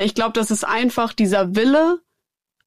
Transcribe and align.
Ich 0.00 0.14
glaube, 0.14 0.32
das 0.32 0.52
ist 0.52 0.64
einfach 0.64 1.12
dieser 1.12 1.56
Wille, 1.56 1.98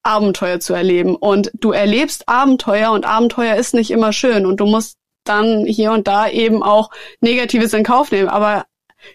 Abenteuer 0.04 0.60
zu 0.60 0.74
erleben. 0.74 1.16
Und 1.16 1.52
du 1.54 1.72
erlebst 1.72 2.28
Abenteuer 2.28 2.92
und 2.92 3.06
Abenteuer 3.06 3.56
ist 3.56 3.74
nicht 3.74 3.92
immer 3.92 4.14
schön 4.14 4.46
und 4.46 4.60
du 4.60 4.66
musst 4.66 4.98
dann 5.24 5.66
hier 5.66 5.92
und 5.92 6.08
da 6.08 6.28
eben 6.28 6.64
auch 6.64 6.90
Negatives 7.22 7.74
in 7.74 7.84
Kauf 7.84 8.12
nehmen. 8.12 8.28
Aber 8.28 8.66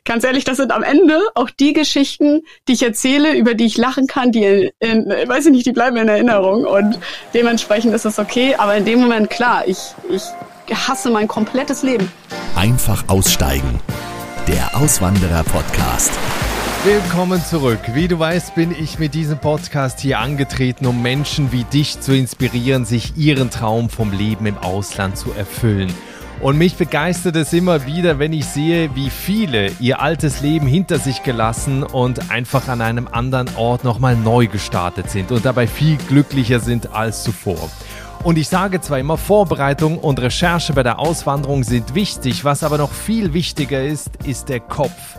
ganz 0.04 0.24
ehrlich, 0.24 0.44
das 0.44 0.56
sind 0.56 0.72
am 0.72 0.82
Ende 0.82 1.20
auch 1.34 1.50
die 1.50 1.72
Geschichten, 1.72 2.42
die 2.68 2.74
ich 2.74 2.82
erzähle, 2.82 3.34
über 3.34 3.54
die 3.54 3.66
ich 3.66 3.76
lachen 3.76 4.06
kann, 4.06 4.32
die 4.32 4.72
in, 4.78 5.10
in 5.10 5.28
weiß 5.28 5.46
ich 5.46 5.52
nicht, 5.52 5.66
die 5.66 5.72
bleiben 5.72 5.96
in 5.96 6.08
Erinnerung 6.08 6.64
und 6.64 6.98
dementsprechend 7.34 7.92
ist 7.92 8.04
das 8.04 8.18
okay. 8.18 8.54
Aber 8.54 8.76
in 8.76 8.84
dem 8.84 9.00
Moment, 9.00 9.28
klar, 9.28 9.66
ich, 9.66 9.78
ich 10.08 10.22
hasse 10.72 11.10
mein 11.10 11.28
komplettes 11.28 11.82
Leben. 11.82 12.10
Einfach 12.54 13.08
aussteigen. 13.08 13.80
Der 14.46 14.76
Auswanderer 14.76 15.42
Podcast. 15.42 16.12
Willkommen 16.86 17.42
zurück. 17.44 17.80
Wie 17.94 18.06
du 18.06 18.20
weißt, 18.20 18.54
bin 18.54 18.70
ich 18.70 19.00
mit 19.00 19.12
diesem 19.12 19.40
Podcast 19.40 19.98
hier 19.98 20.20
angetreten, 20.20 20.86
um 20.86 21.02
Menschen 21.02 21.50
wie 21.50 21.64
dich 21.64 22.00
zu 22.00 22.16
inspirieren, 22.16 22.84
sich 22.84 23.16
ihren 23.16 23.50
Traum 23.50 23.90
vom 23.90 24.12
Leben 24.12 24.46
im 24.46 24.56
Ausland 24.56 25.18
zu 25.18 25.32
erfüllen. 25.32 25.92
Und 26.40 26.58
mich 26.58 26.76
begeistert 26.76 27.34
es 27.34 27.52
immer 27.52 27.86
wieder, 27.86 28.20
wenn 28.20 28.32
ich 28.32 28.44
sehe, 28.44 28.94
wie 28.94 29.10
viele 29.10 29.72
ihr 29.80 30.00
altes 30.00 30.42
Leben 30.42 30.68
hinter 30.68 31.00
sich 31.00 31.24
gelassen 31.24 31.82
und 31.82 32.30
einfach 32.30 32.68
an 32.68 32.80
einem 32.80 33.08
anderen 33.10 33.50
Ort 33.56 33.82
nochmal 33.82 34.14
neu 34.14 34.46
gestartet 34.46 35.10
sind 35.10 35.32
und 35.32 35.44
dabei 35.44 35.66
viel 35.66 35.96
glücklicher 35.96 36.60
sind 36.60 36.94
als 36.94 37.24
zuvor. 37.24 37.68
Und 38.22 38.38
ich 38.38 38.48
sage 38.48 38.80
zwar 38.80 39.00
immer, 39.00 39.18
Vorbereitung 39.18 39.98
und 39.98 40.20
Recherche 40.20 40.72
bei 40.72 40.84
der 40.84 41.00
Auswanderung 41.00 41.64
sind 41.64 41.96
wichtig, 41.96 42.44
was 42.44 42.62
aber 42.62 42.78
noch 42.78 42.92
viel 42.92 43.32
wichtiger 43.32 43.82
ist, 43.82 44.10
ist 44.24 44.48
der 44.48 44.60
Kopf 44.60 45.16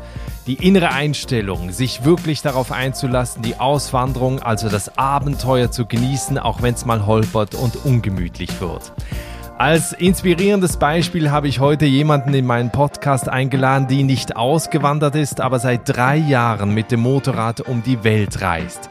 die 0.48 0.66
innere 0.66 0.92
Einstellung, 0.92 1.72
sich 1.72 2.06
wirklich 2.06 2.42
darauf 2.42 2.72
einzulassen, 2.72 3.42
die 3.42 3.60
Auswanderung, 3.60 4.42
also 4.42 4.70
das 4.70 4.98
Abenteuer 4.98 5.72
zu 5.72 5.86
genießen, 5.86 6.40
auch 6.40 6.62
wenn 6.62 6.74
es 6.74 6.86
mal 6.86 7.06
holpert 7.06 7.54
und 7.54 7.86
ungemütlich 7.86 8.62
wird. 8.62 8.94
Als 9.58 9.92
inspirierendes 9.92 10.78
Beispiel 10.78 11.32
habe 11.32 11.48
ich 11.48 11.60
heute 11.60 11.86
jemanden 11.86 12.34
in 12.34 12.46
meinen 12.46 12.72
Podcast 12.72 13.28
eingeladen, 13.28 13.88
die 13.88 14.04
nicht 14.04 14.38
ausgewandert 14.38 15.16
ist, 15.16 15.42
aber 15.42 15.60
seit 15.60 15.90
drei 15.90 16.16
Jahren 16.16 16.74
mit 16.74 16.92
dem 16.92 17.00
Motorrad 17.00 17.62
um 17.62 17.82
die 17.84 18.04
Welt 18.04 18.42
reist. 18.42 18.90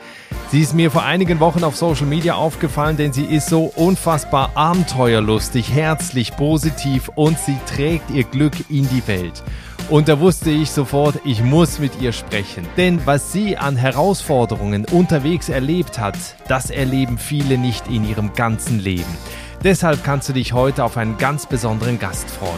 Sie 0.51 0.61
ist 0.61 0.75
mir 0.75 0.91
vor 0.91 1.05
einigen 1.05 1.41
Wochen 1.41 1.65
auf 1.65 1.77
Social 1.77 2.07
Media 2.07 2.35
aufgefallen, 2.35 2.97
denn 2.97 3.13
sie 3.13 3.25
ist 3.25 3.49
so 3.49 3.73
unfassbar 3.77 4.51
abenteuerlustig, 4.55 5.73
herzlich, 5.73 6.37
positiv 6.37 7.11
und 7.15 7.39
sie 7.39 7.59
trägt 7.67 8.11
ihr 8.11 8.25
Glück 8.25 8.55
in 8.69 8.89
die 8.89 9.07
Welt. 9.07 9.43
Und 9.89 10.09
da 10.09 10.19
wusste 10.19 10.51
ich 10.51 10.73
sofort, 10.73 11.21
ich 11.25 11.45
muss 11.45 11.79
mit 11.79 12.01
ihr 12.01 12.11
sprechen. 12.11 12.67
Denn 12.77 13.07
was 13.07 13.33
sie 13.33 13.57
an 13.57 13.77
Herausforderungen 13.77 14.85
unterwegs 14.85 15.49
erlebt 15.49 16.01
hat, 16.01 16.17
das 16.49 16.71
erleben 16.71 17.19
viele 17.19 17.57
nicht 17.57 17.87
in 17.87 18.09
ihrem 18.09 18.33
ganzen 18.33 18.81
Leben. 18.81 19.17
Deshalb 19.63 20.03
kannst 20.03 20.29
du 20.29 20.33
dich 20.33 20.53
heute 20.53 20.83
auf 20.83 20.97
einen 20.97 21.19
ganz 21.19 21.47
besonderen 21.47 22.01
Gast 22.01 22.29
freuen. 22.29 22.53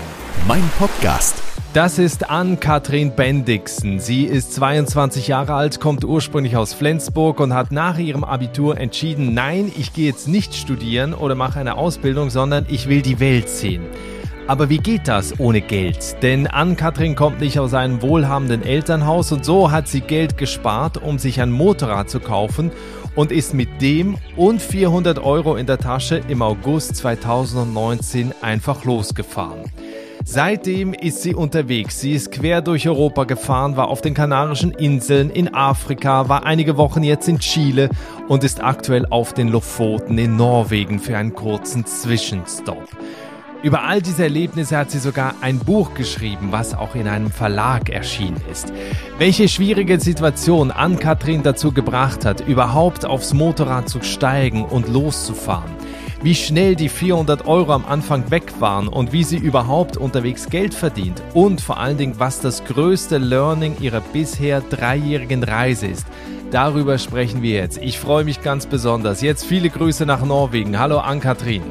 Mein 0.47 0.65
Podcast. 0.79 1.43
Das 1.75 1.99
ist 1.99 2.31
Ann-Kathrin 2.31 3.15
Bendixen. 3.15 4.01
Sie 4.01 4.25
ist 4.25 4.55
22 4.55 5.29
Jahre 5.29 5.53
alt, 5.53 5.81
kommt 5.81 6.05
ursprünglich 6.07 6.57
aus 6.57 6.73
Flensburg 6.73 7.41
und 7.41 7.53
hat 7.53 7.73
nach 7.73 7.99
ihrem 7.99 8.25
Abitur 8.25 8.79
entschieden, 8.79 9.35
nein, 9.35 9.71
ich 9.77 9.93
gehe 9.93 10.07
jetzt 10.07 10.29
nicht 10.29 10.55
studieren 10.55 11.13
oder 11.13 11.35
mache 11.35 11.61
eine 11.61 11.77
Ausbildung, 11.77 12.31
sondern 12.31 12.65
ich 12.71 12.89
will 12.89 13.03
die 13.03 13.21
Welt 13.21 13.51
sehen. 13.51 13.83
Aber 14.49 14.71
wie 14.71 14.79
geht 14.79 15.09
das 15.09 15.39
ohne 15.39 15.61
Geld? 15.61 16.23
Denn 16.23 16.47
Ann-Kathrin 16.47 17.15
kommt 17.15 17.39
nicht 17.41 17.59
aus 17.59 17.75
einem 17.75 18.01
wohlhabenden 18.01 18.63
Elternhaus 18.63 19.31
und 19.31 19.45
so 19.45 19.71
hat 19.71 19.89
sie 19.89 20.01
Geld 20.01 20.39
gespart, 20.39 20.97
um 20.97 21.19
sich 21.19 21.43
ein 21.43 21.51
Motorrad 21.51 22.09
zu 22.09 22.19
kaufen 22.19 22.71
und 23.15 23.31
ist 23.31 23.53
mit 23.53 23.83
dem 23.83 24.17
und 24.37 24.63
400 24.63 25.19
Euro 25.19 25.57
in 25.57 25.67
der 25.67 25.77
Tasche 25.77 26.23
im 26.29 26.41
August 26.41 26.97
2019 26.97 28.33
einfach 28.41 28.85
losgefahren. 28.85 29.65
Seitdem 30.25 30.95
ist 30.95 31.21
sie 31.21 31.35
unterwegs. 31.35 32.01
Sie 32.01 32.13
ist 32.13 32.33
quer 32.33 32.63
durch 32.63 32.89
Europa 32.89 33.25
gefahren, 33.25 33.77
war 33.77 33.89
auf 33.89 34.01
den 34.01 34.15
Kanarischen 34.15 34.73
Inseln, 34.73 35.29
in 35.29 35.55
Afrika, 35.55 36.31
war 36.31 36.47
einige 36.47 36.79
Wochen 36.79 37.03
jetzt 37.03 37.29
in 37.29 37.39
Chile 37.39 37.91
und 38.29 38.45
ist 38.45 38.65
aktuell 38.65 39.05
auf 39.11 39.35
den 39.35 39.49
Lofoten 39.49 40.17
in 40.17 40.37
Norwegen 40.37 41.01
für 41.01 41.19
einen 41.19 41.35
kurzen 41.35 41.85
Zwischenstopp. 41.85 42.89
Über 43.61 43.83
all 43.83 44.01
diese 44.01 44.23
Erlebnisse 44.23 44.77
hat 44.77 44.93
sie 44.93 45.01
sogar 45.01 45.35
ein 45.41 45.59
Buch 45.59 45.95
geschrieben, 45.95 46.49
was 46.53 46.75
auch 46.75 46.95
in 46.95 47.09
einem 47.09 47.33
Verlag 47.33 47.89
erschienen 47.89 48.41
ist. 48.53 48.73
Welche 49.19 49.49
schwierige 49.49 49.99
Situation 49.99 50.71
Ann-Kathrin 50.71 51.43
dazu 51.43 51.73
gebracht 51.73 52.25
hat, 52.25 52.47
überhaupt 52.47 53.05
aufs 53.05 53.35
Motorrad 53.35 53.89
zu 53.89 54.01
steigen 54.01 54.65
und 54.65 54.87
loszufahren. 54.89 55.73
Wie 56.23 56.37
schnell 56.37 56.77
die 56.77 56.89
400 56.89 57.49
Euro 57.49 57.73
am 57.73 57.85
Anfang 57.85 58.31
weg 58.31 58.53
waren 58.61 58.87
und 58.87 59.13
wie 59.13 59.25
sie 59.25 59.39
überhaupt 59.39 59.97
unterwegs 59.97 60.49
Geld 60.49 60.73
verdient. 60.73 61.21
Und 61.35 61.61
vor 61.61 61.79
allen 61.79 61.99
Dingen, 61.99 62.15
was 62.19 62.41
das 62.41 62.65
größte 62.65 63.19
Learning 63.19 63.77
ihrer 63.81 64.01
bisher 64.01 64.61
dreijährigen 64.61 65.43
Reise 65.43 65.89
ist. 65.89 66.07
Darüber 66.53 66.97
sprechen 66.97 67.43
wir 67.43 67.57
jetzt. 67.57 67.79
Ich 67.79 67.99
freue 67.99 68.25
mich 68.25 68.41
ganz 68.41 68.67
besonders. 68.67 69.21
Jetzt 69.21 69.45
viele 69.45 69.69
Grüße 69.69 70.07
nach 70.07 70.25
Norwegen. 70.25 70.79
Hallo 70.79 70.99
Ann-Kathrin. 70.99 71.63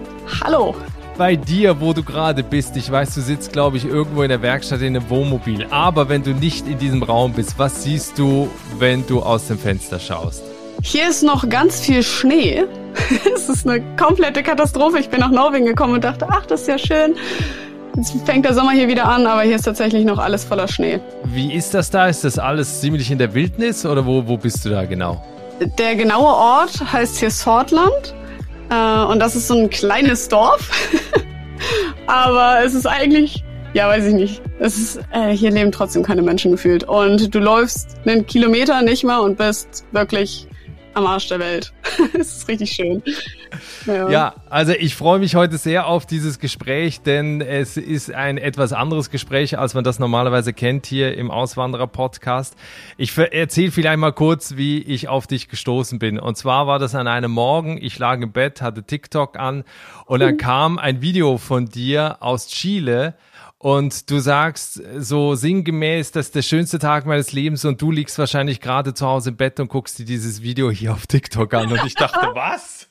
Hallo 0.44 0.76
bei 1.18 1.36
dir, 1.36 1.82
wo 1.82 1.94
du 1.94 2.04
gerade 2.04 2.44
bist. 2.44 2.78
Ich 2.78 2.92
weiß, 2.92 3.16
du 3.16 3.22
sitzt, 3.22 3.52
glaube 3.52 3.78
ich, 3.78 3.86
irgendwo 3.86 4.22
in 4.22 4.30
der 4.30 4.42
Werkstatt 4.42 4.82
in 4.82 4.96
einem 4.96 5.10
Wohnmobil. 5.10 5.66
Aber 5.72 6.10
wenn 6.10 6.24
du 6.24 6.32
nicht 6.32 6.68
in 6.68 6.78
diesem 6.78 7.04
Raum 7.04 7.34
bist, 7.34 7.58
was 7.58 7.84
siehst 7.84 8.18
du, 8.18 8.50
wenn 8.78 9.06
du 9.08 9.22
aus 9.22 9.48
dem 9.48 9.58
Fenster 9.58 10.00
schaust? 10.00 10.44
Hier 10.84 11.10
ist 11.10 11.24
noch 11.24 11.50
ganz 11.50 11.80
viel 11.80 12.04
Schnee. 12.04 12.66
es 13.36 13.50
ist 13.50 13.68
eine 13.68 13.82
komplette 13.98 14.44
Katastrophe. 14.44 15.00
Ich 15.00 15.10
bin 15.10 15.20
nach 15.20 15.32
Norwegen 15.32 15.66
gekommen 15.66 15.96
und 15.96 16.04
dachte, 16.04 16.28
ach, 16.30 16.46
das 16.46 16.62
ist 16.62 16.68
ja 16.68 16.78
schön. 16.78 17.16
Jetzt 17.96 18.14
fängt 18.26 18.46
der 18.46 18.54
Sommer 18.54 18.72
hier 18.72 18.88
wieder 18.88 19.06
an, 19.08 19.26
aber 19.26 19.42
hier 19.42 19.56
ist 19.56 19.64
tatsächlich 19.64 20.06
noch 20.06 20.20
alles 20.20 20.46
voller 20.46 20.68
Schnee. 20.68 21.00
Wie 21.26 21.52
ist 21.52 21.74
das 21.74 21.90
da? 21.90 22.08
Ist 22.08 22.24
das 22.24 22.38
alles 22.38 22.80
ziemlich 22.80 23.10
in 23.10 23.18
der 23.18 23.34
Wildnis 23.34 23.88
oder 23.88 24.06
wo, 24.06 24.28
wo 24.28 24.38
bist 24.38 24.64
du 24.66 24.70
da 24.70 24.86
genau? 24.86 25.24
Der 25.80 25.96
genaue 25.96 26.28
Ort 26.28 26.94
heißt 26.94 27.18
hier 27.18 27.32
Sortland. 27.32 28.14
Äh, 28.70 29.04
und 29.06 29.20
das 29.20 29.36
ist 29.36 29.48
so 29.48 29.56
ein 29.56 29.70
kleines 29.70 30.28
Dorf. 30.28 30.70
Aber 32.08 32.64
es 32.64 32.74
ist 32.74 32.86
eigentlich, 32.86 33.44
ja, 33.74 33.88
weiß 33.88 34.06
ich 34.06 34.14
nicht. 34.14 34.42
Es 34.60 34.78
ist, 34.78 35.00
äh, 35.12 35.32
hier 35.32 35.52
leben 35.52 35.72
trotzdem 35.72 36.04
keine 36.04 36.22
Menschen 36.22 36.52
gefühlt. 36.52 36.84
Und 36.84 37.34
du 37.34 37.40
läufst 37.40 37.98
einen 38.06 38.26
Kilometer 38.26 38.82
nicht 38.82 39.04
mal 39.04 39.20
und 39.20 39.38
bist 39.38 39.86
wirklich 39.92 40.48
am 40.98 41.06
Arsch 41.06 41.28
der 41.28 41.40
Welt. 41.40 41.72
Es 42.14 42.38
ist 42.38 42.48
richtig 42.48 42.72
schön. 42.72 43.04
Ja. 43.86 44.10
ja, 44.10 44.36
also 44.50 44.74
ich 44.74 44.96
freue 44.96 45.20
mich 45.20 45.36
heute 45.36 45.58
sehr 45.58 45.88
auf 45.88 46.06
dieses 46.06 46.40
Gespräch, 46.40 47.02
denn 47.02 47.42
es 47.42 47.78
ist 47.78 48.12
ein 48.14 48.38
etwas 48.38 48.74
anderes 48.74 49.10
Gespräch, 49.10 49.58
als 49.58 49.74
man 49.74 49.84
das 49.84 50.00
normalerweise 50.00 50.54
kennt 50.54 50.86
hier 50.86 51.16
im 51.16 51.32
Auswanderer-Podcast. 51.32 52.56
Ich 52.98 53.18
erzähle 53.18 53.72
vielleicht 53.72 54.00
mal 54.00 54.12
kurz, 54.12 54.58
wie 54.58 54.80
ich 54.80 55.08
auf 55.08 55.28
dich 55.28 55.50
gestoßen 55.50 56.00
bin. 56.00 56.20
Und 56.20 56.38
zwar 56.38 56.68
war 56.68 56.80
das 56.80 56.96
an 56.96 57.08
einem 57.08 57.32
Morgen, 57.32 57.78
ich 57.82 57.98
lag 58.00 58.20
im 58.22 58.32
Bett, 58.32 58.62
hatte 58.62 58.84
TikTok 58.84 59.38
an 59.38 59.64
und 60.06 60.20
dann 60.20 60.38
kam 60.38 60.80
ein 60.80 61.02
Video 61.02 61.38
von 61.38 61.68
dir 61.68 62.18
aus 62.20 62.48
Chile, 62.48 63.16
und 63.60 64.12
du 64.12 64.20
sagst 64.20 64.80
so 65.00 65.34
sinngemäß, 65.34 66.12
das 66.12 66.28
ist 66.28 66.36
der 66.36 66.44
schönste 66.44 66.78
Tag 66.78 67.08
meines 67.08 67.32
Lebens 67.32 67.66
und 67.66 67.82
du 67.82 67.90
liegst 67.90 68.20
wahrscheinlich 68.20 68.62
gerade 68.62 68.94
zu 68.94 69.08
Hause 69.08 69.30
im 69.30 69.36
Bett 69.36 69.60
und 69.60 69.68
guckst 69.68 69.98
dir 69.98 70.06
dieses 70.06 70.44
Video 70.44 70.70
hier 70.70 70.94
auf 70.94 71.08
TikTok 71.08 71.56
an 71.56 71.72
und 71.72 71.84
ich 71.84 71.96
dachte, 71.96 72.20
was? 72.36 72.88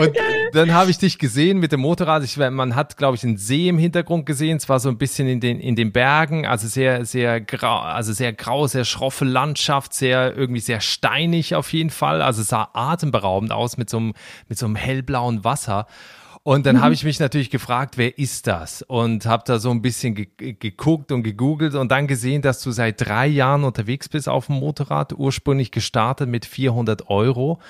und 0.00 0.16
dann 0.54 0.72
habe 0.72 0.90
ich 0.90 0.98
dich 0.98 1.18
gesehen 1.18 1.58
mit 1.58 1.70
dem 1.70 1.80
Motorrad. 1.80 2.24
Ich, 2.24 2.36
man 2.36 2.74
hat, 2.74 2.96
glaube 2.96 3.16
ich, 3.16 3.22
einen 3.22 3.36
See 3.36 3.68
im 3.68 3.78
Hintergrund 3.78 4.26
gesehen. 4.26 4.56
Es 4.56 4.68
war 4.68 4.80
so 4.80 4.88
ein 4.88 4.98
bisschen 4.98 5.28
in 5.28 5.38
den, 5.38 5.60
in 5.60 5.76
den 5.76 5.92
Bergen, 5.92 6.44
also 6.44 6.66
sehr, 6.66 7.04
sehr 7.04 7.40
grau, 7.40 7.78
also 7.78 8.12
sehr 8.12 8.32
grau, 8.32 8.66
sehr 8.66 8.84
schroffe 8.84 9.24
Landschaft, 9.24 9.94
sehr, 9.94 10.36
irgendwie 10.36 10.60
sehr 10.60 10.80
steinig 10.80 11.54
auf 11.54 11.72
jeden 11.72 11.90
Fall. 11.90 12.22
Also 12.22 12.42
es 12.42 12.48
sah 12.48 12.70
atemberaubend 12.72 13.52
aus 13.52 13.76
mit 13.76 13.88
so 13.88 13.98
einem, 13.98 14.14
mit 14.48 14.58
so 14.58 14.66
einem 14.66 14.74
hellblauen 14.74 15.44
Wasser. 15.44 15.86
Und 16.42 16.64
dann 16.64 16.76
mhm. 16.76 16.80
habe 16.80 16.94
ich 16.94 17.04
mich 17.04 17.20
natürlich 17.20 17.50
gefragt, 17.50 17.98
wer 17.98 18.16
ist 18.18 18.46
das? 18.46 18.82
Und 18.82 19.26
habe 19.26 19.42
da 19.46 19.58
so 19.58 19.70
ein 19.70 19.82
bisschen 19.82 20.14
ge 20.14 20.28
geguckt 20.54 21.12
und 21.12 21.22
gegoogelt 21.22 21.74
und 21.74 21.90
dann 21.90 22.06
gesehen, 22.06 22.40
dass 22.40 22.62
du 22.62 22.70
seit 22.70 23.06
drei 23.06 23.26
Jahren 23.26 23.64
unterwegs 23.64 24.08
bist 24.08 24.28
auf 24.28 24.46
dem 24.46 24.56
Motorrad, 24.56 25.12
ursprünglich 25.12 25.70
gestartet 25.70 26.28
mit 26.28 26.46
400 26.46 27.10
Euro. 27.10 27.60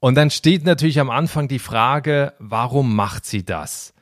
Und 0.00 0.14
dann 0.14 0.30
steht 0.30 0.64
natürlich 0.64 0.98
am 0.98 1.10
Anfang 1.10 1.48
die 1.48 1.58
Frage, 1.58 2.32
warum 2.38 2.96
macht 2.96 3.26
sie 3.26 3.44
das? 3.44 3.92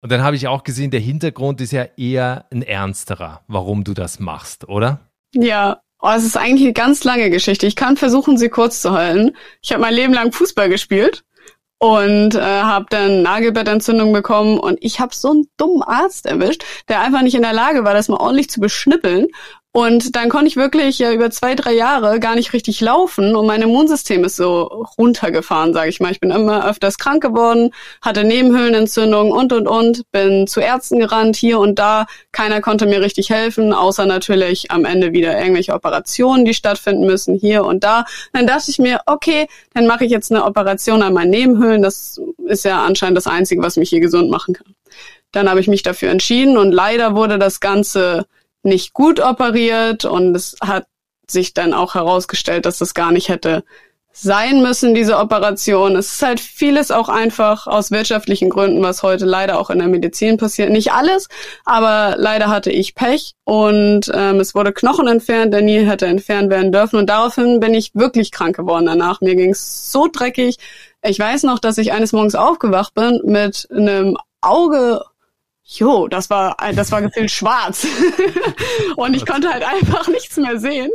Und 0.00 0.10
dann 0.10 0.22
habe 0.22 0.34
ich 0.34 0.48
auch 0.48 0.64
gesehen, 0.64 0.90
der 0.90 1.00
Hintergrund 1.00 1.60
ist 1.60 1.70
ja 1.70 1.86
eher 1.96 2.46
ein 2.50 2.62
ernsterer, 2.62 3.42
warum 3.46 3.84
du 3.84 3.94
das 3.94 4.18
machst, 4.18 4.68
oder? 4.68 5.00
Ja, 5.34 5.80
oh, 6.00 6.10
es 6.10 6.24
ist 6.24 6.36
eigentlich 6.36 6.64
eine 6.64 6.72
ganz 6.72 7.04
lange 7.04 7.30
Geschichte. 7.30 7.68
Ich 7.68 7.76
kann 7.76 7.96
versuchen, 7.96 8.36
sie 8.36 8.48
kurz 8.48 8.82
zu 8.82 8.90
halten. 8.90 9.36
Ich 9.60 9.72
habe 9.72 9.82
mein 9.82 9.94
Leben 9.94 10.12
lang 10.12 10.32
Fußball 10.32 10.68
gespielt 10.68 11.24
und 11.82 12.36
äh, 12.36 12.40
habe 12.40 12.86
dann 12.90 13.22
Nagelbettentzündung 13.22 14.12
bekommen 14.12 14.60
und 14.60 14.78
ich 14.80 15.00
habe 15.00 15.12
so 15.12 15.32
einen 15.32 15.48
dummen 15.56 15.82
Arzt 15.82 16.26
erwischt, 16.26 16.62
der 16.88 17.00
einfach 17.00 17.22
nicht 17.22 17.34
in 17.34 17.42
der 17.42 17.52
Lage 17.52 17.82
war, 17.82 17.92
das 17.92 18.08
mal 18.08 18.20
ordentlich 18.20 18.48
zu 18.48 18.60
beschnippeln 18.60 19.26
Und 19.74 20.16
dann 20.16 20.28
konnte 20.28 20.48
ich 20.48 20.56
wirklich 20.56 20.98
ja 20.98 21.12
über 21.12 21.30
zwei, 21.30 21.54
drei 21.54 21.72
Jahre 21.72 22.20
gar 22.20 22.34
nicht 22.34 22.52
richtig 22.52 22.82
laufen 22.82 23.34
und 23.34 23.46
mein 23.46 23.62
Immunsystem 23.62 24.22
ist 24.22 24.36
so 24.36 24.84
runtergefahren, 24.98 25.72
sage 25.72 25.88
ich 25.88 25.98
mal. 25.98 26.12
Ich 26.12 26.20
bin 26.20 26.30
immer 26.30 26.68
öfters 26.68 26.98
krank 26.98 27.22
geworden, 27.22 27.70
hatte 28.02 28.22
Nebenhöhlenentzündungen 28.22 29.32
und, 29.32 29.50
und, 29.54 29.66
und, 29.66 30.10
bin 30.12 30.46
zu 30.46 30.60
Ärzten 30.60 30.98
gerannt, 30.98 31.36
hier 31.36 31.58
und 31.58 31.78
da. 31.78 32.04
Keiner 32.32 32.60
konnte 32.60 32.84
mir 32.84 33.00
richtig 33.00 33.30
helfen, 33.30 33.72
außer 33.72 34.04
natürlich 34.04 34.70
am 34.70 34.84
Ende 34.84 35.14
wieder 35.14 35.38
irgendwelche 35.40 35.72
Operationen, 35.72 36.44
die 36.44 36.52
stattfinden 36.52 37.06
müssen, 37.06 37.34
hier 37.34 37.64
und 37.64 37.82
da. 37.82 38.04
Dann 38.34 38.46
dachte 38.46 38.70
ich 38.70 38.78
mir, 38.78 39.00
okay, 39.06 39.46
dann 39.72 39.86
mache 39.86 40.04
ich 40.04 40.10
jetzt 40.10 40.30
eine 40.30 40.44
Operation 40.44 41.00
an 41.00 41.14
meinen 41.14 41.30
Nebenhöhlen. 41.30 41.80
Das 41.80 42.20
ist 42.46 42.66
ja 42.66 42.84
anscheinend 42.84 43.16
das 43.16 43.26
Einzige, 43.26 43.62
was 43.62 43.78
mich 43.78 43.88
hier 43.88 44.00
gesund 44.00 44.30
machen 44.30 44.52
kann. 44.52 44.74
Dann 45.32 45.48
habe 45.48 45.60
ich 45.60 45.66
mich 45.66 45.82
dafür 45.82 46.10
entschieden 46.10 46.58
und 46.58 46.72
leider 46.72 47.16
wurde 47.16 47.38
das 47.38 47.60
Ganze 47.60 48.26
nicht 48.62 48.92
gut 48.92 49.20
operiert 49.20 50.04
und 50.04 50.34
es 50.34 50.56
hat 50.62 50.86
sich 51.26 51.54
dann 51.54 51.72
auch 51.74 51.94
herausgestellt, 51.94 52.66
dass 52.66 52.78
das 52.78 52.94
gar 52.94 53.12
nicht 53.12 53.28
hätte 53.28 53.64
sein 54.12 54.62
müssen, 54.62 54.94
diese 54.94 55.16
Operation. 55.16 55.96
Es 55.96 56.12
ist 56.12 56.22
halt 56.22 56.38
vieles 56.38 56.90
auch 56.90 57.08
einfach 57.08 57.66
aus 57.66 57.90
wirtschaftlichen 57.90 58.50
Gründen, 58.50 58.82
was 58.82 59.02
heute 59.02 59.24
leider 59.24 59.58
auch 59.58 59.70
in 59.70 59.78
der 59.78 59.88
Medizin 59.88 60.36
passiert. 60.36 60.70
Nicht 60.70 60.92
alles, 60.92 61.28
aber 61.64 62.16
leider 62.18 62.48
hatte 62.48 62.70
ich 62.70 62.94
Pech 62.94 63.32
und 63.44 64.12
ähm, 64.14 64.38
es 64.38 64.54
wurde 64.54 64.72
Knochen 64.72 65.08
entfernt, 65.08 65.54
der 65.54 65.62
nie 65.62 65.80
hätte 65.80 66.06
entfernt 66.06 66.50
werden 66.50 66.72
dürfen. 66.72 66.96
Und 66.96 67.08
daraufhin 67.08 67.58
bin 67.58 67.72
ich 67.72 67.94
wirklich 67.94 68.30
krank 68.32 68.54
geworden 68.54 68.86
danach. 68.86 69.22
Mir 69.22 69.34
ging 69.34 69.50
es 69.50 69.90
so 69.90 70.08
dreckig. 70.12 70.56
Ich 71.02 71.18
weiß 71.18 71.44
noch, 71.44 71.58
dass 71.58 71.78
ich 71.78 71.92
eines 71.92 72.12
Morgens 72.12 72.34
aufgewacht 72.34 72.94
bin 72.94 73.20
mit 73.24 73.66
einem 73.70 74.18
Auge 74.42 75.02
jo, 75.64 76.08
das 76.08 76.30
war, 76.30 76.56
das 76.74 76.92
war 76.92 77.02
gefühlt 77.02 77.30
schwarz. 77.30 77.86
und 78.96 79.14
ich 79.14 79.24
konnte 79.24 79.52
halt 79.52 79.64
einfach 79.64 80.08
nichts 80.08 80.36
mehr 80.36 80.58
sehen. 80.58 80.90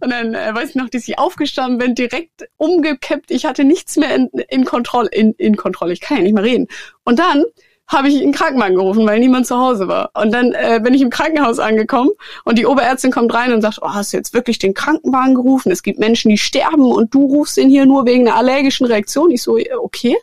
Und 0.00 0.10
dann 0.10 0.34
äh, 0.34 0.54
weiß 0.54 0.70
ich 0.70 0.74
noch, 0.74 0.88
dass 0.88 1.08
ich 1.08 1.18
aufgestanden 1.18 1.78
bin, 1.78 1.94
direkt 1.94 2.48
umgekippt. 2.56 3.30
Ich 3.30 3.46
hatte 3.46 3.64
nichts 3.64 3.96
mehr 3.96 4.14
in, 4.14 4.28
in 4.48 4.64
Kontrolle, 4.64 5.08
in, 5.10 5.32
in 5.34 5.56
Kontrolle. 5.56 5.92
Ich 5.92 6.00
kann 6.00 6.18
ja 6.18 6.22
nicht 6.24 6.34
mehr 6.34 6.44
reden. 6.44 6.66
Und 7.04 7.18
dann 7.18 7.44
habe 7.88 8.08
ich 8.08 8.20
einen 8.20 8.32
Krankenwagen 8.32 8.76
gerufen, 8.76 9.06
weil 9.06 9.18
niemand 9.18 9.46
zu 9.46 9.56
Hause 9.56 9.88
war. 9.88 10.10
Und 10.14 10.30
dann 10.30 10.52
äh, 10.52 10.78
bin 10.82 10.92
ich 10.92 11.00
im 11.00 11.08
Krankenhaus 11.08 11.58
angekommen 11.58 12.10
und 12.44 12.58
die 12.58 12.66
Oberärztin 12.66 13.10
kommt 13.10 13.32
rein 13.32 13.52
und 13.52 13.62
sagt, 13.62 13.78
oh, 13.80 13.94
hast 13.94 14.12
du 14.12 14.18
jetzt 14.18 14.34
wirklich 14.34 14.58
den 14.58 14.74
Krankenwagen 14.74 15.34
gerufen? 15.34 15.72
Es 15.72 15.82
gibt 15.82 15.98
Menschen, 15.98 16.28
die 16.28 16.36
sterben 16.36 16.84
und 16.84 17.14
du 17.14 17.24
rufst 17.24 17.56
ihn 17.56 17.70
hier 17.70 17.86
nur 17.86 18.04
wegen 18.04 18.28
einer 18.28 18.36
allergischen 18.36 18.86
Reaktion. 18.86 19.30
Ich 19.30 19.42
so, 19.42 19.58
okay. 19.80 20.16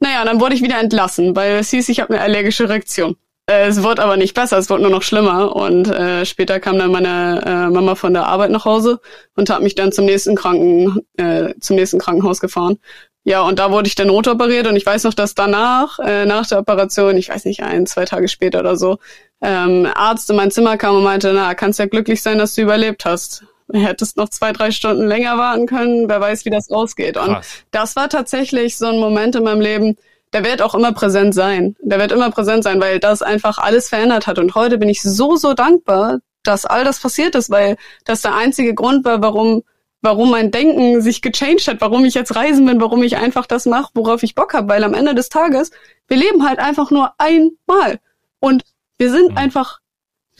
Naja, 0.00 0.24
dann 0.24 0.40
wurde 0.40 0.54
ich 0.54 0.62
wieder 0.62 0.80
entlassen, 0.80 1.36
weil 1.36 1.56
es 1.56 1.70
hieß, 1.70 1.88
ich 1.90 2.00
habe 2.00 2.14
eine 2.14 2.22
allergische 2.22 2.68
Reaktion. 2.68 3.16
Äh, 3.46 3.66
es 3.66 3.82
wurde 3.82 4.02
aber 4.02 4.16
nicht 4.16 4.34
besser, 4.34 4.58
es 4.58 4.70
wurde 4.70 4.82
nur 4.82 4.90
noch 4.90 5.02
schlimmer. 5.02 5.54
Und 5.54 5.88
äh, 5.88 6.24
später 6.24 6.58
kam 6.60 6.78
dann 6.78 6.90
meine 6.90 7.42
äh, 7.44 7.70
Mama 7.70 7.94
von 7.94 8.14
der 8.14 8.26
Arbeit 8.26 8.50
nach 8.50 8.64
Hause 8.64 9.00
und 9.36 9.50
hat 9.50 9.62
mich 9.62 9.74
dann 9.74 9.92
zum 9.92 10.06
nächsten 10.06 10.36
Kranken, 10.36 11.00
äh, 11.16 11.54
zum 11.60 11.76
nächsten 11.76 11.98
Krankenhaus 11.98 12.40
gefahren. 12.40 12.78
Ja, 13.24 13.42
und 13.42 13.58
da 13.58 13.70
wurde 13.70 13.86
ich 13.86 13.94
dann 13.94 14.06
notoperiert 14.06 14.66
und 14.66 14.76
ich 14.76 14.86
weiß 14.86 15.04
noch, 15.04 15.12
dass 15.12 15.34
danach, 15.34 15.98
äh, 15.98 16.24
nach 16.24 16.46
der 16.46 16.60
Operation, 16.60 17.18
ich 17.18 17.28
weiß 17.28 17.44
nicht, 17.44 17.62
ein, 17.62 17.86
zwei 17.86 18.06
Tage 18.06 18.28
später 18.28 18.60
oder 18.60 18.76
so, 18.76 18.98
ähm, 19.42 19.86
Arzt 19.94 20.30
in 20.30 20.36
mein 20.36 20.50
Zimmer 20.50 20.78
kam 20.78 20.96
und 20.96 21.04
meinte, 21.04 21.32
na, 21.34 21.54
kannst 21.54 21.78
ja 21.78 21.86
glücklich 21.86 22.22
sein, 22.22 22.38
dass 22.38 22.54
du 22.54 22.62
überlebt 22.62 23.04
hast. 23.04 23.44
Hättest 23.72 24.16
noch 24.16 24.28
zwei, 24.28 24.52
drei 24.52 24.70
Stunden 24.70 25.06
länger 25.06 25.38
warten 25.38 25.66
können, 25.66 26.08
wer 26.08 26.20
weiß, 26.20 26.44
wie 26.44 26.50
das 26.50 26.70
ausgeht. 26.70 27.16
Und 27.16 27.26
Krass. 27.26 27.64
das 27.70 27.96
war 27.96 28.08
tatsächlich 28.08 28.76
so 28.76 28.86
ein 28.86 28.98
Moment 28.98 29.36
in 29.36 29.44
meinem 29.44 29.60
Leben, 29.60 29.96
der 30.32 30.44
wird 30.44 30.62
auch 30.62 30.74
immer 30.74 30.92
präsent 30.92 31.34
sein. 31.34 31.76
Der 31.80 31.98
wird 31.98 32.12
immer 32.12 32.30
präsent 32.30 32.64
sein, 32.64 32.80
weil 32.80 33.00
das 33.00 33.22
einfach 33.22 33.58
alles 33.58 33.88
verändert 33.88 34.26
hat. 34.26 34.38
Und 34.38 34.54
heute 34.54 34.78
bin 34.78 34.88
ich 34.88 35.02
so, 35.02 35.36
so 35.36 35.54
dankbar, 35.54 36.18
dass 36.42 36.66
all 36.66 36.84
das 36.84 37.00
passiert 37.00 37.34
ist, 37.34 37.50
weil 37.50 37.76
das 38.04 38.22
der 38.22 38.34
einzige 38.34 38.74
Grund 38.74 39.04
war, 39.04 39.22
warum 39.22 39.62
warum 40.02 40.30
mein 40.30 40.50
Denken 40.50 41.00
sich 41.02 41.22
gechanged 41.22 41.68
hat, 41.68 41.80
warum 41.80 42.04
ich 42.04 42.14
jetzt 42.14 42.34
reisen 42.34 42.64
bin, 42.66 42.80
warum 42.80 43.02
ich 43.02 43.16
einfach 43.16 43.46
das 43.46 43.66
mache, 43.66 43.90
worauf 43.94 44.22
ich 44.22 44.34
Bock 44.34 44.54
habe, 44.54 44.68
weil 44.68 44.84
am 44.84 44.94
Ende 44.94 45.14
des 45.14 45.28
Tages, 45.28 45.70
wir 46.08 46.16
leben 46.16 46.48
halt 46.48 46.58
einfach 46.58 46.90
nur 46.90 47.12
einmal. 47.18 47.98
Und 48.38 48.64
wir 48.98 49.10
sind 49.10 49.32
mhm. 49.32 49.36
einfach 49.36 49.80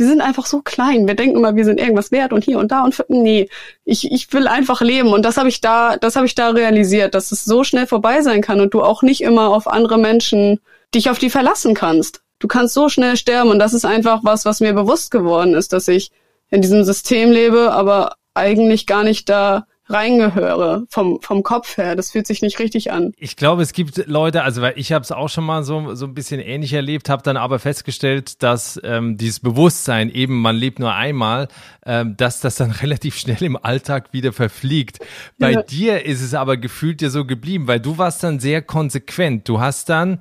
wir 0.00 0.06
sind 0.06 0.23
einfach 0.23 0.47
so 0.47 0.62
klein. 0.62 1.06
Wir 1.06 1.14
denken 1.14 1.37
immer, 1.37 1.55
wir 1.56 1.64
sind 1.67 1.79
irgendwas 1.79 2.11
wert 2.11 2.32
und 2.32 2.43
hier 2.43 2.58
und 2.58 2.73
da 2.73 2.82
und 2.82 2.94
für, 2.94 3.05
nee, 3.08 3.50
ich, 3.85 4.11
ich 4.11 4.32
will 4.32 4.49
einfach 4.49 4.81
leben 4.81 5.12
und 5.12 5.26
das 5.26 5.37
habe 5.37 5.50
ich 5.50 5.61
da, 5.61 5.99
das 5.99 6.17
habe 6.17 6.25
ich 6.25 6.35
da 6.35 6.49
realisiert, 6.49 7.14
dass 7.14 7.32
es 7.32 7.44
so 7.44 7.64
schnell 7.64 7.87
vorbei 7.87 8.23
sein 8.23 8.41
kann 8.41 8.62
und 8.62 8.73
du 8.73 8.82
auch 8.82 9.02
nicht 9.02 9.20
immer 9.20 9.50
auf 9.50 9.69
andere 9.69 9.99
Menschen 9.99 10.58
dich 10.94 11.11
auf 11.11 11.19
die 11.19 11.29
verlassen 11.29 11.75
kannst. 11.75 12.23
Du 12.38 12.49
kannst 12.49 12.73
so 12.73 12.88
schnell 12.88 13.19
sterben 13.19 13.50
und 13.50 13.58
das 13.58 13.75
ist 13.75 13.85
einfach 13.85 14.20
was, 14.25 14.47
was 14.47 14.61
mir 14.61 14.73
bewusst 14.73 15.11
geworden 15.11 15.52
ist, 15.52 15.75
dass 15.75 15.87
ich 15.87 16.11
in 16.49 16.62
diesem 16.62 16.82
System 16.82 17.31
lebe, 17.31 17.70
aber 17.70 18.17
eigentlich 18.32 18.87
gar 18.87 19.05
nicht 19.05 19.29
da 19.29 19.67
reingehöre 19.91 20.85
vom, 20.89 21.21
vom 21.21 21.43
Kopf 21.43 21.77
her. 21.77 21.97
Das 21.97 22.11
fühlt 22.13 22.27
sich 22.27 22.43
nicht 22.43 22.59
richtig 22.59 22.93
an. 22.93 23.13
Ich 23.17 23.37
glaube, 23.37 23.63
es 23.63 23.73
gibt 23.73 24.07
Leute, 24.07 24.43
also 24.43 24.63
weil 24.63 24.75
ich 24.77 24.93
habe 24.93 25.03
es 25.03 25.13
auch 25.13 25.29
schon 25.29 25.45
mal 25.45 25.63
so, 25.63 25.95
so 25.95 26.07
ein 26.07 26.15
bisschen 26.15 26.41
ähnlich 26.41 26.73
erlebt, 26.73 27.09
habe 27.09 27.23
dann 27.23 27.37
aber 27.37 27.59
festgestellt, 27.59 28.43
dass 28.43 28.81
ähm, 28.85 29.17
dieses 29.17 29.41
Bewusstsein, 29.41 30.11
eben 30.11 30.41
man 30.41 30.57
lebt 30.57 30.79
nur 30.79 30.95
einmal, 30.95 31.49
ähm, 31.85 32.17
dass 32.17 32.41
das 32.41 32.57
dann 32.57 32.71
relativ 32.83 33.17
schnell 33.17 33.43
im 33.43 33.57
Alltag 33.57 34.13
wieder 34.13 34.33
verfliegt. 34.33 34.99
Bei 35.39 35.53
ja. 35.53 35.63
dir 35.63 36.05
ist 36.05 36.23
es 36.23 36.35
aber 36.35 36.57
gefühlt 36.57 37.01
dir 37.01 37.11
so 37.11 37.25
geblieben, 37.25 37.67
weil 37.67 37.81
du 37.81 37.99
warst 37.99 38.23
dann 38.23 38.41
sehr 38.41 38.63
konsequent. 38.63 39.49
Du 39.49 39.61
hast 39.61 39.89
dann 39.89 40.21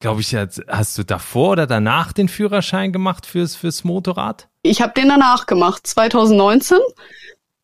glaube 0.00 0.20
ich, 0.20 0.34
hast 0.34 0.98
du 0.98 1.02
davor 1.02 1.50
oder 1.50 1.66
danach 1.66 2.12
den 2.12 2.28
Führerschein 2.28 2.92
gemacht 2.92 3.26
fürs, 3.26 3.56
fürs 3.56 3.84
Motorrad? 3.84 4.48
Ich 4.62 4.80
habe 4.80 4.92
den 4.94 5.08
danach 5.08 5.46
gemacht, 5.46 5.86
2019 5.86 6.78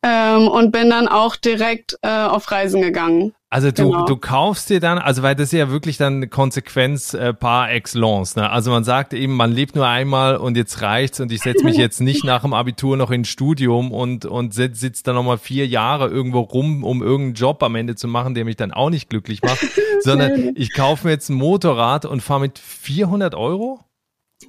ähm, 0.05 0.47
und 0.47 0.71
bin 0.71 0.91
dann 0.91 1.07
auch 1.07 1.35
direkt 1.35 1.97
äh, 2.03 2.09
auf 2.09 2.51
Reisen 2.51 2.81
gegangen. 2.81 3.33
Also 3.49 3.71
du, 3.71 3.89
genau. 3.89 4.05
du 4.05 4.17
kaufst 4.17 4.69
dir 4.69 4.79
dann, 4.79 4.97
also 4.99 5.23
weil 5.23 5.33
das 5.33 5.45
ist 5.45 5.57
ja 5.57 5.69
wirklich 5.71 5.97
dann 5.97 6.17
eine 6.17 6.27
Konsequenz 6.27 7.13
äh, 7.13 7.33
par 7.33 7.71
excellence. 7.71 8.35
Ne? 8.35 8.49
Also 8.49 8.69
man 8.69 8.83
sagt 8.83 9.13
eben, 9.13 9.35
man 9.35 9.51
lebt 9.51 9.75
nur 9.75 9.87
einmal 9.87 10.37
und 10.37 10.57
jetzt 10.57 10.81
reicht's 10.81 11.19
und 11.21 11.31
ich 11.31 11.41
setze 11.41 11.63
mich 11.63 11.77
jetzt 11.77 12.01
nicht 12.01 12.23
nach 12.25 12.41
dem 12.41 12.53
Abitur 12.53 12.97
noch 12.97 13.11
ins 13.11 13.29
Studium 13.29 13.91
und, 13.91 14.25
und 14.25 14.53
sitze 14.53 14.79
sitz 14.79 15.03
dann 15.03 15.15
nochmal 15.15 15.37
vier 15.37 15.65
Jahre 15.65 16.09
irgendwo 16.09 16.41
rum, 16.41 16.83
um 16.83 17.01
irgendeinen 17.01 17.35
Job 17.35 17.63
am 17.63 17.75
Ende 17.75 17.95
zu 17.95 18.07
machen, 18.07 18.35
der 18.35 18.45
mich 18.45 18.57
dann 18.57 18.71
auch 18.71 18.89
nicht 18.89 19.09
glücklich 19.09 19.41
macht, 19.41 19.65
sondern 20.01 20.51
ich 20.55 20.73
kaufe 20.73 21.07
mir 21.07 21.13
jetzt 21.13 21.29
ein 21.29 21.35
Motorrad 21.35 22.05
und 22.05 22.21
fahre 22.21 22.41
mit 22.41 22.59
400 22.59 23.33
Euro? 23.33 23.79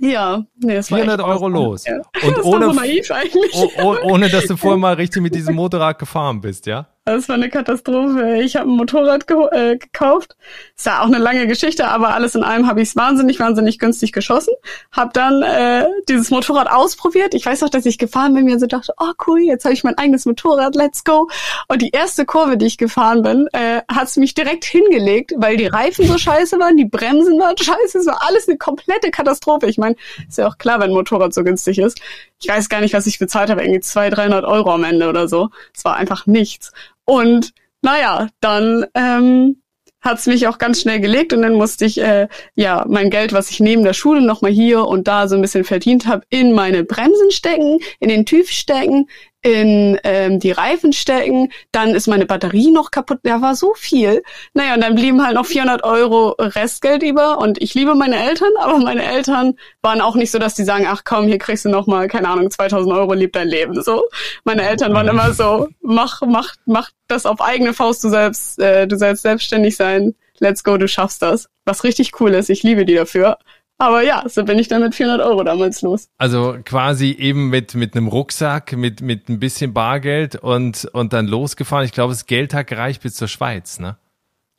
Ja, 0.01 0.45
nee, 0.57 0.77
es 0.77 0.89
400 0.89 1.21
war 1.21 1.29
Euro 1.29 1.49
los. 1.49 1.85
Ja. 1.87 2.01
Und 2.27 2.45
ohne, 2.45 2.69
oh, 2.69 3.71
oh, 3.83 3.97
ohne, 4.03 4.29
dass 4.29 4.47
du 4.47 4.57
vorher 4.57 4.79
mal 4.79 4.95
richtig 4.95 5.23
mit 5.23 5.35
diesem 5.35 5.55
Motorrad 5.55 5.99
gefahren 5.99 6.41
bist, 6.41 6.67
ja? 6.67 6.89
Das 7.09 7.29
war 7.29 7.37
eine 7.37 7.49
Katastrophe. 7.49 8.41
Ich 8.43 8.57
habe 8.57 8.69
ein 8.69 8.77
Motorrad 8.77 9.29
ge 9.29 9.37
äh, 9.53 9.77
gekauft. 9.77 10.37
Ist 10.77 10.87
ja 10.87 11.03
auch 11.03 11.07
eine 11.07 11.19
lange 11.19 11.47
Geschichte, 11.47 11.87
aber 11.87 12.15
alles 12.15 12.35
in 12.35 12.43
allem 12.43 12.67
habe 12.67 12.83
ich 12.83 12.89
es 12.89 12.97
wahnsinnig, 12.97 13.39
wahnsinnig 13.39 13.79
günstig 13.79 14.11
geschossen. 14.11 14.53
Hab 14.91 15.15
dann 15.15 15.41
äh, 15.41 15.87
dieses 16.09 16.33
Motorrad 16.33 16.69
ausprobiert. 16.69 17.35
Ich 17.35 17.47
weiß 17.47 17.61
noch, 17.61 17.69
dass 17.69 17.87
ich 17.87 17.99
gefahren 17.99 18.35
bin, 18.35 18.45
mir 18.45 18.59
so 18.59 18.67
dachte, 18.67 18.93
oh 18.99 19.13
cool, 19.29 19.39
jetzt 19.39 19.65
habe 19.65 19.73
ich 19.73 19.85
mein 19.85 19.97
eigenes 19.97 20.27
Motorrad, 20.27 20.75
let's 20.75 21.05
go. 21.05 21.29
Und 21.69 21.81
die 21.81 21.91
erste 21.91 22.27
Kurve, 22.27 22.57
die 22.57 22.67
ich 22.67 22.77
gefahren 22.77 23.23
bin, 23.23 23.47
äh, 23.53 23.83
hat 23.87 24.17
mich 24.17 24.35
direkt 24.35 24.65
hingelegt, 24.65 25.33
weil 25.37 25.57
die 25.57 25.67
Reifen 25.67 26.09
so 26.09 26.19
scheiße 26.19 26.59
waren, 26.59 26.77
die 26.77 26.87
Bremsen 26.87 27.39
waren 27.39 27.57
scheiße, 27.57 27.99
es 27.99 28.07
war 28.07 28.21
alles 28.27 28.49
eine 28.49 28.59
komplette 28.59 29.13
Katastrophe. 29.13 29.67
Ich 29.69 29.79
meine, 29.79 29.95
ist 30.29 30.39
ja 30.39 30.49
auch 30.49 30.59
klar, 30.59 30.81
wenn 30.81 30.91
ein 30.91 30.95
Motorrad 30.95 31.33
so 31.33 31.45
günstig 31.45 31.79
ist. 31.79 32.01
Ich 32.41 32.49
weiß 32.49 32.69
gar 32.69 32.81
nicht, 32.81 32.95
was 32.95 33.07
ich 33.07 33.21
bezahlt 33.21 33.49
habe, 33.49 33.63
irgendwie 33.63 33.79
200, 33.79 34.19
300 34.19 34.45
Euro 34.45 34.75
am 34.75 34.83
Ende 34.83 35.09
oder 35.09 35.29
so. 35.29 35.51
Es 35.73 35.85
war 35.85 35.95
einfach 35.95 36.27
nichts. 36.27 36.73
Und 37.07 37.55
naja, 37.81 38.29
dann 38.41 38.85
ähm, 38.95 39.63
hat 40.01 40.19
es 40.19 40.27
mich 40.27 40.47
auch 40.47 40.59
ganz 40.59 40.81
schnell 40.81 41.01
gelegt 41.01 41.33
und 41.33 41.43
dann 41.43 41.55
musste 41.55 41.85
ich 41.85 41.99
äh, 42.01 42.29
ja 42.55 42.85
mein 42.89 43.11
Geld, 43.11 43.33
was 43.33 43.51
ich 43.51 43.61
neben 43.61 43.83
der 43.83 43.93
Schule 43.93 44.21
nochmal 44.21 44.53
hier 44.53 44.85
und 44.87 45.09
da 45.09 45.29
so 45.29 45.35
ein 45.35 45.43
bisschen 45.43 45.65
verdient 45.65 46.07
habe, 46.07 46.25
in 46.29 46.53
meine 46.53 46.85
Bremsen 46.85 47.31
stecken, 47.31 47.79
in 47.99 48.09
den 48.09 48.27
TÜV 48.27 48.51
stecken, 48.51 49.09
in 49.47 49.97
ähm, 50.03 50.41
die 50.41 50.51
Reifen 50.51 50.93
stecken, 50.93 51.53
dann 51.71 51.95
ist 51.95 52.09
meine 52.09 52.27
Batterie 52.27 52.73
noch 52.73 52.91
kaputt. 52.91 53.21
Da 53.23 53.41
war 53.43 53.55
so 53.55 53.75
viel. 53.75 54.25
Naja, 54.55 54.75
und 54.75 54.81
dann 54.81 54.97
blieben 54.97 55.25
halt 55.25 55.37
noch 55.37 55.47
400 55.47 55.85
Euro 55.85 56.31
Restgeld 56.31 57.05
über 57.05 57.39
und 57.39 57.63
ich 57.63 57.73
liebe 57.75 57.95
meine 57.95 58.17
Eltern, 58.17 58.51
aber 58.59 58.79
meine 58.79 59.05
Eltern 59.05 59.55
waren 59.83 60.01
auch 60.01 60.17
nicht 60.17 60.33
so, 60.33 60.41
dass 60.41 60.55
die 60.55 60.65
sagen, 60.65 60.87
ach 60.89 61.03
komm, 61.05 61.29
hier 61.29 61.39
kriegst 61.39 61.65
du 61.65 61.69
noch 61.69 61.87
mal, 61.87 62.09
keine 62.09 62.29
Ahnung, 62.29 62.51
2000 62.51 62.93
Euro, 62.93 63.13
lieb 63.13 63.35
dein 63.35 63.47
Leben. 63.47 63.81
So, 63.85 64.09
meine 64.43 64.63
Eltern 64.63 64.93
waren 64.95 65.07
immer 65.07 65.33
so, 65.33 65.69
mach, 65.81 66.23
mach, 66.23 66.57
mach 66.65 66.91
das 67.07 67.25
auf 67.25 67.41
eigene 67.41 67.73
Faust, 67.73 68.03
du 68.03 68.09
selbst, 68.09 68.59
äh, 68.59 68.89
du 68.89 68.99
sollst 68.99 69.23
selbstständig 69.23 69.77
sein. 69.77 70.17
Let's 70.41 70.65
go, 70.65 70.77
du 70.77 70.89
schaffst 70.89 71.23
das. 71.23 71.49
Was 71.65 71.85
richtig 71.85 72.21
cool 72.21 72.35
ist, 72.35 72.51
ich 72.51 72.65
liebe 72.65 72.85
die 72.85 72.97
dafür. 72.97 73.39
Aber 73.79 74.03
ja, 74.03 74.23
so 74.27 74.45
bin 74.45 74.59
ich 74.59 74.69
dann 74.69 74.83
mit 74.83 74.95
400 74.95 75.27
Euro 75.27 75.45
damals 75.45 75.83
los. 75.83 76.09
Also 76.17 76.57
quasi 76.65 77.11
eben 77.13 77.51
mit, 77.51 77.75
mit 77.75 77.95
einem 77.95 78.09
Rucksack, 78.09 78.73
mit, 78.73 79.03
mit 79.03 79.29
ein 79.29 79.39
bisschen 79.39 79.75
Bargeld 79.75 80.37
und, 80.37 80.87
und 80.93 81.13
dann 81.13 81.27
losgefahren. 81.27 81.85
Ich 81.85 81.93
glaube, 81.93 82.13
das 82.13 82.27
Geld 82.27 82.55
hat 82.55 82.69
gereicht 82.69 83.03
bis 83.03 83.15
zur 83.15 83.29
Schweiz, 83.29 83.79
ne? 83.79 83.97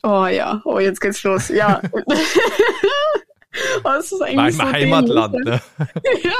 Oh 0.04 0.28
ja, 0.28 0.62
oh, 0.66 0.80
jetzt 0.80 1.02
geht's 1.02 1.24
los, 1.24 1.50
ja. 1.50 1.82
Oh, 3.84 3.90
das 3.90 4.12
ist 4.12 4.22
eigentlich 4.22 4.36
Mein 4.36 4.52
so 4.52 4.64
Heimatland, 4.64 5.34
dämlich, 5.34 5.62
ne? 5.78 5.90
ja, 6.24 6.32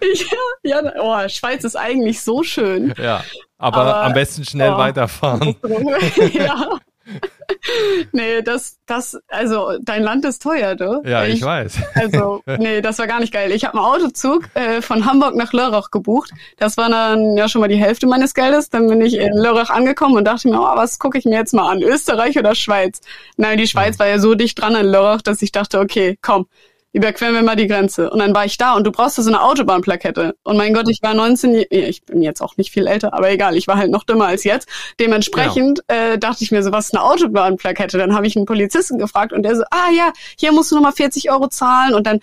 ich, 0.00 0.26
ja, 0.62 0.80
oh, 0.98 1.28
Schweiz 1.28 1.64
ist 1.64 1.76
eigentlich 1.76 2.22
so 2.22 2.42
schön. 2.42 2.94
Ja. 2.96 3.22
Aber, 3.58 3.82
Aber- 3.82 4.02
am 4.04 4.14
besten 4.14 4.44
schnell 4.44 4.72
oh. 4.72 4.78
weiterfahren. 4.78 5.56
ja. 6.32 6.78
Nee, 8.12 8.42
das, 8.42 8.76
das, 8.86 9.18
also 9.28 9.78
dein 9.80 10.02
Land 10.02 10.24
ist 10.24 10.42
teuer, 10.42 10.74
du. 10.74 11.02
Ja, 11.04 11.24
ich 11.24 11.42
weiß. 11.42 11.78
Also, 11.94 12.42
nee, 12.58 12.80
das 12.80 12.98
war 12.98 13.06
gar 13.06 13.20
nicht 13.20 13.32
geil. 13.32 13.52
Ich 13.52 13.64
habe 13.64 13.78
einen 13.78 13.86
Autozug 13.86 14.48
äh, 14.54 14.82
von 14.82 15.06
Hamburg 15.06 15.34
nach 15.36 15.52
Lörrach 15.52 15.90
gebucht. 15.90 16.32
Das 16.58 16.76
war 16.76 16.90
dann 16.90 17.36
ja 17.36 17.48
schon 17.48 17.60
mal 17.60 17.68
die 17.68 17.76
Hälfte 17.76 18.06
meines 18.06 18.34
Geldes. 18.34 18.68
Dann 18.68 18.88
bin 18.88 19.00
ich 19.00 19.14
in 19.14 19.32
Lörrach 19.32 19.70
angekommen 19.70 20.16
und 20.16 20.24
dachte 20.24 20.48
mir, 20.48 20.60
oh, 20.60 20.76
was 20.76 20.98
gucke 20.98 21.18
ich 21.18 21.24
mir 21.24 21.36
jetzt 21.36 21.54
mal 21.54 21.70
an? 21.70 21.82
Österreich 21.82 22.38
oder 22.38 22.54
Schweiz? 22.54 23.00
Nein, 23.36 23.58
die 23.58 23.66
Schweiz 23.66 23.98
war 23.98 24.08
ja 24.08 24.18
so 24.18 24.34
dicht 24.34 24.60
dran 24.60 24.76
an 24.76 24.86
Lörrach, 24.86 25.22
dass 25.22 25.40
ich 25.42 25.52
dachte, 25.52 25.80
okay, 25.80 26.18
komm, 26.20 26.46
überqueren 26.94 27.34
wir 27.34 27.42
mal 27.42 27.56
die 27.56 27.66
Grenze. 27.66 28.08
Und 28.08 28.20
dann 28.20 28.34
war 28.34 28.44
ich 28.44 28.56
da 28.56 28.74
und 28.74 28.86
du 28.86 28.92
brauchst 28.92 29.16
so 29.16 29.28
eine 29.28 29.42
Autobahnplakette. 29.42 30.36
Und 30.44 30.56
mein 30.56 30.72
Gott, 30.72 30.88
ich 30.88 31.02
war 31.02 31.12
19, 31.12 31.54
ja, 31.54 31.64
ich 31.70 32.04
bin 32.04 32.22
jetzt 32.22 32.40
auch 32.40 32.56
nicht 32.56 32.70
viel 32.70 32.86
älter, 32.86 33.12
aber 33.12 33.30
egal, 33.30 33.56
ich 33.56 33.66
war 33.66 33.76
halt 33.76 33.90
noch 33.90 34.04
dümmer 34.04 34.26
als 34.26 34.44
jetzt. 34.44 34.68
Dementsprechend 35.00 35.80
äh, 35.88 36.18
dachte 36.18 36.44
ich 36.44 36.52
mir 36.52 36.62
so, 36.62 36.70
was 36.70 36.86
ist 36.86 36.94
eine 36.94 37.02
Autobahnplakette? 37.02 37.98
Dann 37.98 38.14
habe 38.14 38.28
ich 38.28 38.36
einen 38.36 38.46
Polizisten 38.46 38.98
gefragt 38.98 39.32
und 39.32 39.42
der 39.42 39.56
so, 39.56 39.64
ah 39.70 39.90
ja, 39.94 40.12
hier 40.38 40.52
musst 40.52 40.70
du 40.70 40.76
nochmal 40.76 40.92
40 40.92 41.32
Euro 41.32 41.48
zahlen 41.48 41.94
und 41.94 42.06
dann 42.06 42.20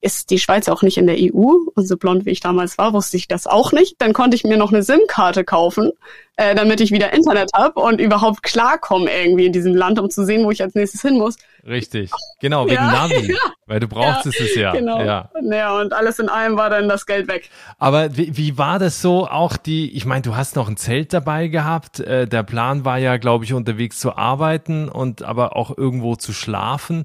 ist 0.00 0.30
die 0.30 0.38
Schweiz 0.38 0.68
auch 0.68 0.82
nicht 0.82 0.96
in 0.96 1.06
der 1.06 1.16
EU 1.18 1.54
und 1.74 1.88
so 1.88 1.96
blond 1.96 2.24
wie 2.24 2.30
ich 2.30 2.40
damals 2.40 2.78
war, 2.78 2.92
wusste 2.92 3.16
ich 3.16 3.26
das 3.26 3.46
auch 3.46 3.72
nicht. 3.72 3.96
Dann 3.98 4.12
konnte 4.12 4.36
ich 4.36 4.44
mir 4.44 4.56
noch 4.56 4.72
eine 4.72 4.82
SIM-Karte 4.84 5.42
kaufen, 5.44 5.90
äh, 6.36 6.54
damit 6.54 6.80
ich 6.80 6.92
wieder 6.92 7.12
Internet 7.12 7.50
habe 7.52 7.80
und 7.80 8.00
überhaupt 8.00 8.44
klarkomme 8.44 9.10
irgendwie 9.10 9.46
in 9.46 9.52
diesem 9.52 9.74
Land, 9.74 9.98
um 9.98 10.08
zu 10.08 10.24
sehen, 10.24 10.44
wo 10.44 10.52
ich 10.52 10.62
als 10.62 10.76
nächstes 10.76 11.02
hin 11.02 11.18
muss. 11.18 11.36
Richtig. 11.66 12.12
Genau, 12.40 12.66
wegen 12.66 12.76
Ja, 12.76 12.92
Navi. 13.08 13.32
ja. 13.32 13.38
Weil 13.66 13.80
du 13.80 13.88
brauchst 13.88 14.24
es 14.26 14.54
ja. 14.54 14.72
genau. 14.72 15.02
Ja. 15.02 15.30
Naja, 15.42 15.78
und 15.78 15.92
alles 15.92 16.20
in 16.20 16.28
allem 16.28 16.56
war 16.56 16.70
dann 16.70 16.88
das 16.88 17.04
Geld 17.04 17.26
weg. 17.26 17.50
Aber 17.78 18.16
wie, 18.16 18.36
wie 18.36 18.56
war 18.56 18.78
das 18.78 19.02
so? 19.02 19.26
Auch 19.26 19.56
die, 19.56 19.90
ich 19.96 20.06
meine, 20.06 20.22
du 20.22 20.36
hast 20.36 20.54
noch 20.54 20.68
ein 20.68 20.76
Zelt 20.76 21.12
dabei 21.12 21.48
gehabt. 21.48 21.98
Äh, 22.00 22.28
der 22.28 22.44
Plan 22.44 22.84
war 22.84 22.98
ja, 22.98 23.16
glaube 23.16 23.44
ich, 23.44 23.52
unterwegs 23.52 23.98
zu 23.98 24.16
arbeiten 24.16 24.88
und 24.88 25.22
aber 25.22 25.56
auch 25.56 25.76
irgendwo 25.76 26.14
zu 26.14 26.32
schlafen. 26.32 27.04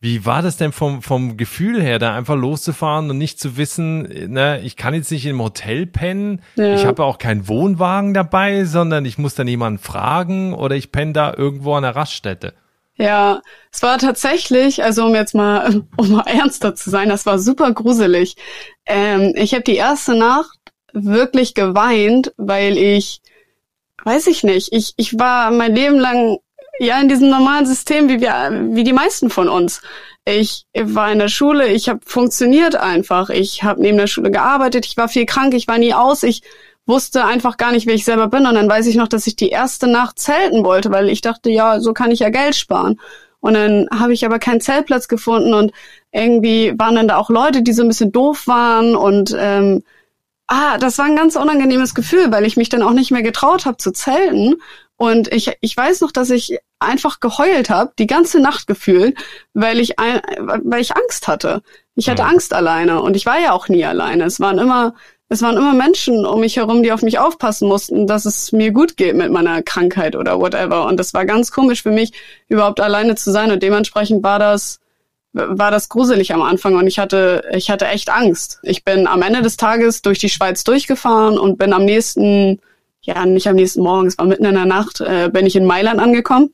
Wie 0.00 0.24
war 0.24 0.42
das 0.42 0.56
denn 0.56 0.70
vom, 0.70 1.02
vom 1.02 1.36
Gefühl 1.36 1.82
her, 1.82 1.98
da 1.98 2.14
einfach 2.14 2.36
loszufahren 2.36 3.10
und 3.10 3.18
nicht 3.18 3.40
zu 3.40 3.56
wissen, 3.56 4.02
ne, 4.32 4.60
ich 4.62 4.76
kann 4.76 4.94
jetzt 4.94 5.10
nicht 5.10 5.26
im 5.26 5.42
Hotel 5.42 5.86
pennen, 5.86 6.40
Ja. 6.54 6.74
ich 6.74 6.86
habe 6.86 7.04
auch 7.04 7.18
keinen 7.18 7.48
Wohnwagen 7.48 8.14
dabei, 8.14 8.64
sondern 8.64 9.04
ich 9.04 9.18
muss 9.18 9.34
dann 9.34 9.48
jemanden 9.48 9.80
fragen 9.80 10.54
oder 10.54 10.76
ich 10.76 10.92
penne 10.92 11.14
da 11.14 11.34
irgendwo 11.36 11.74
an 11.74 11.82
der 11.82 11.96
Raststätte. 11.96 12.54
Ja, 12.94 13.42
es 13.72 13.82
war 13.82 13.98
tatsächlich, 13.98 14.82
also 14.84 15.06
um 15.06 15.14
jetzt 15.16 15.34
mal, 15.34 15.82
um 15.96 16.10
mal 16.12 16.26
ernster 16.26 16.76
zu 16.76 16.90
sein, 16.90 17.08
das 17.08 17.26
war 17.26 17.40
super 17.40 17.72
gruselig. 17.72 18.36
Ähm, 18.86 19.32
ich 19.36 19.52
habe 19.52 19.62
die 19.64 19.76
erste 19.76 20.16
Nacht 20.16 20.58
wirklich 20.92 21.54
geweint, 21.54 22.32
weil 22.36 22.78
ich, 22.78 23.20
weiß 24.04 24.28
ich 24.28 24.44
nicht, 24.44 24.72
ich, 24.72 24.94
ich 24.96 25.18
war 25.18 25.50
mein 25.50 25.74
Leben 25.74 25.98
lang 25.98 26.38
ja 26.78 27.00
in 27.00 27.08
diesem 27.08 27.30
normalen 27.30 27.66
System, 27.66 28.08
wie 28.08 28.20
wir, 28.20 28.68
wie 28.72 28.84
die 28.84 28.92
meisten 28.92 29.30
von 29.30 29.48
uns. 29.48 29.82
Ich 30.24 30.64
war 30.74 31.10
in 31.10 31.18
der 31.18 31.28
Schule, 31.28 31.68
ich 31.68 31.88
habe 31.88 32.00
funktioniert 32.04 32.76
einfach. 32.76 33.30
Ich 33.30 33.62
habe 33.62 33.80
neben 33.80 33.98
der 33.98 34.06
Schule 34.06 34.30
gearbeitet, 34.30 34.86
ich 34.86 34.96
war 34.96 35.08
viel 35.08 35.26
krank, 35.26 35.54
ich 35.54 35.68
war 35.68 35.78
nie 35.78 35.94
aus, 35.94 36.22
ich 36.22 36.42
wusste 36.86 37.24
einfach 37.24 37.56
gar 37.56 37.72
nicht, 37.72 37.86
wer 37.86 37.94
ich 37.94 38.04
selber 38.04 38.28
bin. 38.28 38.46
Und 38.46 38.54
dann 38.54 38.68
weiß 38.68 38.86
ich 38.86 38.96
noch, 38.96 39.08
dass 39.08 39.26
ich 39.26 39.36
die 39.36 39.50
erste 39.50 39.86
Nacht 39.86 40.18
zelten 40.18 40.64
wollte, 40.64 40.90
weil 40.90 41.08
ich 41.08 41.20
dachte, 41.20 41.50
ja, 41.50 41.80
so 41.80 41.92
kann 41.92 42.10
ich 42.10 42.20
ja 42.20 42.30
Geld 42.30 42.56
sparen. 42.56 42.98
Und 43.40 43.54
dann 43.54 43.88
habe 43.92 44.12
ich 44.12 44.26
aber 44.26 44.38
keinen 44.38 44.60
Zeltplatz 44.60 45.06
gefunden 45.06 45.54
und 45.54 45.72
irgendwie 46.10 46.74
waren 46.76 46.96
dann 46.96 47.08
da 47.08 47.16
auch 47.16 47.30
Leute, 47.30 47.62
die 47.62 47.72
so 47.72 47.82
ein 47.82 47.88
bisschen 47.88 48.10
doof 48.10 48.46
waren 48.46 48.96
und 48.96 49.36
ähm, 49.38 49.84
ah, 50.48 50.78
das 50.78 50.98
war 50.98 51.04
ein 51.04 51.14
ganz 51.14 51.36
unangenehmes 51.36 51.94
Gefühl, 51.94 52.32
weil 52.32 52.44
ich 52.44 52.56
mich 52.56 52.68
dann 52.68 52.82
auch 52.82 52.92
nicht 52.92 53.12
mehr 53.12 53.22
getraut 53.22 53.64
habe 53.64 53.76
zu 53.76 53.92
zelten. 53.92 54.56
Und 54.98 55.32
ich, 55.32 55.52
ich 55.60 55.76
weiß 55.76 56.00
noch, 56.00 56.10
dass 56.10 56.28
ich 56.28 56.58
einfach 56.80 57.20
geheult 57.20 57.70
habe, 57.70 57.92
die 57.98 58.08
ganze 58.08 58.40
Nacht 58.40 58.66
gefühlt, 58.66 59.16
weil 59.54 59.78
ich, 59.78 59.98
ein, 59.98 60.20
weil 60.38 60.80
ich 60.80 60.96
Angst 60.96 61.28
hatte. 61.28 61.62
Ich 61.94 62.08
hatte 62.08 62.24
Mhm. 62.24 62.30
Angst 62.30 62.52
alleine 62.52 63.00
und 63.00 63.16
ich 63.16 63.24
war 63.24 63.38
ja 63.38 63.52
auch 63.52 63.68
nie 63.68 63.84
alleine. 63.84 64.24
Es 64.24 64.40
waren 64.40 64.58
immer, 64.58 64.94
es 65.28 65.40
waren 65.40 65.56
immer 65.56 65.72
Menschen 65.72 66.26
um 66.26 66.40
mich 66.40 66.56
herum, 66.56 66.82
die 66.82 66.90
auf 66.90 67.02
mich 67.02 67.20
aufpassen 67.20 67.68
mussten, 67.68 68.08
dass 68.08 68.24
es 68.24 68.50
mir 68.50 68.72
gut 68.72 68.96
geht 68.96 69.14
mit 69.14 69.30
meiner 69.30 69.62
Krankheit 69.62 70.16
oder 70.16 70.40
whatever. 70.40 70.86
Und 70.86 70.98
das 70.98 71.14
war 71.14 71.24
ganz 71.24 71.52
komisch 71.52 71.82
für 71.84 71.92
mich, 71.92 72.12
überhaupt 72.48 72.80
alleine 72.80 73.14
zu 73.14 73.30
sein. 73.30 73.52
Und 73.52 73.62
dementsprechend 73.62 74.24
war 74.24 74.40
das, 74.40 74.80
war 75.32 75.70
das 75.70 75.88
gruselig 75.88 76.34
am 76.34 76.42
Anfang 76.42 76.74
und 76.74 76.88
ich 76.88 76.98
hatte, 76.98 77.44
ich 77.52 77.70
hatte 77.70 77.86
echt 77.86 78.10
Angst. 78.10 78.58
Ich 78.62 78.82
bin 78.82 79.06
am 79.06 79.22
Ende 79.22 79.42
des 79.42 79.56
Tages 79.56 80.02
durch 80.02 80.18
die 80.18 80.28
Schweiz 80.30 80.64
durchgefahren 80.64 81.38
und 81.38 81.56
bin 81.56 81.72
am 81.72 81.84
nächsten, 81.84 82.60
ja, 83.08 83.24
nicht 83.24 83.48
am 83.48 83.56
nächsten 83.56 83.82
Morgen, 83.82 84.06
es 84.06 84.18
war 84.18 84.26
mitten 84.26 84.44
in 84.44 84.54
der 84.54 84.66
Nacht, 84.66 85.00
äh, 85.00 85.30
bin 85.32 85.46
ich 85.46 85.56
in 85.56 85.64
Mailand 85.64 85.98
angekommen 85.98 86.50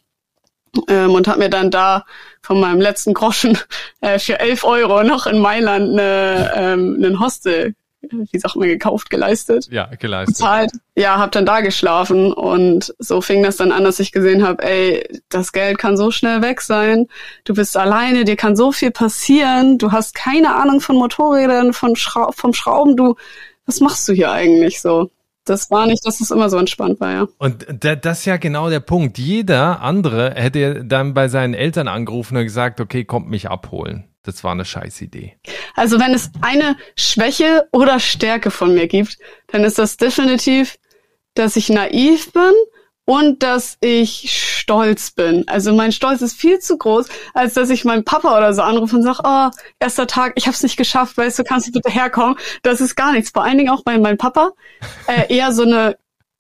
ähm, 0.89 1.11
und 1.11 1.27
habe 1.27 1.41
mir 1.41 1.51
dann 1.51 1.73
da 1.73 2.05
von 2.43 2.61
meinem 2.61 2.81
letzten 2.81 3.13
Groschen 3.13 3.59
äh, 4.01 4.21
für 4.21 4.39
11 4.39 4.63
Euro 4.63 5.03
noch 5.03 5.27
in 5.27 5.41
Mailand 5.41 5.93
eine, 5.99 6.53
ähm, 6.55 6.95
einen 7.03 7.19
Hostel, 7.19 7.75
wie 8.03 8.39
sagt 8.39 8.55
man, 8.55 8.69
gekauft, 8.69 9.11
geleistet 9.11 9.67
Ja, 9.73 9.87
geleistet. 9.99 10.37
bezahlt. 10.37 10.71
Ja, 10.95 11.19
hab 11.19 11.33
dann 11.33 11.45
da 11.47 11.61
geschlafen 11.61 12.33
und 12.33 12.95
so 13.01 13.21
fing 13.21 13.43
das 13.43 13.57
dann 13.57 13.73
an, 13.73 13.83
dass 13.83 13.99
ich 13.99 14.13
gesehen 14.13 14.47
habe, 14.47 14.63
ey, 14.63 15.09
das 15.29 15.51
Geld 15.51 15.79
kann 15.79 15.97
so 15.97 16.13
schnell 16.13 16.41
weg 16.41 16.61
sein. 16.61 17.09
Du 17.45 17.55
bist 17.55 17.77
alleine, 17.77 18.25
dir 18.25 18.37
kann 18.37 18.55
so 18.55 18.71
viel 18.71 18.93
passieren. 18.93 19.79
Du 19.79 19.91
hast 19.91 20.15
keine 20.15 20.55
Ahnung 20.55 20.81
von 20.81 20.95
Motorrädern, 20.97 21.73
von 21.73 21.97
Schrau 21.97 22.31
vom 22.31 22.53
Schrauben. 22.53 22.95
Du, 22.97 23.17
was 23.67 23.81
machst 23.81 24.07
du 24.07 24.13
hier 24.13 24.31
eigentlich 24.31 24.81
so? 24.81 25.11
Das 25.45 25.71
war 25.71 25.87
nicht, 25.87 26.07
dass 26.07 26.21
es 26.21 26.31
immer 26.31 26.49
so 26.49 26.57
entspannt 26.57 27.01
war, 27.01 27.13
ja. 27.13 27.29
Und 27.39 27.67
da, 27.69 27.97
das 27.97 28.21
ist 28.21 28.25
ja 28.25 28.39
genau 28.39 28.71
der 28.71 28.81
Punkt. 28.81 29.19
Jeder 29.19 29.83
andere 29.83 30.35
hätte 30.35 30.85
dann 30.85 31.15
bei 31.15 31.29
seinen 31.29 31.55
Eltern 31.55 31.89
angerufen 31.89 32.37
und 32.37 32.45
gesagt, 32.45 32.81
okay, 32.81 33.05
kommt 33.05 33.29
mich 33.29 33.51
abholen. 33.51 34.09
Das 34.23 34.43
war 34.43 34.53
eine 34.53 34.65
Scheißidee. 34.65 35.37
Also 35.75 36.01
wenn 36.01 36.15
es 36.15 36.31
eine 36.41 36.77
Schwäche 36.97 37.69
oder 37.73 38.01
Stärke 38.01 38.51
von 38.51 38.75
mir 38.75 38.89
gibt, 38.89 39.19
dann 39.49 39.65
ist 39.65 39.79
das 39.79 39.99
definitiv, 39.99 40.79
dass 41.35 41.57
ich 41.57 41.69
naiv 41.69 42.33
bin 42.33 42.53
und 43.05 43.43
dass 43.43 43.77
ich 43.81 44.33
stolz 44.33 45.11
bin. 45.11 45.47
Also 45.47 45.75
mein 45.75 45.93
Stolz 45.93 46.23
ist 46.23 46.39
viel 46.39 46.59
zu 46.59 46.79
groß, 46.79 47.09
als 47.35 47.55
dass 47.55 47.71
ich 47.71 47.85
meinen 47.85 48.05
Papa 48.05 48.37
oder 48.37 48.53
so 48.55 48.63
anrufe 48.63 48.97
und 48.97 49.03
sage, 49.03 49.21
oh, 49.25 49.51
erster 49.79 50.07
Tag, 50.07 50.33
ich 50.37 50.47
habe 50.47 50.55
es 50.55 50.63
nicht 50.63 50.77
geschafft, 50.77 51.17
weißt 51.17 51.39
du, 51.39 51.45
kannst 51.45 51.69
du 51.69 51.73
bitte 51.73 51.91
herkommen? 51.91 52.37
Das 52.63 52.81
ist 52.81 52.97
gar 52.97 53.13
nichts. 53.13 53.31
Vor 53.31 53.45
allen 53.45 53.59
Dingen 53.59 53.71
auch 53.71 53.83
bei 53.83 53.99
meinem 53.99 54.19
Papa 54.19 54.53
äh, 55.07 55.35
eher 55.35 55.53
so 55.53 55.63
eine, 55.63 55.97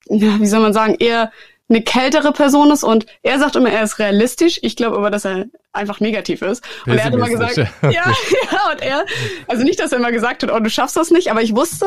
ja, 0.06 0.40
wie 0.40 0.46
soll 0.46 0.60
man 0.60 0.72
sagen, 0.72 0.96
eher 0.98 1.32
eine 1.68 1.82
kältere 1.82 2.32
Person 2.32 2.70
ist 2.70 2.84
und 2.84 3.06
er 3.22 3.38
sagt 3.38 3.56
immer, 3.56 3.70
er 3.70 3.82
ist 3.82 3.98
realistisch. 3.98 4.58
Ich 4.62 4.76
glaube 4.76 4.96
aber, 4.96 5.10
dass 5.10 5.24
er 5.24 5.46
einfach 5.72 5.98
negativ 5.98 6.42
ist. 6.42 6.62
Und 6.86 6.98
er 6.98 7.04
hat 7.04 7.14
immer 7.14 7.28
gesagt, 7.28 7.56
ja, 7.82 7.90
ja, 7.90 8.70
und 8.70 8.82
er, 8.82 9.06
also 9.48 9.64
nicht, 9.64 9.80
dass 9.80 9.92
er 9.92 9.98
immer 9.98 10.12
gesagt 10.12 10.42
hat, 10.42 10.52
oh, 10.52 10.60
du 10.60 10.68
schaffst 10.68 10.96
das 10.96 11.10
nicht, 11.10 11.30
aber 11.30 11.40
ich 11.40 11.56
wusste, 11.56 11.86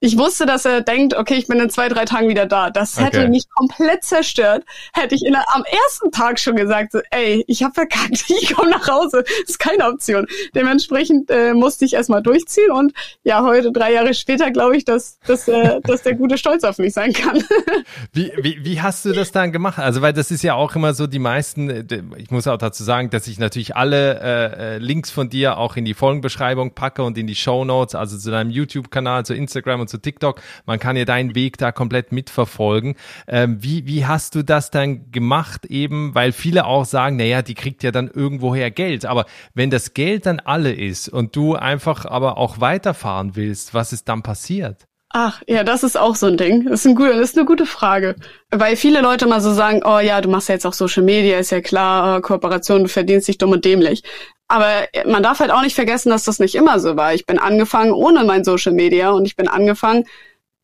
ich 0.00 0.16
wusste, 0.16 0.46
dass 0.46 0.64
er 0.64 0.80
denkt, 0.80 1.14
okay, 1.14 1.34
ich 1.34 1.46
bin 1.46 1.60
in 1.60 1.68
zwei, 1.68 1.88
drei 1.88 2.06
Tagen 2.06 2.28
wieder 2.28 2.46
da. 2.46 2.70
Das 2.70 2.98
hätte 2.98 3.18
Okay. 3.20 3.28
mich 3.28 3.44
komplett 3.50 4.02
zerstört. 4.02 4.64
Hätte 4.94 5.14
ich 5.14 5.24
in 5.24 5.32
der, 5.32 5.44
am 5.54 5.62
ersten 5.84 6.10
Tag 6.10 6.40
schon 6.40 6.56
gesagt, 6.56 6.92
so, 6.92 7.00
ey, 7.10 7.44
ich 7.46 7.62
habe 7.62 7.74
verkackt, 7.74 8.24
ich 8.28 8.54
komme 8.54 8.70
nach 8.70 8.88
Hause. 8.88 9.24
Das 9.26 9.50
ist 9.50 9.58
keine 9.58 9.86
Option. 9.86 10.26
Dementsprechend 10.54 11.30
äh, 11.30 11.52
musste 11.52 11.84
ich 11.84 11.92
erstmal 11.92 12.22
durchziehen 12.22 12.70
und 12.70 12.92
ja, 13.24 13.42
heute, 13.44 13.72
drei 13.72 13.92
Jahre 13.92 14.14
später, 14.14 14.50
glaube 14.50 14.76
ich, 14.76 14.84
dass, 14.86 15.18
dass, 15.26 15.46
äh, 15.48 15.80
dass 15.84 16.02
der 16.02 16.14
gute 16.14 16.38
Stolz 16.38 16.64
auf 16.64 16.78
mich 16.78 16.94
sein 16.94 17.12
kann. 17.12 17.42
Wie, 18.12 18.32
wie, 18.38 18.64
wie 18.64 18.80
hast 18.80 19.04
du 19.04 19.12
das 19.12 19.30
dann 19.32 19.52
gemacht? 19.52 19.78
Also, 19.78 20.00
weil 20.02 20.12
das 20.12 20.30
ist 20.30 20.42
ja 20.42 20.54
auch 20.54 20.74
immer 20.74 20.94
so, 20.94 21.06
die 21.06 21.18
meisten, 21.18 21.68
äh, 21.70 21.84
ich 22.16 22.30
muss 22.30 22.46
auch 22.46 22.56
dazu 22.56 22.82
sagen, 22.84 23.10
dass 23.10 23.26
ich 23.26 23.38
natürlich 23.38 23.76
alle 23.76 24.20
äh, 24.20 24.74
äh, 24.76 24.78
Links 24.78 25.10
von 25.10 25.28
dir 25.28 25.58
auch 25.58 25.76
in 25.76 25.84
die 25.84 25.94
Folgenbeschreibung 25.94 26.72
packe 26.74 27.02
und 27.02 27.18
in 27.18 27.26
die 27.26 27.34
Show 27.34 27.64
Notes, 27.64 27.94
also 27.94 28.16
zu 28.16 28.30
deinem 28.30 28.50
YouTube-Kanal, 28.50 29.24
zu 29.26 29.34
Instagram 29.34 29.80
und 29.82 29.89
zu 29.90 29.98
TikTok. 29.98 30.40
Man 30.64 30.78
kann 30.78 30.96
ja 30.96 31.04
deinen 31.04 31.34
Weg 31.34 31.58
da 31.58 31.72
komplett 31.72 32.12
mitverfolgen. 32.12 32.94
Ähm, 33.28 33.58
wie, 33.60 33.86
wie 33.86 34.06
hast 34.06 34.34
du 34.34 34.42
das 34.42 34.70
dann 34.70 35.10
gemacht 35.10 35.66
eben? 35.66 36.14
Weil 36.14 36.32
viele 36.32 36.64
auch 36.64 36.84
sagen, 36.84 37.16
naja, 37.16 37.42
die 37.42 37.54
kriegt 37.54 37.82
ja 37.82 37.90
dann 37.90 38.08
irgendwoher 38.08 38.70
Geld. 38.70 39.04
Aber 39.04 39.26
wenn 39.54 39.70
das 39.70 39.92
Geld 39.92 40.24
dann 40.26 40.40
alle 40.40 40.72
ist 40.72 41.08
und 41.08 41.36
du 41.36 41.56
einfach 41.56 42.06
aber 42.06 42.38
auch 42.38 42.60
weiterfahren 42.60 43.36
willst, 43.36 43.74
was 43.74 43.92
ist 43.92 44.08
dann 44.08 44.22
passiert? 44.22 44.86
Ach, 45.12 45.42
ja, 45.48 45.64
das 45.64 45.82
ist 45.82 45.98
auch 45.98 46.14
so 46.14 46.26
ein 46.26 46.36
Ding. 46.36 46.66
Das 46.66 46.80
ist, 46.80 46.86
ein 46.86 46.94
guter, 46.94 47.14
das 47.14 47.30
ist 47.30 47.36
eine 47.36 47.44
gute 47.44 47.66
Frage. 47.66 48.14
Weil 48.52 48.76
viele 48.76 49.00
Leute 49.00 49.26
mal 49.26 49.40
so 49.40 49.52
sagen, 49.52 49.82
oh 49.84 49.98
ja, 49.98 50.20
du 50.20 50.28
machst 50.28 50.48
ja 50.48 50.54
jetzt 50.54 50.66
auch 50.66 50.72
Social 50.72 51.02
Media, 51.02 51.38
ist 51.38 51.50
ja 51.50 51.60
klar, 51.60 52.18
äh, 52.18 52.20
Kooperation, 52.20 52.84
du 52.84 52.88
verdienst 52.88 53.26
dich 53.26 53.36
dumm 53.36 53.50
und 53.50 53.64
dämlich. 53.64 54.04
Aber 54.50 54.88
man 55.06 55.22
darf 55.22 55.38
halt 55.38 55.52
auch 55.52 55.62
nicht 55.62 55.76
vergessen, 55.76 56.10
dass 56.10 56.24
das 56.24 56.40
nicht 56.40 56.56
immer 56.56 56.80
so 56.80 56.96
war. 56.96 57.14
Ich 57.14 57.24
bin 57.24 57.38
angefangen 57.38 57.92
ohne 57.92 58.24
mein 58.24 58.42
Social 58.42 58.72
Media 58.72 59.10
und 59.10 59.24
ich 59.24 59.36
bin 59.36 59.46
angefangen 59.46 60.06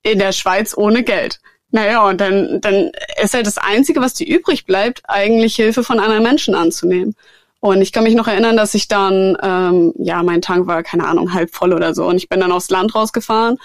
in 0.02 0.18
der 0.18 0.32
Schweiz 0.32 0.76
ohne 0.76 1.04
Geld. 1.04 1.38
Naja, 1.70 2.04
und 2.04 2.20
dann, 2.20 2.60
dann 2.60 2.90
ist 3.22 3.34
halt 3.34 3.46
das 3.46 3.58
Einzige, 3.58 4.00
was 4.00 4.14
dir 4.14 4.26
übrig 4.26 4.66
bleibt, 4.66 5.02
eigentlich 5.04 5.54
Hilfe 5.54 5.84
von 5.84 6.00
anderen 6.00 6.24
Menschen 6.24 6.56
anzunehmen. 6.56 7.14
Und 7.60 7.80
ich 7.80 7.92
kann 7.92 8.02
mich 8.02 8.16
noch 8.16 8.26
erinnern, 8.26 8.56
dass 8.56 8.74
ich 8.74 8.88
dann, 8.88 9.36
ähm, 9.40 9.92
ja, 9.98 10.24
mein 10.24 10.42
Tank 10.42 10.66
war, 10.66 10.82
keine 10.82 11.06
Ahnung, 11.06 11.32
halb 11.32 11.54
voll 11.54 11.72
oder 11.72 11.94
so. 11.94 12.06
Und 12.06 12.16
ich 12.16 12.28
bin 12.28 12.40
dann 12.40 12.50
aufs 12.50 12.70
Land 12.70 12.92
rausgefahren 12.96 13.56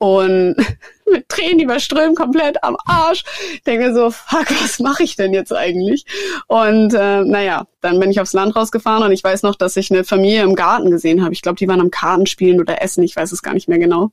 und 0.00 0.56
mit 1.10 1.28
Tränen 1.28 1.60
überströmt, 1.60 2.16
komplett 2.16 2.64
am 2.64 2.76
Arsch. 2.86 3.22
Denke 3.66 3.92
so, 3.92 4.10
fuck, 4.10 4.46
was 4.62 4.78
mache 4.78 5.02
ich 5.02 5.14
denn 5.14 5.34
jetzt 5.34 5.52
eigentlich? 5.52 6.06
Und 6.46 6.94
äh, 6.94 7.22
naja, 7.22 7.66
dann 7.82 8.00
bin 8.00 8.10
ich 8.10 8.20
aufs 8.20 8.32
Land 8.32 8.56
rausgefahren 8.56 9.02
und 9.02 9.12
ich 9.12 9.22
weiß 9.22 9.42
noch, 9.42 9.54
dass 9.54 9.76
ich 9.76 9.90
eine 9.90 10.04
Familie 10.04 10.42
im 10.42 10.54
Garten 10.54 10.90
gesehen 10.90 11.22
habe. 11.22 11.34
Ich 11.34 11.42
glaube, 11.42 11.58
die 11.58 11.68
waren 11.68 11.80
am 11.80 11.90
Kartenspielen 11.90 12.60
oder 12.60 12.80
Essen, 12.80 13.04
ich 13.04 13.14
weiß 13.14 13.30
es 13.30 13.42
gar 13.42 13.52
nicht 13.52 13.68
mehr 13.68 13.78
genau. 13.78 14.10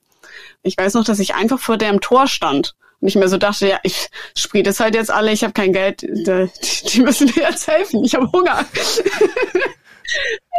Ich 0.62 0.76
weiß 0.76 0.94
noch, 0.94 1.04
dass 1.04 1.20
ich 1.20 1.34
einfach 1.34 1.58
vor 1.58 1.78
dem 1.78 2.00
Tor 2.02 2.26
stand 2.26 2.74
und 3.00 3.08
ich 3.08 3.14
mir 3.14 3.28
so 3.28 3.38
dachte, 3.38 3.68
ja, 3.68 3.78
ich 3.82 4.08
sprich 4.36 4.64
das 4.64 4.80
halt 4.80 4.94
jetzt 4.94 5.10
alle, 5.10 5.32
ich 5.32 5.42
habe 5.44 5.54
kein 5.54 5.72
Geld, 5.72 6.02
die, 6.02 6.50
die 6.88 7.00
müssen 7.00 7.32
mir 7.34 7.44
jetzt 7.44 7.66
helfen, 7.66 8.04
ich 8.04 8.14
habe 8.14 8.30
Hunger. 8.30 8.66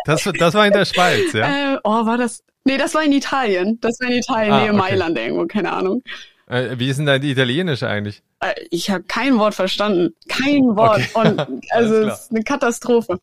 Das, 0.06 0.24
das 0.24 0.53
war 0.53 0.65
in 0.65 0.74
der 0.74 0.86
Schweiz, 0.86 1.34
ja? 1.34 1.75
Äh, 1.75 1.77
oh, 1.84 2.06
war 2.06 2.18
das? 2.18 2.44
Nee, 2.63 2.77
das 2.77 2.94
war 2.94 3.03
in 3.03 3.12
Italien. 3.12 3.79
Das 3.82 4.00
war 4.00 4.08
in 4.08 4.18
Italien, 4.18 4.53
ah, 4.53 4.60
Nähe 4.62 4.70
okay. 4.70 4.77
Mailand 4.77 5.18
irgendwo, 5.18 5.46
keine 5.46 5.72
Ahnung. 5.72 6.03
Äh, 6.48 6.77
wie 6.77 6.89
ist 6.89 6.98
denn 6.98 7.06
dein 7.06 7.24
Italienisch 7.24 7.84
eigentlich? 7.84 8.22
Äh, 8.39 8.53
ich 8.70 8.89
habe 8.89 9.03
kein 9.03 9.38
Wort 9.38 9.56
verstanden. 9.56 10.15
Kein 10.27 10.75
Wort. 10.75 11.01
Okay. 11.13 11.29
Und 11.48 11.65
also 11.72 11.96
es 11.96 12.22
ist 12.22 12.32
eine 12.32 12.44
Katastrophe. 12.44 13.20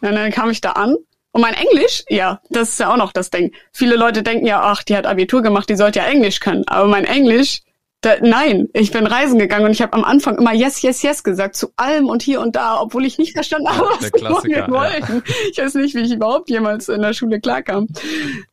Und 0.00 0.12
dann 0.12 0.30
kam 0.32 0.50
ich 0.50 0.60
da 0.60 0.72
an 0.72 0.96
und 1.34 1.40
mein 1.40 1.54
Englisch, 1.54 2.04
ja, 2.08 2.40
das 2.48 2.68
ist 2.70 2.80
ja 2.80 2.92
auch 2.92 2.96
noch 2.96 3.12
das 3.12 3.28
Ding. 3.28 3.52
Viele 3.72 3.96
Leute 3.96 4.22
denken 4.22 4.46
ja, 4.46 4.60
ach, 4.62 4.84
die 4.84 4.96
hat 4.96 5.04
Abitur 5.04 5.42
gemacht, 5.42 5.68
die 5.68 5.74
sollte 5.74 5.98
ja 5.98 6.06
Englisch 6.06 6.38
können. 6.38 6.62
Aber 6.68 6.86
mein 6.86 7.04
Englisch 7.04 7.62
da, 8.04 8.16
nein, 8.20 8.68
ich 8.72 8.90
bin 8.90 9.06
reisen 9.06 9.38
gegangen 9.38 9.64
und 9.64 9.72
ich 9.72 9.80
habe 9.80 9.94
am 9.94 10.04
Anfang 10.04 10.36
immer 10.38 10.52
yes, 10.52 10.82
yes, 10.82 11.02
yes 11.02 11.22
gesagt 11.22 11.56
zu 11.56 11.68
allem 11.76 12.08
und 12.08 12.22
hier 12.22 12.40
und 12.40 12.56
da, 12.56 12.80
obwohl 12.80 13.04
ich 13.04 13.18
nicht 13.18 13.32
verstanden 13.32 13.68
habe, 13.68 13.88
was 13.88 14.10
die 14.42 14.48
mir 14.48 14.68
wollten. 14.68 15.22
Ja. 15.26 15.34
Ich 15.50 15.58
weiß 15.58 15.74
nicht, 15.74 15.94
wie 15.94 16.00
ich 16.00 16.12
überhaupt 16.12 16.50
jemals 16.50 16.88
in 16.88 17.02
der 17.02 17.14
Schule 17.14 17.40
klarkam. 17.40 17.88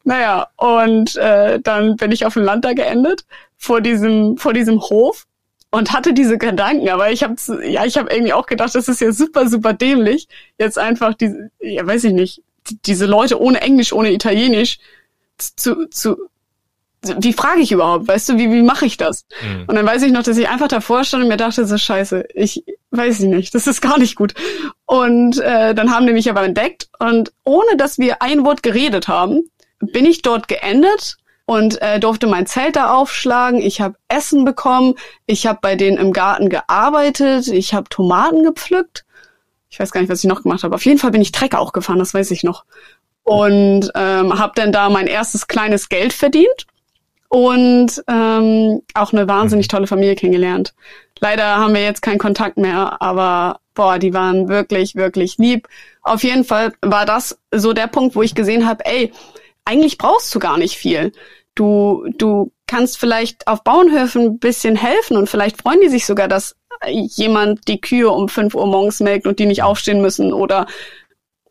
Naja, 0.04 0.48
und 0.58 1.16
äh, 1.18 1.60
dann 1.60 1.96
bin 1.98 2.12
ich 2.12 2.26
auf 2.26 2.34
dem 2.36 2.44
Land 2.44 2.66
da 2.66 2.74
geendet 2.74 3.26
vor 3.58 3.82
diesem 3.82 4.38
vor 4.38 4.54
diesem 4.54 4.82
Hof 4.82 5.28
und 5.72 5.92
hatte 5.94 6.14
diese 6.14 6.38
Gedanken, 6.38 6.90
aber 6.90 7.12
ich 7.12 7.24
habe 7.24 7.36
ja, 7.64 7.86
ich 7.86 7.98
habe 7.98 8.12
irgendwie 8.12 8.34
auch 8.34 8.46
gedacht, 8.46 8.76
das 8.76 8.88
ist 8.88 9.02
ja 9.02 9.12
super 9.12 9.48
super 9.48 9.74
dämlich, 9.74 10.28
jetzt 10.58 10.78
einfach 10.78 11.14
diese 11.14 11.52
ja, 11.60 11.86
weiß 11.86 12.06
ich 12.06 12.14
nicht, 12.14 12.44
diese 12.86 13.06
Leute 13.06 13.40
ohne 13.42 13.62
Englisch, 13.62 13.94
ohne 13.94 14.12
Italienisch 14.12 14.80
zu 15.38 15.88
zu 15.90 16.18
wie 17.04 17.34
frage 17.34 17.62
ich 17.62 17.72
überhaupt? 17.72 18.08
Weißt 18.08 18.30
du, 18.30 18.38
wie, 18.38 18.52
wie 18.52 18.62
mache 18.62 18.86
ich 18.86 18.98
das? 18.98 19.26
Mhm. 19.42 19.66
Und 19.68 19.76
dann 19.76 19.86
weiß 19.86 20.04
ich 20.04 20.12
noch, 20.12 20.24
dass 20.24 20.38
ich 20.38 20.50
einfach 20.50 20.68
davor 20.68 21.04
stand 21.04 21.24
und 21.24 21.30
mir 21.30 21.38
dachte, 21.38 21.66
so 21.66 21.78
scheiße, 21.78 22.26
ich 22.36 22.64
weiß 22.92 23.22
nicht, 23.22 23.56
das 23.56 23.68
ist 23.68 23.82
gar 23.82 23.98
nicht 23.98 24.16
gut. 24.16 24.34
Und 24.86 25.40
äh, 25.40 25.74
dann 25.74 25.92
haben 25.92 26.06
die 26.06 26.14
mich 26.14 26.30
aber 26.30 26.44
entdeckt 26.44 26.90
und 27.00 27.32
ohne 27.44 27.76
dass 27.78 27.98
wir 27.98 28.22
ein 28.22 28.46
Wort 28.46 28.62
geredet 28.62 29.08
haben, 29.08 29.42
bin 29.80 30.06
ich 30.06 30.22
dort 30.22 30.48
geendet 30.48 31.18
und 31.46 31.82
äh, 31.82 32.00
durfte 32.00 32.28
mein 32.28 32.46
Zelt 32.46 32.76
da 32.76 32.94
aufschlagen. 32.94 33.62
Ich 33.62 33.82
habe 33.82 33.96
Essen 34.08 34.46
bekommen, 34.46 34.94
ich 35.26 35.48
habe 35.48 35.60
bei 35.62 35.76
denen 35.76 35.98
im 35.98 36.14
Garten 36.14 36.50
gearbeitet, 36.50 37.48
ich 37.48 37.74
habe 37.74 37.90
Tomaten 37.90 38.44
gepflückt. 38.44 39.06
Ich 39.70 39.80
weiß 39.80 39.92
gar 39.92 40.02
nicht, 40.02 40.10
was 40.10 40.20
ich 40.20 40.30
noch 40.30 40.44
gemacht 40.44 40.64
habe. 40.64 40.76
Auf 40.76 40.86
jeden 40.86 41.00
Fall 41.00 41.12
bin 41.12 41.22
ich 41.22 41.32
Trecker 41.32 41.60
auch 41.60 41.74
gefahren, 41.74 41.98
das 41.98 42.14
weiß 42.14 42.30
ich 42.30 42.44
noch. 42.44 42.66
Und 43.24 43.92
ähm, 43.96 44.38
habe 44.38 44.54
dann 44.56 44.72
da 44.72 44.90
mein 44.90 45.08
erstes 45.08 45.48
kleines 45.48 45.90
Geld 45.90 46.14
verdient 46.14 46.68
und 47.32 48.04
ähm, 48.10 48.82
auch 48.94 49.14
eine 49.14 49.26
wahnsinnig 49.26 49.68
mhm. 49.68 49.70
tolle 49.70 49.88
Familie 49.88 50.16
kennengelernt. 50.16 50.74
Leider 51.22 51.46
haben 51.46 51.74
wir 51.74 51.82
jetzt 51.82 52.02
keinen 52.02 52.18
Kontakt 52.18 52.58
mehr, 52.58 53.02
aber 53.02 53.62
boah, 53.74 54.00
die 54.00 54.14
waren 54.14 54.50
wirklich, 54.50 54.96
wirklich 54.96 55.38
lieb. 55.38 55.70
Auf 56.02 56.24
jeden 56.24 56.44
Fall 56.44 56.74
war 56.82 57.06
das 57.06 57.40
so 57.50 57.72
der 57.72 57.88
Punkt, 57.88 58.18
wo 58.18 58.22
ich 58.22 58.36
gesehen 58.36 58.68
habe, 58.68 58.86
ey, 58.86 59.14
eigentlich 59.64 59.98
brauchst 59.98 60.36
du 60.36 60.40
gar 60.40 60.58
nicht 60.58 60.76
viel. 60.76 61.14
Du, 61.56 62.06
du 62.18 62.52
kannst 62.68 62.98
vielleicht 62.98 63.48
auf 63.48 63.64
Bauernhöfen 63.64 64.24
ein 64.24 64.40
bisschen 64.40 64.76
helfen 64.76 65.16
und 65.16 65.30
vielleicht 65.30 65.62
freuen 65.62 65.80
die 65.80 65.90
sich 65.90 66.06
sogar, 66.06 66.28
dass 66.28 66.58
jemand 66.86 67.66
die 67.70 67.80
Kühe 67.80 68.10
um 68.10 68.28
fünf 68.28 68.56
Uhr 68.56 68.68
morgens 68.68 69.00
melkt 69.00 69.26
und 69.26 69.40
die 69.40 69.46
nicht 69.46 69.64
aufstehen 69.64 70.02
müssen 70.02 70.34
oder 70.34 70.68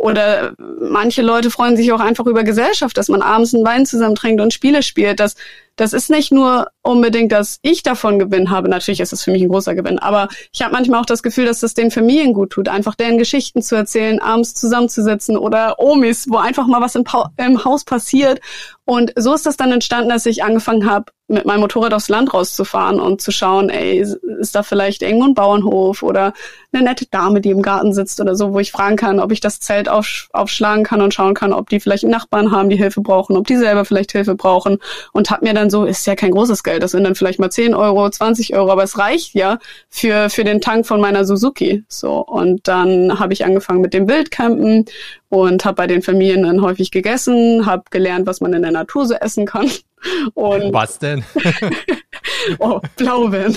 oder 0.01 0.55
manche 0.59 1.21
Leute 1.21 1.51
freuen 1.51 1.77
sich 1.77 1.93
auch 1.93 2.01
einfach 2.01 2.25
über 2.25 2.43
Gesellschaft, 2.43 2.97
dass 2.97 3.09
man 3.09 3.21
abends 3.21 3.55
einen 3.55 3.67
Wein 3.67 3.85
zusammen 3.85 4.15
trinkt 4.15 4.41
und 4.41 4.55
Spiele 4.55 4.83
spielt, 4.83 5.21
dass 5.21 5.37
das 5.77 5.93
ist 5.93 6.11
nicht 6.11 6.33
nur 6.33 6.69
unbedingt, 6.83 7.33
dass 7.33 7.59
ich 7.63 7.83
davon 7.83 8.19
Gewinn 8.19 8.51
habe. 8.51 8.69
Natürlich 8.69 9.01
ist 9.01 9.13
es 9.13 9.23
für 9.23 9.31
mich 9.31 9.43
ein 9.43 9.49
großer 9.49 9.75
Gewinn, 9.75 9.99
aber 9.99 10.29
ich 10.53 10.63
habe 10.63 10.73
manchmal 10.73 11.01
auch 11.01 11.07
das 11.07 11.23
Gefühl, 11.23 11.47
dass 11.47 11.61
das 11.61 11.75
den 11.75 11.91
Familien 11.91 12.33
gut 12.33 12.51
tut, 12.51 12.69
einfach 12.69 12.95
deren 12.95 13.19
Geschichten 13.19 13.63
zu 13.63 13.77
erzählen, 13.77 14.21
abends 14.21 14.55
zusammenzusitzen 14.55 15.37
oder 15.37 15.79
Omis, 15.79 16.27
wo 16.29 16.37
einfach 16.37 16.67
mal 16.67 16.81
was 16.81 16.95
im, 16.95 17.05
im 17.37 17.65
Haus 17.65 17.85
passiert. 17.85 18.41
Und 18.85 19.13
so 19.17 19.35
ist 19.35 19.47
das 19.47 19.57
dann 19.57 19.73
entstanden, 19.73 20.11
dass 20.11 20.27
ich 20.27 20.43
angefangen 20.43 20.91
habe, 20.91 21.13
mit 21.29 21.47
meinem 21.47 21.61
Motorrad 21.61 21.95
aufs 21.95 22.09
Land 22.09 22.35
rauszufahren 22.35 22.99
und 22.99 23.21
zu 23.21 23.31
schauen, 23.31 23.71
ey, 23.71 24.01
ist 24.01 24.55
da 24.55 24.65
vielleicht 24.65 25.03
irgendwo 25.03 25.27
ein 25.27 25.35
Bauernhof 25.35 26.03
oder 26.03 26.33
eine 26.73 26.83
nette 26.83 27.07
Dame, 27.07 27.41
die 27.41 27.51
im 27.51 27.63
Garten 27.63 27.93
sitzt 27.93 28.21
oder 28.21 28.35
so, 28.35 28.53
wo 28.53 28.59
ich 28.59 28.73
fragen 28.73 28.97
kann, 28.97 29.21
ob 29.21 29.31
ich 29.31 29.39
das 29.39 29.61
Zelt 29.61 29.89
auf, 29.89 30.29
aufschlagen 30.33 30.83
kann 30.83 31.03
und 31.03 31.15
schauen 31.15 31.35
kann, 31.35 31.53
ob 31.53 31.69
die 31.69 31.79
vielleicht 31.79 32.03
Nachbarn 32.03 32.51
haben, 32.51 32.69
die 32.69 32.77
Hilfe 32.77 33.01
brauchen, 33.01 33.37
ob 33.37 33.47
die 33.47 33.57
selber 33.57 33.85
vielleicht 33.85 34.11
Hilfe 34.11 34.35
brauchen 34.35 34.79
und 35.13 35.31
habe 35.31 35.45
mir 35.47 35.55
dann 35.55 35.60
so, 35.69 35.85
ist 35.85 36.07
ja 36.07 36.15
kein 36.15 36.31
großes 36.31 36.63
Geld, 36.63 36.83
das 36.83 36.93
sind 36.93 37.05
dann 37.05 37.15
vielleicht 37.15 37.39
mal 37.39 37.51
10 37.51 37.75
Euro, 37.75 38.09
20 38.09 38.55
Euro, 38.55 38.71
aber 38.71 38.85
es 38.85 38.97
reicht 38.97 39.35
ja 39.35 39.59
für, 39.91 40.31
für 40.31 40.45
den 40.45 40.61
Tank 40.61 40.87
von 40.87 41.01
meiner 41.01 41.25
Suzuki. 41.25 41.85
So, 41.89 42.21
und 42.21 42.67
dann 42.69 43.19
habe 43.19 43.33
ich 43.33 43.45
angefangen 43.45 43.81
mit 43.81 43.93
dem 43.93 44.09
Wildcampen 44.09 44.87
und 45.29 45.65
habe 45.65 45.75
bei 45.75 45.87
den 45.87 46.03
Familien 46.03 46.45
dann 46.45 46.63
häufig 46.63 46.91
gegessen, 46.91 47.67
habe 47.67 47.83
gelernt, 47.91 48.27
was 48.27 48.41
man 48.41 48.55
in 48.55 48.63
der 48.63 48.73
Natur 48.73 49.07
so 49.07 49.15
essen 49.15 49.45
kann. 49.45 49.71
Und 50.35 50.73
was 50.73 50.99
denn? 50.99 51.25
oh, 52.59 52.81
Blaubeeren. 52.97 53.57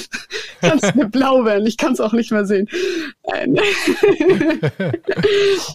Kannst 0.62 0.86
du 0.86 0.97
mir 0.97 1.08
Blaubeeren? 1.08 1.65
Ich 1.65 1.78
kann 1.78 1.93
es 1.93 1.99
auch 1.99 2.13
nicht 2.13 2.32
mehr 2.32 2.45
sehen. 2.45 2.67
Nein. 3.28 3.58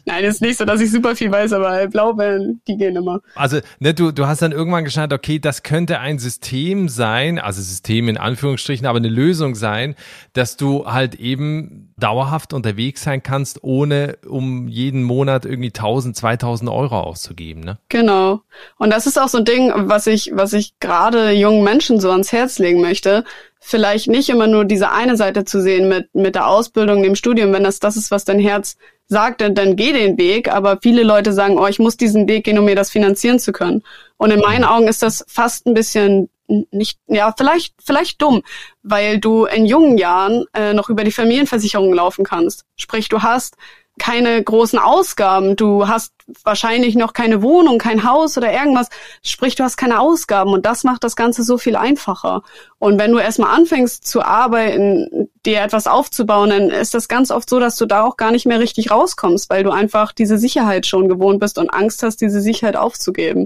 Nein, 0.05 0.25
ist 0.25 0.43
nicht 0.43 0.59
so, 0.59 0.65
dass 0.65 0.81
ich 0.81 0.91
super 0.91 1.17
viel 1.17 1.31
weiß, 1.31 1.53
aber 1.53 1.87
Blaubeeren, 1.89 2.61
die 2.67 2.77
gehen 2.77 2.97
immer. 2.97 3.21
Also, 3.35 3.59
ne, 3.79 3.95
du, 3.95 4.13
du 4.13 4.27
hast 4.27 4.43
dann 4.43 4.53
irgendwann 4.53 4.85
geschnallt, 4.85 5.13
okay, 5.13 5.39
das 5.39 5.63
könnte 5.63 6.01
ein 6.01 6.19
System 6.19 6.89
sein, 6.89 7.39
also 7.39 7.61
System 7.63 8.09
in 8.09 8.17
Anführungsstrichen, 8.17 8.87
aber 8.87 8.99
eine 8.99 9.09
Lösung 9.09 9.55
sein, 9.55 9.95
dass 10.33 10.57
du 10.57 10.87
halt 10.87 11.15
eben 11.17 11.93
dauerhaft 11.99 12.53
unterwegs 12.53 13.03
sein 13.03 13.23
kannst, 13.23 13.65
ohne 13.65 14.19
um 14.27 14.69
jeden 14.69 15.03
Monat 15.03 15.45
irgendwie 15.45 15.69
1000, 15.69 16.17
2000 16.17 16.71
Euro 16.71 17.01
auszugeben, 17.01 17.63
ne? 17.63 17.79
Genau. 17.89 18.43
Und 18.77 18.91
das 18.91 19.07
ist 19.07 19.19
auch 19.19 19.29
so 19.29 19.39
ein 19.39 19.45
Ding, 19.45 19.73
was 19.75 20.07
ich, 20.07 20.31
was 20.33 20.53
ich 20.53 20.79
gerade 20.81 21.33
jungen 21.33 21.65
Menschen 21.65 22.01
so 22.01 22.11
ans 22.11 22.33
Herz 22.33 22.59
legen 22.59 22.78
möchte. 22.81 23.25
Vielleicht 23.61 24.09
nicht 24.09 24.29
immer 24.29 24.47
nur 24.47 24.65
diese 24.65 24.91
eine 24.91 25.17
Seite 25.17 25.45
zu 25.45 25.61
sehen 25.61 25.89
mit, 25.89 26.15
mit 26.15 26.35
der 26.35 26.49
Ausbildung, 26.49 27.03
dem 27.03 27.15
Studium. 27.15 27.53
Wenn 27.53 27.65
das 27.65 27.81
das 27.81 27.97
ist, 27.97 28.11
was 28.11 28.25
dein 28.25 28.39
Herz 28.39 28.77
sagt, 29.07 29.41
dann, 29.41 29.55
dann 29.55 29.77
geh 29.77 29.93
den 29.93 30.19
Weg. 30.19 30.53
Aber 30.53 30.79
viele 30.83 31.03
Leute 31.03 31.33
sagen, 31.33 31.59
oh, 31.59 31.67
ich 31.67 31.79
muss 31.79 31.97
diesen 31.97 32.29
Weg 32.29 32.45
gehen, 32.45 32.59
um 32.59 32.65
mir 32.65 32.77
das 32.77 32.91
finanzieren 32.91 33.39
zu 33.39 33.53
können. 33.53 33.83
Und 34.17 34.31
in 34.31 34.41
meinen 34.41 34.65
Augen 34.65 34.89
ist 34.89 35.03
das 35.03 35.25
fast 35.29 35.67
ein 35.67 35.75
bisschen 35.75 36.29
nicht, 36.71 36.99
ja, 37.07 37.35
vielleicht, 37.37 37.75
vielleicht 37.85 38.23
dumm, 38.23 38.43
weil 38.83 39.19
du 39.19 39.45
in 39.45 39.67
jungen 39.67 39.99
Jahren 39.99 40.47
äh, 40.55 40.73
noch 40.73 40.89
über 40.89 41.05
die 41.05 41.13
Familienversicherung 41.13 41.93
laufen 41.93 42.25
kannst. 42.25 42.65
Sprich, 42.77 43.09
du 43.09 43.23
hast 43.23 43.57
keine 43.99 44.43
großen 44.43 44.79
Ausgaben. 44.79 45.57
Du 45.57 45.89
hast 45.89 46.13
wahrscheinlich 46.45 46.95
noch 46.95 47.13
keine 47.13 47.43
Wohnung, 47.43 47.79
kein 47.79 48.09
Haus 48.09 48.37
oder 48.37 48.53
irgendwas. 48.53 48.89
Sprich, 49.23 49.55
du 49.55 49.65
hast 49.65 49.77
keine 49.77 50.01
Ausgaben 50.01 50.53
und 50.53 50.67
das 50.67 50.85
macht 50.85 51.05
das 51.05 51.17
Ganze 51.17 51.43
so 51.43 51.59
viel 51.59 51.77
einfacher. 51.77 52.43
Und 52.79 52.99
wenn 52.99 53.13
du 53.13 53.19
erstmal 53.19 53.55
anfängst 53.55 54.07
zu 54.07 54.23
arbeiten, 54.23 55.29
dir 55.45 55.63
etwas 55.63 55.87
aufzubauen, 55.87 56.51
dann 56.51 56.71
ist 56.71 56.95
das 56.95 57.09
ganz 57.09 57.31
oft 57.31 57.49
so, 57.49 57.61
dass 57.61 57.77
du 57.77 57.87
da 57.87 58.05
auch 58.05 58.17
gar 58.17 58.31
nicht 58.31 58.47
mehr 58.47 58.61
richtig 58.61 58.91
rauskommst, 58.91 59.51
weil 59.51 59.65
du 59.65 59.71
einfach 59.71 60.13
diese 60.13 60.39
Sicherheit 60.39 60.87
schon 60.87 61.09
gewohnt 61.09 61.41
bist 61.41 61.59
und 61.59 61.71
Angst 61.71 62.03
hast, 62.03 62.21
diese 62.21 62.41
Sicherheit 62.41 62.77
aufzugeben. 62.77 63.45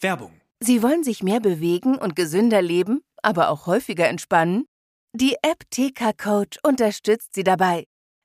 Werbung 0.00 0.30
Sie 0.64 0.80
wollen 0.80 1.02
sich 1.02 1.24
mehr 1.24 1.40
bewegen 1.40 1.96
und 1.96 2.14
gesünder 2.14 2.62
leben, 2.62 3.02
aber 3.20 3.48
auch 3.48 3.66
häufiger 3.66 4.08
entspannen? 4.08 4.64
Die 5.12 5.34
App 5.42 5.68
TK 5.70 6.16
Coach 6.16 6.58
unterstützt 6.62 7.34
Sie 7.34 7.42
dabei. 7.42 7.84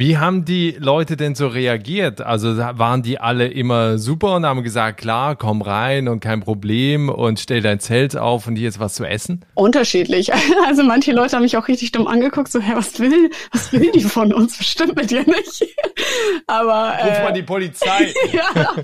Wie 0.00 0.16
haben 0.16 0.46
die 0.46 0.76
Leute 0.78 1.14
denn 1.18 1.34
so 1.34 1.46
reagiert? 1.46 2.22
Also 2.22 2.56
waren 2.56 3.02
die 3.02 3.20
alle 3.20 3.48
immer 3.48 3.98
super 3.98 4.36
und 4.36 4.46
haben 4.46 4.62
gesagt, 4.62 4.98
klar, 4.98 5.36
komm 5.36 5.60
rein 5.60 6.08
und 6.08 6.20
kein 6.20 6.40
Problem 6.40 7.10
und 7.10 7.38
stell 7.38 7.60
dein 7.60 7.80
Zelt 7.80 8.16
auf 8.16 8.46
und 8.46 8.56
hier 8.56 8.70
ist 8.70 8.80
was 8.80 8.94
zu 8.94 9.04
essen? 9.04 9.44
Unterschiedlich. 9.52 10.32
Also 10.66 10.84
manche 10.84 11.12
Leute 11.12 11.36
haben 11.36 11.42
mich 11.42 11.56
auch 11.56 11.68
richtig 11.68 11.92
dumm 11.92 12.06
angeguckt, 12.06 12.50
so, 12.50 12.60
hä, 12.60 12.72
was 12.76 12.98
will, 12.98 13.30
was 13.52 13.72
will 13.72 13.90
die 13.92 14.00
von 14.00 14.32
uns? 14.32 14.56
Bestimmt 14.56 14.96
mit 14.96 15.10
dir 15.10 15.24
nicht. 15.26 15.66
Aber. 16.46 16.94
Ruf 17.02 17.18
äh, 17.18 17.24
mal 17.24 17.32
die 17.32 17.42
Polizei. 17.42 18.14
ja. 18.32 18.76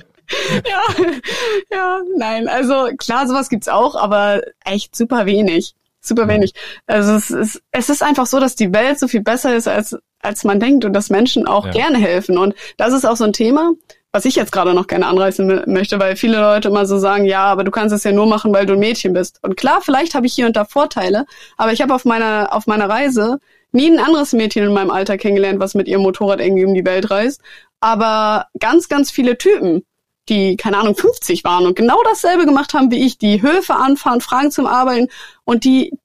ja, 0.69 0.83
ja, 1.71 2.01
nein, 2.19 2.47
also 2.49 2.89
klar, 2.99 3.27
sowas 3.27 3.49
gibt's 3.49 3.69
auch, 3.69 3.95
aber 3.95 4.43
echt 4.65 4.95
super 4.95 5.25
wenig 5.25 5.75
super 6.09 6.29
wenig. 6.29 6.53
Also 6.87 7.15
es 7.15 7.31
ist, 7.31 7.63
es 7.71 7.89
ist 7.89 8.03
einfach 8.03 8.27
so, 8.27 8.41
dass 8.41 8.57
die 8.57 8.73
Welt 8.73 8.99
so 8.99 9.09
viel 9.09 9.23
besser 9.23 9.55
ist, 9.57 9.69
als, 9.69 9.97
als 10.21 10.45
man 10.45 10.61
denkt 10.61 10.85
und 10.85 10.93
dass 10.93 11.11
Menschen 11.11 11.47
auch 11.47 11.67
ja. 11.67 11.73
gerne 11.73 11.99
helfen. 11.99 12.39
Und 12.39 12.55
das 12.77 12.93
ist 12.93 13.05
auch 13.05 13.17
so 13.17 13.25
ein 13.25 13.33
Thema, 13.33 13.73
was 14.13 14.25
ich 14.25 14.37
jetzt 14.37 14.53
gerade 14.53 14.73
noch 14.73 14.87
gerne 14.87 15.07
anreißen 15.07 15.65
möchte, 15.67 16.01
weil 16.01 16.17
viele 16.17 16.39
Leute 16.41 16.69
immer 16.69 16.87
so 16.87 16.99
sagen, 16.99 17.27
ja, 17.27 17.45
aber 17.45 17.65
du 17.65 17.71
kannst 17.71 17.95
es 17.95 18.05
ja 18.05 18.13
nur 18.13 18.27
machen, 18.27 18.53
weil 18.53 18.65
du 18.65 18.73
ein 18.73 18.79
Mädchen 18.79 19.13
bist. 19.13 19.39
Und 19.43 19.57
klar, 19.57 19.81
vielleicht 19.83 20.15
habe 20.15 20.27
ich 20.27 20.35
hier 20.35 20.47
und 20.47 20.57
da 20.57 20.65
Vorteile, 20.65 21.27
aber 21.57 21.73
ich 21.73 21.83
habe 21.83 21.95
auf 21.95 22.05
meiner, 22.05 22.49
auf 22.53 22.67
meiner 22.67 22.89
Reise 22.89 23.39
nie 23.73 23.91
ein 23.91 23.99
anderes 23.99 24.33
Mädchen 24.33 24.65
in 24.65 24.73
meinem 24.73 24.91
Alter 24.91 25.19
kennengelernt, 25.19 25.61
was 25.61 25.75
mit 25.75 25.87
ihrem 25.87 26.03
Motorrad 26.03 26.41
irgendwie 26.41 26.65
um 26.65 26.75
die 26.75 26.87
Welt 26.87 27.11
reist. 27.11 27.43
Aber 27.81 28.47
ganz, 28.59 28.89
ganz 28.89 29.11
viele 29.11 29.37
Typen, 29.37 29.85
die, 30.29 30.57
keine 30.57 30.79
Ahnung, 30.79 30.97
50 30.97 31.45
waren 31.45 31.67
und 31.67 31.77
genau 31.77 32.03
dasselbe 32.05 32.45
gemacht 32.45 32.75
haben 32.75 32.91
wie 32.91 33.05
ich, 33.05 33.19
die 33.19 33.43
Höfe 33.43 33.75
anfahren, 33.75 34.21
Fragen 34.21 34.51
zum 34.51 34.67
Arbeiten 34.67 35.09
und 35.45 35.65
die, 35.65 35.99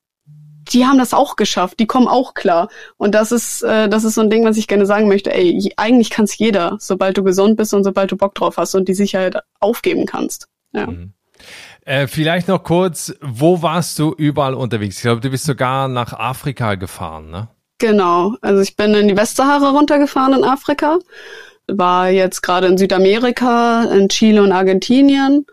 die 0.71 0.85
haben 0.85 0.99
das 0.99 1.13
auch 1.13 1.35
geschafft, 1.35 1.79
die 1.79 1.87
kommen 1.87 2.07
auch 2.07 2.33
klar. 2.33 2.69
Und 2.97 3.15
das 3.15 3.31
ist, 3.31 3.63
äh, 3.63 3.89
das 3.89 4.03
ist 4.03 4.15
so 4.15 4.21
ein 4.21 4.29
Ding, 4.29 4.45
was 4.45 4.57
ich 4.57 4.67
gerne 4.67 4.85
sagen 4.85 5.07
möchte. 5.07 5.33
Ey, 5.33 5.73
eigentlich 5.75 6.09
kann 6.09 6.25
es 6.25 6.37
jeder, 6.37 6.77
sobald 6.79 7.17
du 7.17 7.23
gesund 7.23 7.57
bist 7.57 7.73
und 7.73 7.83
sobald 7.83 8.11
du 8.11 8.17
Bock 8.17 8.35
drauf 8.35 8.57
hast 8.57 8.75
und 8.75 8.87
die 8.87 8.93
Sicherheit 8.93 9.37
aufgeben 9.59 10.05
kannst. 10.05 10.47
Ja. 10.71 10.87
Mhm. 10.87 11.13
Äh, 11.83 12.07
vielleicht 12.07 12.47
noch 12.47 12.63
kurz, 12.63 13.13
wo 13.21 13.61
warst 13.63 13.97
du 13.97 14.13
überall 14.13 14.53
unterwegs? 14.53 14.97
Ich 14.97 15.01
glaube, 15.01 15.21
du 15.21 15.29
bist 15.29 15.45
sogar 15.45 15.87
nach 15.87 16.13
Afrika 16.13 16.75
gefahren, 16.75 17.31
ne? 17.31 17.49
Genau. 17.79 18.35
Also 18.41 18.61
ich 18.61 18.75
bin 18.75 18.93
in 18.93 19.07
die 19.07 19.17
Westsahara 19.17 19.71
runtergefahren 19.71 20.33
in 20.33 20.43
Afrika 20.43 20.99
war 21.77 22.09
jetzt 22.09 22.41
gerade 22.41 22.67
in 22.67 22.77
Südamerika, 22.77 23.83
in 23.85 24.09
Chile 24.09 24.41
und 24.43 24.51
Argentinien, 24.51 25.45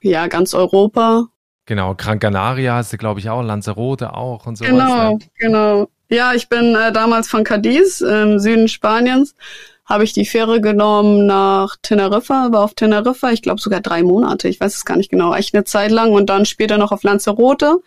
ja, 0.00 0.26
ganz 0.28 0.54
Europa. 0.54 1.26
Genau, 1.66 1.94
Gran 1.96 2.20
Canaria 2.20 2.76
hast 2.76 2.92
du, 2.92 2.96
glaube 2.96 3.20
ich, 3.20 3.28
auch, 3.28 3.42
Lanzarote 3.42 4.14
auch 4.14 4.46
und 4.46 4.56
so. 4.56 4.64
Genau, 4.64 5.14
ne? 5.14 5.18
genau. 5.38 5.88
Ja, 6.08 6.32
ich 6.34 6.48
bin 6.48 6.76
äh, 6.76 6.92
damals 6.92 7.28
von 7.28 7.42
Cadiz 7.42 8.00
im 8.00 8.38
Süden 8.38 8.68
Spaniens, 8.68 9.34
habe 9.84 10.04
ich 10.04 10.12
die 10.12 10.24
Fähre 10.24 10.60
genommen 10.60 11.26
nach 11.26 11.76
Teneriffa, 11.82 12.48
war 12.52 12.62
auf 12.62 12.74
Teneriffa, 12.74 13.30
ich 13.30 13.42
glaube 13.42 13.60
sogar 13.60 13.80
drei 13.80 14.04
Monate, 14.04 14.48
ich 14.48 14.60
weiß 14.60 14.76
es 14.76 14.84
gar 14.84 14.96
nicht 14.96 15.10
genau, 15.10 15.34
echt 15.34 15.54
eine 15.54 15.64
Zeit 15.64 15.90
lang 15.90 16.12
und 16.12 16.26
dann 16.30 16.44
später 16.44 16.78
noch 16.78 16.92
auf 16.92 17.02
Lanzarote. 17.02 17.78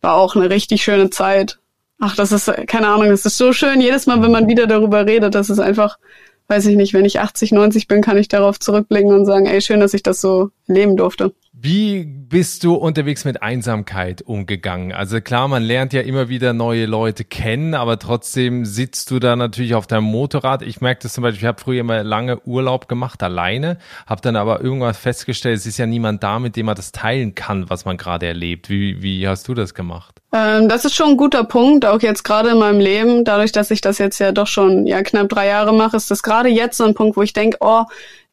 War 0.00 0.14
auch 0.14 0.36
eine 0.36 0.50
richtig 0.50 0.82
schöne 0.82 1.10
Zeit. 1.10 1.58
Ach, 1.98 2.14
das 2.14 2.32
ist, 2.32 2.52
keine 2.66 2.88
Ahnung, 2.88 3.08
das 3.08 3.24
ist 3.24 3.38
so 3.38 3.52
schön, 3.52 3.80
jedes 3.80 4.06
Mal, 4.06 4.22
wenn 4.22 4.30
man 4.30 4.48
wieder 4.48 4.66
darüber 4.66 5.06
redet, 5.06 5.34
das 5.34 5.48
ist 5.48 5.60
einfach 5.60 5.98
weiß 6.48 6.66
ich 6.66 6.76
nicht, 6.76 6.94
wenn 6.94 7.04
ich 7.04 7.20
80, 7.20 7.52
90 7.52 7.88
bin, 7.88 8.02
kann 8.02 8.18
ich 8.18 8.28
darauf 8.28 8.58
zurückblicken 8.58 9.12
und 9.12 9.24
sagen, 9.26 9.46
ey, 9.46 9.60
schön, 9.60 9.80
dass 9.80 9.94
ich 9.94 10.02
das 10.02 10.20
so 10.20 10.50
leben 10.66 10.96
durfte. 10.96 11.34
Wie 11.68 12.04
bist 12.04 12.62
du 12.62 12.74
unterwegs 12.74 13.24
mit 13.24 13.42
Einsamkeit 13.42 14.22
umgegangen? 14.22 14.92
Also 14.92 15.20
klar, 15.20 15.48
man 15.48 15.64
lernt 15.64 15.92
ja 15.92 16.02
immer 16.02 16.28
wieder 16.28 16.52
neue 16.52 16.86
Leute 16.86 17.24
kennen, 17.24 17.74
aber 17.74 17.98
trotzdem 17.98 18.64
sitzt 18.64 19.10
du 19.10 19.18
da 19.18 19.34
natürlich 19.34 19.74
auf 19.74 19.88
deinem 19.88 20.04
Motorrad. 20.04 20.62
Ich 20.62 20.80
merke 20.80 21.00
das 21.02 21.14
zum 21.14 21.22
Beispiel, 21.22 21.42
ich 21.42 21.46
habe 21.48 21.60
früher 21.60 21.80
immer 21.80 22.04
lange 22.04 22.38
Urlaub 22.46 22.86
gemacht, 22.86 23.20
alleine, 23.20 23.78
habe 24.06 24.20
dann 24.20 24.36
aber 24.36 24.60
irgendwas 24.60 24.96
festgestellt, 24.96 25.58
es 25.58 25.66
ist 25.66 25.76
ja 25.76 25.86
niemand 25.86 26.22
da, 26.22 26.38
mit 26.38 26.54
dem 26.54 26.66
man 26.66 26.76
das 26.76 26.92
teilen 26.92 27.34
kann, 27.34 27.68
was 27.68 27.84
man 27.84 27.96
gerade 27.96 28.26
erlebt. 28.26 28.70
Wie, 28.70 29.02
wie 29.02 29.26
hast 29.26 29.48
du 29.48 29.54
das 29.54 29.74
gemacht? 29.74 30.22
Ähm, 30.32 30.68
das 30.68 30.84
ist 30.84 30.94
schon 30.94 31.08
ein 31.08 31.16
guter 31.16 31.42
Punkt, 31.42 31.84
auch 31.84 32.00
jetzt 32.00 32.22
gerade 32.22 32.50
in 32.50 32.58
meinem 32.58 32.78
Leben. 32.78 33.24
Dadurch, 33.24 33.50
dass 33.50 33.72
ich 33.72 33.80
das 33.80 33.98
jetzt 33.98 34.20
ja 34.20 34.30
doch 34.30 34.46
schon 34.46 34.86
ja 34.86 35.02
knapp 35.02 35.30
drei 35.30 35.48
Jahre 35.48 35.74
mache, 35.74 35.96
ist 35.96 36.12
das 36.12 36.22
gerade 36.22 36.48
jetzt 36.48 36.76
so 36.76 36.84
ein 36.84 36.94
Punkt, 36.94 37.16
wo 37.16 37.22
ich 37.22 37.32
denke, 37.32 37.56
oh, 37.60 37.82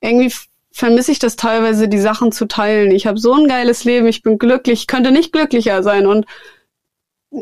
irgendwie 0.01 0.31
vermisse 0.73 1.11
ich 1.11 1.19
das 1.19 1.35
teilweise, 1.35 1.87
die 1.87 1.99
Sachen 1.99 2.31
zu 2.31 2.47
teilen. 2.47 2.91
Ich 2.91 3.05
habe 3.05 3.19
so 3.19 3.33
ein 3.33 3.47
geiles 3.47 3.83
Leben, 3.83 4.07
ich 4.07 4.23
bin 4.23 4.39
glücklich, 4.39 4.81
ich 4.81 4.87
könnte 4.87 5.11
nicht 5.11 5.31
glücklicher 5.31 5.83
sein 5.83 6.07
und 6.07 6.25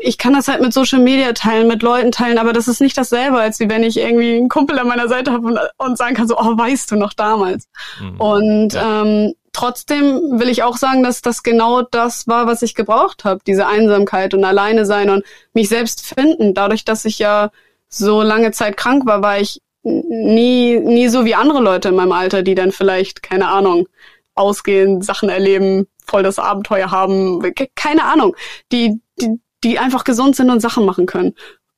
ich 0.00 0.18
kann 0.18 0.34
das 0.34 0.48
halt 0.48 0.60
mit 0.60 0.72
Social 0.72 1.00
Media 1.00 1.32
teilen, 1.32 1.66
mit 1.66 1.82
Leuten 1.82 2.12
teilen, 2.12 2.38
aber 2.38 2.52
das 2.52 2.68
ist 2.68 2.80
nicht 2.80 2.96
dasselbe, 2.96 3.38
als 3.38 3.58
wie 3.58 3.68
wenn 3.68 3.82
ich 3.82 3.96
irgendwie 3.98 4.36
einen 4.36 4.48
Kumpel 4.48 4.78
an 4.78 4.86
meiner 4.86 5.08
Seite 5.08 5.32
habe 5.32 5.46
und, 5.46 5.58
und 5.78 5.98
sagen 5.98 6.14
kann, 6.14 6.28
so, 6.28 6.38
oh, 6.38 6.56
weißt 6.56 6.90
du 6.90 6.96
noch 6.96 7.14
damals. 7.14 7.68
Mhm. 8.00 8.20
Und 8.20 8.72
ja. 8.74 9.02
ähm, 9.02 9.34
trotzdem 9.52 10.38
will 10.38 10.48
ich 10.48 10.62
auch 10.62 10.76
sagen, 10.76 11.02
dass 11.02 11.22
das 11.22 11.42
genau 11.42 11.82
das 11.82 12.26
war, 12.28 12.46
was 12.46 12.62
ich 12.62 12.74
gebraucht 12.74 13.24
habe, 13.24 13.40
diese 13.46 13.66
Einsamkeit 13.66 14.34
und 14.34 14.44
alleine 14.44 14.86
sein 14.86 15.10
und 15.10 15.24
mich 15.52 15.68
selbst 15.68 16.06
finden. 16.06 16.54
Dadurch, 16.54 16.84
dass 16.84 17.04
ich 17.04 17.18
ja 17.18 17.50
so 17.88 18.22
lange 18.22 18.50
Zeit 18.50 18.76
krank 18.76 19.04
war, 19.06 19.22
war 19.22 19.40
ich 19.40 19.60
nie, 19.82 20.78
nie 20.78 21.08
so 21.08 21.24
wie 21.24 21.34
andere 21.34 21.60
Leute 21.60 21.88
in 21.88 21.96
meinem 21.96 22.12
Alter, 22.12 22.42
die 22.42 22.54
dann 22.54 22.72
vielleicht, 22.72 23.22
keine 23.22 23.48
Ahnung, 23.48 23.88
ausgehen, 24.34 25.02
Sachen 25.02 25.28
erleben, 25.28 25.86
voll 26.04 26.22
das 26.22 26.38
Abenteuer 26.38 26.90
haben, 26.90 27.42
keine 27.74 28.04
Ahnung, 28.04 28.36
die, 28.70 29.00
die, 29.20 29.40
die 29.64 29.78
einfach 29.78 30.04
gesund 30.04 30.36
sind 30.36 30.50
und 30.50 30.60
Sachen 30.60 30.84
machen 30.84 31.06
können. 31.06 31.34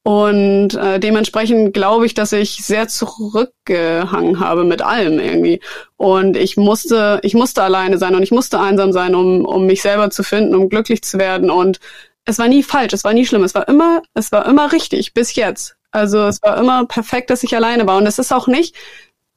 Und 0.06 0.74
äh, 0.74 1.00
dementsprechend 1.00 1.72
glaube 1.72 2.04
ich, 2.04 2.12
dass 2.12 2.32
ich 2.32 2.56
sehr 2.62 2.88
zurückgehangen 2.88 4.38
habe 4.38 4.64
mit 4.64 4.82
allem 4.82 5.18
irgendwie. 5.18 5.60
Und 5.96 6.36
ich 6.36 6.58
musste, 6.58 7.20
ich 7.22 7.32
musste 7.32 7.62
alleine 7.62 7.96
sein 7.96 8.14
und 8.14 8.22
ich 8.22 8.30
musste 8.30 8.60
einsam 8.60 8.92
sein, 8.92 9.14
um, 9.14 9.46
um 9.46 9.64
mich 9.64 9.80
selber 9.80 10.10
zu 10.10 10.22
finden, 10.22 10.54
um 10.54 10.68
glücklich 10.68 11.02
zu 11.02 11.16
werden. 11.18 11.50
Und 11.50 11.80
es 12.26 12.38
war 12.38 12.48
nie 12.48 12.62
falsch, 12.62 12.92
es 12.92 13.04
war 13.04 13.14
nie 13.14 13.24
schlimm, 13.24 13.44
es 13.44 13.54
war 13.54 13.66
immer, 13.66 14.02
es 14.12 14.30
war 14.30 14.44
immer 14.44 14.72
richtig 14.72 15.14
bis 15.14 15.34
jetzt. 15.36 15.76
Also 15.94 16.26
es 16.26 16.42
war 16.42 16.58
immer 16.58 16.86
perfekt, 16.86 17.30
dass 17.30 17.44
ich 17.44 17.54
alleine 17.54 17.86
war. 17.86 17.98
Und 17.98 18.06
es 18.06 18.18
ist 18.18 18.32
auch 18.32 18.48
nicht, 18.48 18.74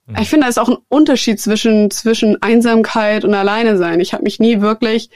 mhm. 0.07 0.15
ich 0.19 0.29
finde, 0.29 0.45
da 0.45 0.49
ist 0.49 0.57
auch 0.57 0.69
ein 0.69 0.77
Unterschied 0.89 1.39
zwischen, 1.39 1.91
zwischen 1.91 2.41
Einsamkeit 2.41 3.23
und 3.23 3.35
alleine 3.35 3.77
sein. 3.77 3.99
Ich 3.99 4.13
habe 4.13 4.23
mich 4.23 4.39
nie 4.39 4.59
wirklich, 4.59 5.11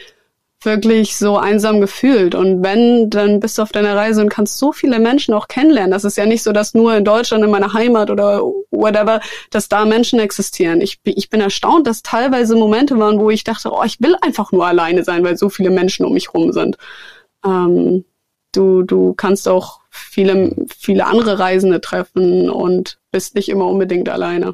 wirklich 0.61 1.17
so 1.17 1.39
einsam 1.39 1.81
gefühlt. 1.81 2.35
Und 2.35 2.61
wenn, 2.61 3.09
dann 3.09 3.39
bist 3.39 3.57
du 3.57 3.63
auf 3.63 3.71
deiner 3.71 3.95
Reise 3.95 4.21
und 4.21 4.29
kannst 4.29 4.59
so 4.59 4.71
viele 4.71 4.99
Menschen 4.99 5.33
auch 5.33 5.47
kennenlernen. 5.47 5.89
Das 5.89 6.03
ist 6.03 6.15
ja 6.15 6.27
nicht 6.27 6.43
so, 6.43 6.51
dass 6.51 6.75
nur 6.75 6.95
in 6.95 7.05
Deutschland, 7.05 7.43
in 7.43 7.49
meiner 7.49 7.73
Heimat 7.73 8.11
oder 8.11 8.43
whatever, 8.69 9.19
dass 9.49 9.67
da 9.67 9.85
Menschen 9.85 10.19
existieren. 10.19 10.79
Ich, 10.79 10.99
ich 11.03 11.31
bin 11.31 11.41
erstaunt, 11.41 11.87
dass 11.87 12.03
teilweise 12.03 12.55
Momente 12.55 12.99
waren, 12.99 13.19
wo 13.19 13.31
ich 13.31 13.43
dachte, 13.43 13.71
oh, 13.71 13.83
ich 13.83 13.99
will 13.99 14.15
einfach 14.21 14.51
nur 14.51 14.67
alleine 14.67 15.03
sein, 15.03 15.23
weil 15.23 15.37
so 15.37 15.49
viele 15.49 15.71
Menschen 15.71 16.05
um 16.05 16.13
mich 16.13 16.35
rum 16.35 16.53
sind. 16.53 16.77
Ähm, 17.43 18.05
du, 18.51 18.83
du 18.83 19.15
kannst 19.15 19.47
auch 19.47 19.80
viele, 19.91 20.55
viele 20.75 21.05
andere 21.05 21.37
Reisende 21.37 21.81
treffen 21.81 22.49
und 22.49 22.99
bist 23.11 23.35
nicht 23.35 23.49
immer 23.49 23.67
unbedingt 23.67 24.09
alleine. 24.09 24.53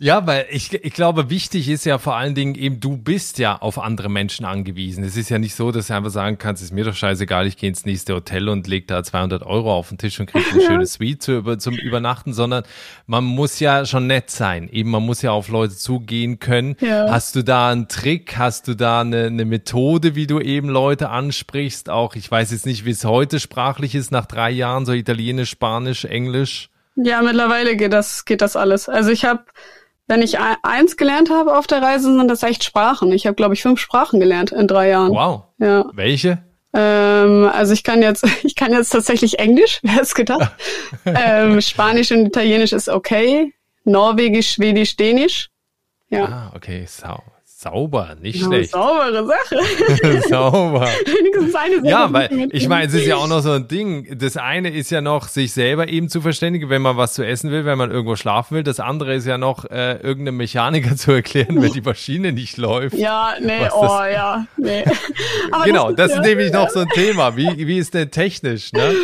Ja, 0.00 0.24
weil 0.28 0.46
ich, 0.50 0.72
ich 0.72 0.92
glaube, 0.92 1.28
wichtig 1.28 1.68
ist 1.68 1.84
ja 1.84 1.98
vor 1.98 2.14
allen 2.14 2.36
Dingen 2.36 2.54
eben, 2.54 2.78
du 2.78 2.96
bist 2.96 3.40
ja 3.40 3.56
auf 3.56 3.80
andere 3.80 4.08
Menschen 4.08 4.44
angewiesen. 4.44 5.02
Es 5.02 5.16
ist 5.16 5.28
ja 5.28 5.40
nicht 5.40 5.56
so, 5.56 5.72
dass 5.72 5.88
du 5.88 5.94
einfach 5.94 6.10
sagen 6.10 6.38
kannst, 6.38 6.62
ist 6.62 6.72
mir 6.72 6.84
doch 6.84 6.94
scheißegal, 6.94 7.48
ich 7.48 7.56
gehe 7.56 7.68
ins 7.68 7.84
nächste 7.84 8.14
Hotel 8.14 8.48
und 8.48 8.68
leg 8.68 8.86
da 8.86 9.02
200 9.02 9.42
Euro 9.42 9.74
auf 9.74 9.88
den 9.88 9.98
Tisch 9.98 10.20
und 10.20 10.26
krieg 10.26 10.44
eine 10.52 10.62
schöne 10.66 10.86
Suite 10.86 11.20
zu, 11.20 11.56
zum 11.56 11.74
Übernachten, 11.74 12.32
sondern 12.32 12.62
man 13.06 13.24
muss 13.24 13.58
ja 13.58 13.84
schon 13.86 14.06
nett 14.06 14.30
sein. 14.30 14.68
Eben, 14.68 14.90
man 14.90 15.04
muss 15.04 15.20
ja 15.22 15.32
auf 15.32 15.48
Leute 15.48 15.74
zugehen 15.74 16.38
können. 16.38 16.76
Ja. 16.78 17.10
Hast 17.10 17.34
du 17.34 17.42
da 17.42 17.70
einen 17.70 17.88
Trick? 17.88 18.38
Hast 18.38 18.68
du 18.68 18.74
da 18.74 19.00
eine, 19.00 19.24
eine 19.24 19.44
Methode, 19.44 20.14
wie 20.14 20.28
du 20.28 20.38
eben 20.38 20.68
Leute 20.68 21.08
ansprichst? 21.08 21.90
Auch, 21.90 22.14
ich 22.14 22.30
weiß 22.30 22.52
jetzt 22.52 22.66
nicht, 22.66 22.84
wie 22.84 22.92
es 22.92 23.04
heute 23.04 23.40
sprachlich 23.40 23.96
ist, 23.96 24.12
nach 24.12 24.26
drei 24.26 24.50
Jahren, 24.50 24.86
so 24.86 24.92
Italienisch, 24.92 25.50
Spanisch, 25.50 26.04
Englisch. 26.04 26.70
Ja, 26.94 27.20
mittlerweile 27.20 27.76
geht 27.76 27.92
das, 27.92 28.24
geht 28.24 28.42
das 28.42 28.54
alles. 28.54 28.88
Also 28.88 29.10
ich 29.10 29.24
habe 29.24 29.42
wenn 30.08 30.22
ich 30.22 30.38
eins 30.62 30.96
gelernt 30.96 31.30
habe 31.30 31.56
auf 31.56 31.66
der 31.66 31.82
Reise, 31.82 32.12
sind 32.12 32.28
das 32.28 32.42
echt 32.42 32.64
Sprachen. 32.64 33.12
Ich 33.12 33.26
habe, 33.26 33.36
glaube 33.36 33.54
ich, 33.54 33.62
fünf 33.62 33.78
Sprachen 33.78 34.18
gelernt 34.18 34.50
in 34.52 34.66
drei 34.66 34.88
Jahren. 34.88 35.12
Wow. 35.12 35.42
Ja. 35.58 35.84
Welche? 35.92 36.42
Ähm, 36.72 37.50
also 37.52 37.72
ich 37.72 37.84
kann 37.84 38.02
jetzt, 38.02 38.26
ich 38.42 38.54
kann 38.56 38.72
jetzt 38.72 38.90
tatsächlich 38.90 39.38
Englisch, 39.38 39.80
wer 39.82 39.92
hätte 39.92 40.14
gedacht. 40.14 40.52
ähm, 41.04 41.60
Spanisch 41.60 42.10
und 42.10 42.26
Italienisch 42.26 42.72
ist 42.72 42.88
okay. 42.88 43.52
Norwegisch, 43.84 44.52
Schwedisch, 44.52 44.96
Dänisch. 44.96 45.50
Ja. 46.10 46.24
Ah, 46.24 46.52
okay, 46.56 46.84
sau. 46.86 47.22
Sauber, 47.60 48.14
nicht 48.20 48.40
ja, 48.40 48.46
schlecht. 48.46 48.70
Saubere 48.70 49.26
Sache. 49.26 50.22
Sauber. 50.28 50.86
Wenigstens 51.04 51.54
eine 51.56 51.74
Sache. 51.78 51.88
Ja, 51.88 52.12
weil 52.12 52.48
ich 52.52 52.68
meine, 52.68 52.86
es 52.86 52.94
ist 52.94 53.04
ja 53.04 53.16
auch 53.16 53.26
noch 53.26 53.40
so 53.40 53.50
ein 53.50 53.66
Ding. 53.66 54.16
Das 54.16 54.36
eine 54.36 54.70
ist 54.70 54.90
ja 54.90 55.00
noch, 55.00 55.26
sich 55.26 55.52
selber 55.52 55.88
eben 55.88 56.08
zu 56.08 56.20
verständigen, 56.20 56.70
wenn 56.70 56.82
man 56.82 56.96
was 56.96 57.14
zu 57.14 57.26
essen 57.26 57.50
will, 57.50 57.64
wenn 57.64 57.76
man 57.76 57.90
irgendwo 57.90 58.14
schlafen 58.14 58.54
will. 58.54 58.62
Das 58.62 58.78
andere 58.78 59.12
ist 59.12 59.26
ja 59.26 59.38
noch, 59.38 59.64
äh, 59.64 59.96
irgendeinem 59.96 60.36
Mechaniker 60.36 60.94
zu 60.96 61.10
erklären, 61.10 61.60
wenn 61.60 61.72
die 61.72 61.80
Maschine 61.80 62.30
nicht 62.30 62.58
läuft. 62.58 62.96
Ja, 62.96 63.34
nee, 63.40 63.68
oh 63.74 64.04
ja, 64.04 64.46
nee. 64.56 64.84
Genau, 65.64 65.90
das, 65.90 66.10
ist, 66.12 66.18
das 66.18 66.26
ist 66.26 66.30
nämlich 66.30 66.52
noch 66.52 66.70
so 66.70 66.78
ein 66.78 66.88
Thema. 66.90 67.36
Wie, 67.36 67.66
wie 67.66 67.78
ist 67.78 67.92
denn 67.92 68.12
technisch, 68.12 68.72
ne? 68.72 68.94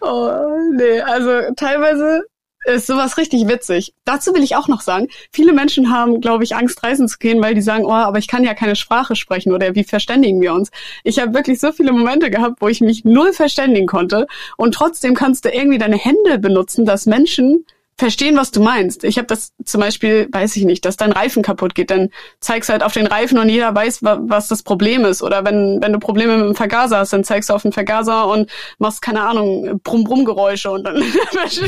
Oh, 0.00 0.30
nee, 0.76 1.00
also 1.00 1.52
teilweise 1.56 2.22
ist 2.66 2.86
sowas 2.86 3.16
richtig 3.16 3.48
witzig. 3.48 3.94
Dazu 4.04 4.34
will 4.34 4.42
ich 4.42 4.56
auch 4.56 4.68
noch 4.68 4.80
sagen, 4.80 5.08
viele 5.30 5.52
Menschen 5.52 5.90
haben, 5.90 6.20
glaube 6.20 6.44
ich, 6.44 6.56
Angst, 6.56 6.82
reisen 6.82 7.08
zu 7.08 7.18
gehen, 7.18 7.42
weil 7.42 7.54
die 7.54 7.62
sagen, 7.62 7.84
oh, 7.84 7.92
aber 7.92 8.18
ich 8.18 8.28
kann 8.28 8.44
ja 8.44 8.54
keine 8.54 8.76
Sprache 8.76 9.16
sprechen 9.16 9.52
oder 9.52 9.74
wie 9.74 9.84
verständigen 9.84 10.40
wir 10.40 10.52
uns? 10.52 10.70
Ich 11.04 11.18
habe 11.18 11.34
wirklich 11.34 11.60
so 11.60 11.72
viele 11.72 11.92
Momente 11.92 12.30
gehabt, 12.30 12.56
wo 12.60 12.68
ich 12.68 12.80
mich 12.80 13.04
null 13.04 13.32
verständigen 13.32 13.86
konnte 13.86 14.26
und 14.56 14.74
trotzdem 14.74 15.14
kannst 15.14 15.44
du 15.44 15.50
irgendwie 15.50 15.78
deine 15.78 15.96
Hände 15.96 16.38
benutzen, 16.38 16.84
dass 16.84 17.06
Menschen 17.06 17.64
verstehen, 17.98 18.36
was 18.36 18.50
du 18.50 18.62
meinst. 18.62 19.04
Ich 19.04 19.16
habe 19.16 19.26
das 19.26 19.52
zum 19.64 19.80
Beispiel, 19.80 20.28
weiß 20.30 20.56
ich 20.56 20.64
nicht, 20.64 20.84
dass 20.84 20.96
dein 20.96 21.12
Reifen 21.12 21.42
kaputt 21.42 21.74
geht, 21.74 21.90
dann 21.90 22.10
zeigst 22.40 22.68
du 22.68 22.72
halt 22.72 22.82
auf 22.82 22.92
den 22.92 23.06
Reifen 23.06 23.38
und 23.38 23.48
jeder 23.48 23.74
weiß, 23.74 24.02
wa 24.02 24.18
was 24.22 24.48
das 24.48 24.62
Problem 24.62 25.04
ist. 25.06 25.22
Oder 25.22 25.44
wenn, 25.44 25.80
wenn 25.80 25.92
du 25.92 25.98
Probleme 25.98 26.36
mit 26.36 26.46
dem 26.46 26.54
Vergaser 26.54 26.98
hast, 26.98 27.14
dann 27.14 27.24
zeigst 27.24 27.48
du 27.48 27.54
auf 27.54 27.62
den 27.62 27.72
Vergaser 27.72 28.28
und 28.28 28.50
machst, 28.78 29.00
keine 29.00 29.22
Ahnung, 29.22 29.80
Brumm-Brumm-Geräusche 29.82 30.70
und 30.70 30.84
dann, 30.84 30.96
weiß 31.00 31.58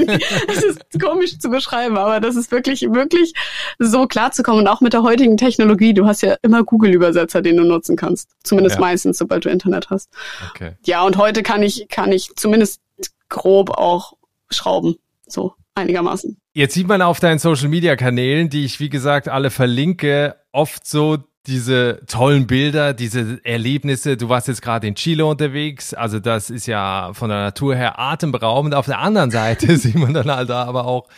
ich 0.00 0.06
nicht, 0.06 0.26
das 0.46 0.62
ist 0.62 1.00
komisch 1.00 1.38
zu 1.38 1.48
beschreiben, 1.48 1.96
aber 1.96 2.20
das 2.20 2.36
ist 2.36 2.52
wirklich, 2.52 2.82
wirklich 2.82 3.32
so 3.78 4.06
klar 4.06 4.30
zu 4.32 4.42
kommen. 4.42 4.58
Und 4.58 4.68
auch 4.68 4.82
mit 4.82 4.92
der 4.92 5.02
heutigen 5.02 5.38
Technologie, 5.38 5.94
du 5.94 6.06
hast 6.06 6.20
ja 6.20 6.36
immer 6.42 6.64
Google-Übersetzer, 6.64 7.40
den 7.40 7.56
du 7.56 7.64
nutzen 7.64 7.96
kannst. 7.96 8.28
Zumindest 8.44 8.76
ja. 8.76 8.80
meistens, 8.80 9.16
sobald 9.16 9.46
du 9.46 9.48
Internet 9.48 9.88
hast. 9.88 10.10
Okay. 10.50 10.72
Ja, 10.84 11.02
und 11.02 11.16
heute 11.16 11.42
kann 11.42 11.62
ich, 11.62 11.88
kann 11.88 12.12
ich 12.12 12.30
zumindest 12.36 12.82
grob 13.30 13.70
auch 13.70 14.14
schrauben. 14.50 14.96
So 15.26 15.54
einigermaßen. 15.78 16.36
Jetzt 16.52 16.74
sieht 16.74 16.88
man 16.88 17.02
auf 17.02 17.20
deinen 17.20 17.38
Social 17.38 17.68
Media 17.68 17.96
Kanälen, 17.96 18.50
die 18.50 18.64
ich 18.64 18.80
wie 18.80 18.88
gesagt 18.88 19.28
alle 19.28 19.50
verlinke, 19.50 20.36
oft 20.52 20.86
so 20.86 21.18
diese 21.46 22.00
tollen 22.06 22.46
Bilder, 22.46 22.92
diese 22.92 23.40
Erlebnisse. 23.42 24.16
Du 24.16 24.28
warst 24.28 24.48
jetzt 24.48 24.60
gerade 24.60 24.86
in 24.86 24.94
Chile 24.94 25.24
unterwegs, 25.24 25.94
also 25.94 26.20
das 26.20 26.50
ist 26.50 26.66
ja 26.66 27.10
von 27.14 27.30
der 27.30 27.40
Natur 27.40 27.74
her 27.74 27.98
atemberaubend. 27.98 28.74
Auf 28.74 28.86
der 28.86 28.98
anderen 28.98 29.30
Seite 29.30 29.76
sieht 29.78 29.96
man 29.96 30.12
dann 30.12 30.30
halt 30.30 30.50
aber 30.50 30.86
auch, 30.86 31.08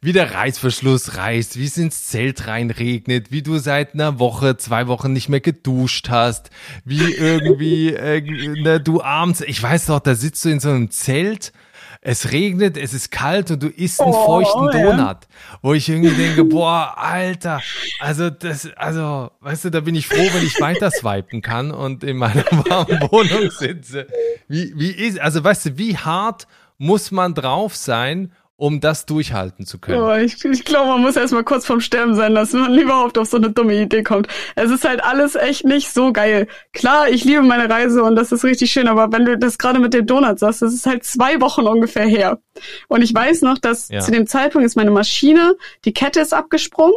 wie 0.00 0.12
der 0.12 0.34
Reißverschluss 0.34 1.16
reißt, 1.16 1.58
wie 1.58 1.64
es 1.64 1.78
ins 1.78 2.06
Zelt 2.06 2.48
reinregnet, 2.48 3.30
wie 3.30 3.42
du 3.42 3.58
seit 3.58 3.94
einer 3.94 4.18
Woche, 4.18 4.56
zwei 4.56 4.88
Wochen 4.88 5.12
nicht 5.12 5.28
mehr 5.28 5.40
geduscht 5.40 6.08
hast, 6.10 6.50
wie 6.84 7.14
irgendwie 7.14 7.94
äh, 7.94 8.20
ne, 8.20 8.80
du 8.80 9.00
abends, 9.00 9.42
ich 9.42 9.62
weiß 9.62 9.86
doch, 9.86 10.00
da 10.00 10.16
sitzt 10.16 10.44
du 10.44 10.48
in 10.48 10.58
so 10.58 10.70
einem 10.70 10.90
Zelt 10.90 11.52
es 12.00 12.32
regnet, 12.32 12.76
es 12.76 12.94
ist 12.94 13.10
kalt 13.10 13.50
und 13.50 13.62
du 13.62 13.68
isst 13.68 14.00
einen 14.00 14.12
oh, 14.12 14.26
feuchten 14.26 14.70
Donut, 14.70 14.98
ja. 14.98 15.18
wo 15.60 15.74
ich 15.74 15.88
irgendwie 15.88 16.14
denke, 16.14 16.44
boah, 16.44 16.94
Alter, 16.96 17.60
also 18.00 18.30
das, 18.30 18.68
also, 18.76 19.30
weißt 19.40 19.66
du, 19.66 19.70
da 19.70 19.80
bin 19.80 19.94
ich 19.94 20.06
froh, 20.06 20.28
wenn 20.32 20.44
ich 20.44 20.60
weiter 20.60 20.90
swipen 20.90 21.42
kann 21.42 21.70
und 21.70 22.04
in 22.04 22.16
meiner 22.16 22.44
warmen 22.50 23.00
Wohnung 23.10 23.50
sitze. 23.50 24.06
Wie, 24.48 24.72
wie 24.76 24.90
ist, 24.90 25.20
also 25.20 25.42
weißt 25.44 25.66
du, 25.66 25.78
wie 25.78 25.96
hart 25.96 26.46
muss 26.78 27.10
man 27.10 27.34
drauf 27.34 27.76
sein, 27.76 28.32
um 28.62 28.78
das 28.78 29.06
durchhalten 29.06 29.66
zu 29.66 29.80
können. 29.80 30.00
Oh, 30.00 30.14
ich, 30.14 30.44
ich 30.44 30.64
glaube, 30.64 30.90
man 30.90 31.00
muss 31.00 31.16
erst 31.16 31.34
mal 31.34 31.42
kurz 31.42 31.66
vorm 31.66 31.80
Sterben 31.80 32.14
sein 32.14 32.32
lassen, 32.32 32.62
wenn 32.62 32.70
man 32.70 32.78
überhaupt 32.84 33.18
auf 33.18 33.26
so 33.26 33.36
eine 33.36 33.50
dumme 33.50 33.74
Idee 33.74 34.04
kommt. 34.04 34.28
Es 34.54 34.70
ist 34.70 34.84
halt 34.84 35.02
alles 35.02 35.34
echt 35.34 35.64
nicht 35.64 35.92
so 35.92 36.12
geil. 36.12 36.46
Klar, 36.72 37.08
ich 37.08 37.24
liebe 37.24 37.42
meine 37.42 37.68
Reise 37.68 38.04
und 38.04 38.14
das 38.14 38.30
ist 38.30 38.44
richtig 38.44 38.70
schön, 38.70 38.86
aber 38.86 39.10
wenn 39.10 39.24
du 39.24 39.36
das 39.36 39.58
gerade 39.58 39.80
mit 39.80 39.94
dem 39.94 40.06
Donut 40.06 40.38
sagst, 40.38 40.62
das 40.62 40.72
ist 40.72 40.86
halt 40.86 41.02
zwei 41.02 41.40
Wochen 41.40 41.62
ungefähr 41.62 42.06
her. 42.06 42.38
Und 42.86 43.02
ich 43.02 43.12
weiß 43.12 43.42
noch, 43.42 43.58
dass 43.58 43.88
ja. 43.88 43.98
zu 43.98 44.12
dem 44.12 44.28
Zeitpunkt 44.28 44.64
ist 44.64 44.76
meine 44.76 44.92
Maschine, 44.92 45.56
die 45.84 45.92
Kette 45.92 46.20
ist 46.20 46.32
abgesprungen 46.32 46.94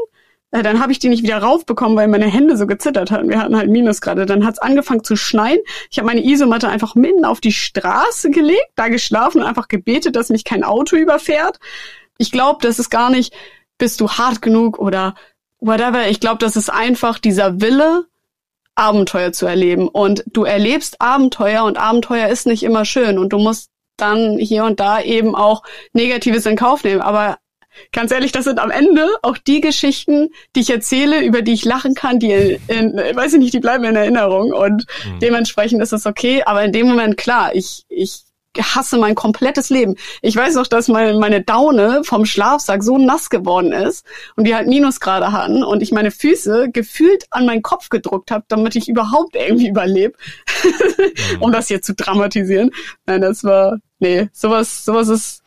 dann 0.51 0.79
habe 0.81 0.91
ich 0.91 0.99
die 0.99 1.09
nicht 1.09 1.23
wieder 1.23 1.39
raufbekommen, 1.39 1.97
weil 1.97 2.07
meine 2.07 2.27
Hände 2.27 2.55
so 2.55 2.65
gezittert 2.65 3.11
hatten. 3.11 3.29
Wir 3.29 3.39
hatten 3.39 3.57
halt 3.57 3.69
Minusgrade. 3.69 4.25
Dann 4.25 4.45
hat 4.45 4.53
es 4.53 4.59
angefangen 4.59 5.03
zu 5.03 5.15
schneien. 5.15 5.59
Ich 5.91 5.97
habe 5.97 6.07
meine 6.07 6.25
Isomatte 6.25 6.69
einfach 6.69 6.95
mitten 6.95 7.25
auf 7.25 7.41
die 7.41 7.51
Straße 7.51 8.29
gelegt, 8.29 8.71
da 8.75 8.87
geschlafen 8.87 9.41
und 9.41 9.47
einfach 9.47 9.67
gebetet, 9.67 10.15
dass 10.15 10.29
mich 10.29 10.45
kein 10.45 10.63
Auto 10.63 10.95
überfährt. 10.95 11.59
Ich 12.17 12.31
glaube, 12.31 12.59
das 12.61 12.79
ist 12.79 12.89
gar 12.89 13.09
nicht, 13.09 13.33
bist 13.77 13.99
du 13.99 14.09
hart 14.09 14.41
genug 14.41 14.79
oder 14.79 15.15
whatever. 15.59 16.07
Ich 16.07 16.19
glaube, 16.19 16.37
das 16.37 16.55
ist 16.55 16.69
einfach 16.69 17.19
dieser 17.19 17.59
Wille, 17.59 18.05
Abenteuer 18.75 19.31
zu 19.31 19.45
erleben. 19.45 19.87
Und 19.87 20.23
du 20.27 20.43
erlebst 20.43 21.01
Abenteuer 21.01 21.63
und 21.63 21.77
Abenteuer 21.77 22.27
ist 22.27 22.45
nicht 22.45 22.63
immer 22.63 22.85
schön 22.85 23.17
und 23.17 23.29
du 23.29 23.39
musst 23.39 23.69
dann 23.97 24.37
hier 24.37 24.65
und 24.65 24.79
da 24.79 25.01
eben 25.01 25.35
auch 25.35 25.63
Negatives 25.93 26.45
in 26.45 26.57
Kauf 26.57 26.83
nehmen. 26.83 27.01
Aber 27.01 27.37
Ganz 27.91 28.11
ehrlich, 28.11 28.31
das 28.31 28.45
sind 28.45 28.59
am 28.59 28.71
Ende 28.71 29.07
auch 29.21 29.37
die 29.37 29.61
Geschichten, 29.61 30.29
die 30.55 30.61
ich 30.61 30.69
erzähle, 30.69 31.23
über 31.23 31.41
die 31.41 31.53
ich 31.53 31.65
lachen 31.65 31.93
kann, 31.93 32.19
die, 32.19 32.31
in, 32.31 32.97
in, 32.97 33.15
weiß 33.15 33.33
ich 33.33 33.39
nicht, 33.39 33.53
die 33.53 33.59
bleiben 33.59 33.83
in 33.83 33.95
Erinnerung 33.95 34.53
und 34.53 34.85
mhm. 35.05 35.19
dementsprechend 35.19 35.81
ist 35.81 35.93
es 35.93 36.05
okay. 36.05 36.43
Aber 36.45 36.63
in 36.63 36.71
dem 36.71 36.87
Moment, 36.87 37.17
klar, 37.17 37.53
ich, 37.55 37.85
ich 37.89 38.25
hasse 38.57 38.97
mein 38.97 39.15
komplettes 39.15 39.69
Leben. 39.69 39.95
Ich 40.21 40.35
weiß 40.35 40.55
noch, 40.55 40.67
dass 40.67 40.87
meine, 40.87 41.17
meine 41.19 41.41
Daune 41.41 42.03
vom 42.03 42.25
Schlafsack 42.25 42.83
so 42.83 42.97
nass 42.97 43.29
geworden 43.29 43.71
ist 43.71 44.05
und 44.35 44.45
die 44.45 44.55
halt 44.55 44.67
Minusgrade 44.67 45.31
hatten 45.31 45.63
und 45.63 45.81
ich 45.81 45.91
meine 45.91 46.11
Füße 46.11 46.69
gefühlt 46.71 47.25
an 47.31 47.45
meinen 47.45 47.61
Kopf 47.61 47.89
gedruckt 47.89 48.31
habe, 48.31 48.45
damit 48.47 48.75
ich 48.75 48.87
überhaupt 48.87 49.35
irgendwie 49.35 49.67
überlebe. 49.67 50.17
mhm. 50.63 51.41
um 51.41 51.51
das 51.51 51.67
hier 51.67 51.81
zu 51.81 51.93
dramatisieren. 51.93 52.71
Nein, 53.05 53.21
das 53.21 53.43
war, 53.43 53.77
nee, 53.99 54.29
sowas, 54.31 54.85
sowas 54.85 55.07
ist 55.09 55.41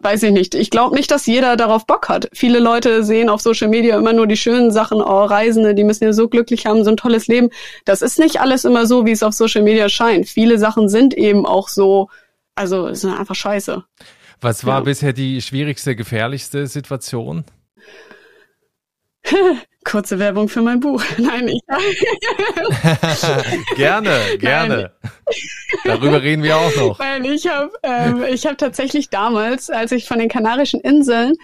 weiß 0.00 0.22
ich 0.24 0.32
nicht. 0.32 0.54
Ich 0.54 0.70
glaube 0.70 0.94
nicht, 0.94 1.10
dass 1.10 1.26
jeder 1.26 1.56
darauf 1.56 1.86
Bock 1.86 2.08
hat. 2.08 2.28
Viele 2.32 2.58
Leute 2.58 3.04
sehen 3.04 3.28
auf 3.28 3.40
Social 3.40 3.68
Media 3.68 3.96
immer 3.96 4.12
nur 4.12 4.26
die 4.26 4.36
schönen 4.36 4.70
Sachen, 4.70 5.00
oh, 5.00 5.24
Reisende, 5.24 5.74
die 5.74 5.84
müssen 5.84 6.04
ja 6.04 6.12
so 6.12 6.28
glücklich 6.28 6.66
haben, 6.66 6.84
so 6.84 6.90
ein 6.90 6.96
tolles 6.96 7.26
Leben. 7.26 7.50
Das 7.84 8.02
ist 8.02 8.18
nicht 8.18 8.40
alles 8.40 8.64
immer 8.64 8.86
so, 8.86 9.06
wie 9.06 9.12
es 9.12 9.22
auf 9.22 9.34
Social 9.34 9.62
Media 9.62 9.88
scheint. 9.88 10.28
Viele 10.28 10.58
Sachen 10.58 10.88
sind 10.88 11.14
eben 11.14 11.46
auch 11.46 11.68
so, 11.68 12.08
also 12.54 12.88
es 12.88 13.02
sind 13.02 13.12
einfach 13.14 13.34
scheiße. 13.34 13.84
Was 14.40 14.66
war 14.66 14.78
ja. 14.78 14.84
bisher 14.84 15.12
die 15.12 15.40
schwierigste, 15.40 15.96
gefährlichste 15.96 16.66
Situation? 16.66 17.44
Kurze 19.84 20.18
Werbung 20.18 20.48
für 20.48 20.62
mein 20.62 20.80
Buch. 20.80 21.02
Nein, 21.18 21.48
ich. 21.48 21.60
gerne, 23.76 24.18
gerne. 24.38 24.92
Nein. 25.02 25.12
Darüber 25.84 26.22
reden 26.22 26.42
wir 26.42 26.56
auch 26.56 26.74
noch. 26.76 26.98
Weil 26.98 27.26
ich 27.26 27.46
habe 27.46 27.70
ähm, 27.82 28.24
ich 28.24 28.46
hab 28.46 28.58
tatsächlich 28.58 29.10
damals, 29.10 29.70
als 29.70 29.92
ich 29.92 30.06
von 30.06 30.18
den 30.18 30.28
Kanarischen 30.28 30.80
Inseln 30.80 31.34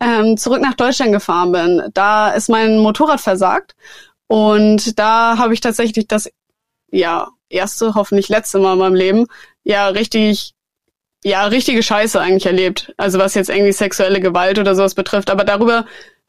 ähm, 0.00 0.36
zurück 0.36 0.62
nach 0.62 0.74
Deutschland 0.74 1.12
gefahren 1.12 1.52
bin, 1.52 1.82
da 1.92 2.30
ist 2.30 2.48
mein 2.48 2.78
Motorrad 2.78 3.20
versagt. 3.20 3.74
Und 4.26 4.98
da 4.98 5.36
habe 5.38 5.52
ich 5.54 5.60
tatsächlich 5.60 6.06
das, 6.08 6.30
ja, 6.90 7.28
erste, 7.48 7.94
hoffentlich 7.94 8.28
letzte 8.28 8.58
Mal 8.60 8.74
in 8.74 8.78
meinem 8.78 8.94
Leben, 8.94 9.26
ja, 9.64 9.88
richtig 9.88 10.54
ja, 11.22 11.44
richtige 11.46 11.82
Scheiße 11.82 12.18
eigentlich 12.18 12.46
erlebt. 12.46 12.94
Also 12.96 13.18
was 13.18 13.34
jetzt 13.34 13.50
irgendwie 13.50 13.72
sexuelle 13.72 14.20
Gewalt 14.20 14.58
oder 14.58 14.74
sowas 14.74 14.94
betrifft. 14.94 15.30
Aber 15.30 15.44
darüber 15.44 15.84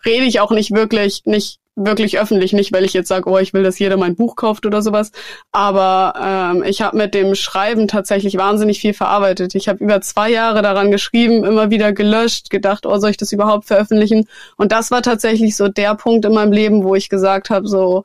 rede 0.06 0.26
ich 0.26 0.40
auch 0.40 0.52
nicht 0.52 0.72
wirklich, 0.72 1.22
nicht 1.26 1.60
wirklich 1.76 2.20
öffentlich, 2.20 2.54
nicht 2.54 2.74
weil 2.74 2.84
ich 2.84 2.94
jetzt 2.94 3.08
sage, 3.08 3.30
oh, 3.30 3.38
ich 3.38 3.54
will, 3.54 3.64
dass 3.64 3.80
jeder 3.80 3.98
mein 3.98 4.16
Buch 4.16 4.36
kauft 4.36 4.66
oder 4.66 4.82
sowas. 4.82 5.12
Aber 5.52 6.14
ähm, 6.22 6.64
ich 6.64 6.82
habe 6.82 6.98
mit 6.98 7.14
dem 7.14 7.34
Schreiben 7.36 7.88
tatsächlich 7.88 8.38
wahnsinnig 8.38 8.80
viel 8.80 8.94
verarbeitet. 8.94 9.56
Ich 9.56 9.70
habe 9.70 9.84
über 9.84 10.02
zwei 10.02 10.30
Jahre 10.30 10.62
daran 10.62 10.92
geschrieben, 10.92 11.44
immer 11.44 11.70
wieder 11.72 11.94
gelöscht, 11.94 12.50
gedacht, 12.50 12.86
oh, 12.86 12.98
soll 12.98 13.12
ich 13.12 13.18
das 13.18 13.32
überhaupt 13.32 13.66
veröffentlichen? 13.66 14.28
Und 14.58 14.72
das 14.72 14.92
war 14.92 15.02
tatsächlich 15.02 15.56
so 15.56 15.68
der 15.70 15.96
Punkt 15.96 16.26
in 16.26 16.34
meinem 16.34 16.52
Leben, 16.52 16.84
wo 16.84 16.96
ich 16.96 17.10
gesagt 17.10 17.50
habe, 17.50 17.68
so, 17.68 18.04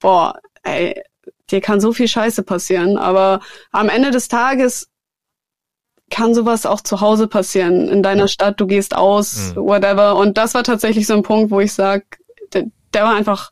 boah, 0.00 0.38
ey, 0.62 1.02
dir 1.50 1.60
kann 1.60 1.80
so 1.80 1.92
viel 1.92 2.08
Scheiße 2.08 2.42
passieren. 2.42 2.96
Aber 2.96 3.40
am 3.70 3.88
Ende 3.88 4.10
des 4.10 4.28
Tages 4.28 4.88
kann 6.10 6.34
sowas 6.34 6.66
auch 6.66 6.80
zu 6.80 7.00
Hause 7.00 7.26
passieren, 7.26 7.88
in 7.88 8.02
deiner 8.02 8.28
Stadt, 8.28 8.60
du 8.60 8.66
gehst 8.66 8.94
aus, 8.94 9.54
mhm. 9.54 9.62
whatever. 9.62 10.16
Und 10.16 10.38
das 10.38 10.54
war 10.54 10.62
tatsächlich 10.62 11.06
so 11.06 11.14
ein 11.14 11.22
Punkt, 11.22 11.50
wo 11.50 11.60
ich 11.60 11.72
sag, 11.72 12.18
der, 12.52 12.64
der 12.92 13.04
war 13.04 13.14
einfach 13.14 13.50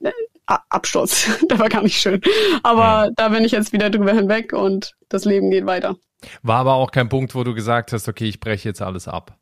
äh, 0.00 0.10
Absturz. 0.46 1.28
der 1.50 1.58
war 1.58 1.68
gar 1.68 1.82
nicht 1.82 2.00
schön. 2.00 2.20
Aber 2.62 3.08
mhm. 3.08 3.14
da 3.16 3.28
bin 3.28 3.44
ich 3.44 3.52
jetzt 3.52 3.72
wieder 3.72 3.90
drüber 3.90 4.12
hinweg 4.12 4.52
und 4.52 4.92
das 5.08 5.24
Leben 5.24 5.50
geht 5.50 5.66
weiter. 5.66 5.96
War 6.42 6.58
aber 6.58 6.74
auch 6.74 6.90
kein 6.90 7.08
Punkt, 7.08 7.34
wo 7.34 7.44
du 7.44 7.54
gesagt 7.54 7.92
hast, 7.92 8.08
okay, 8.08 8.26
ich 8.26 8.40
breche 8.40 8.68
jetzt 8.68 8.82
alles 8.82 9.08
ab. 9.08 9.36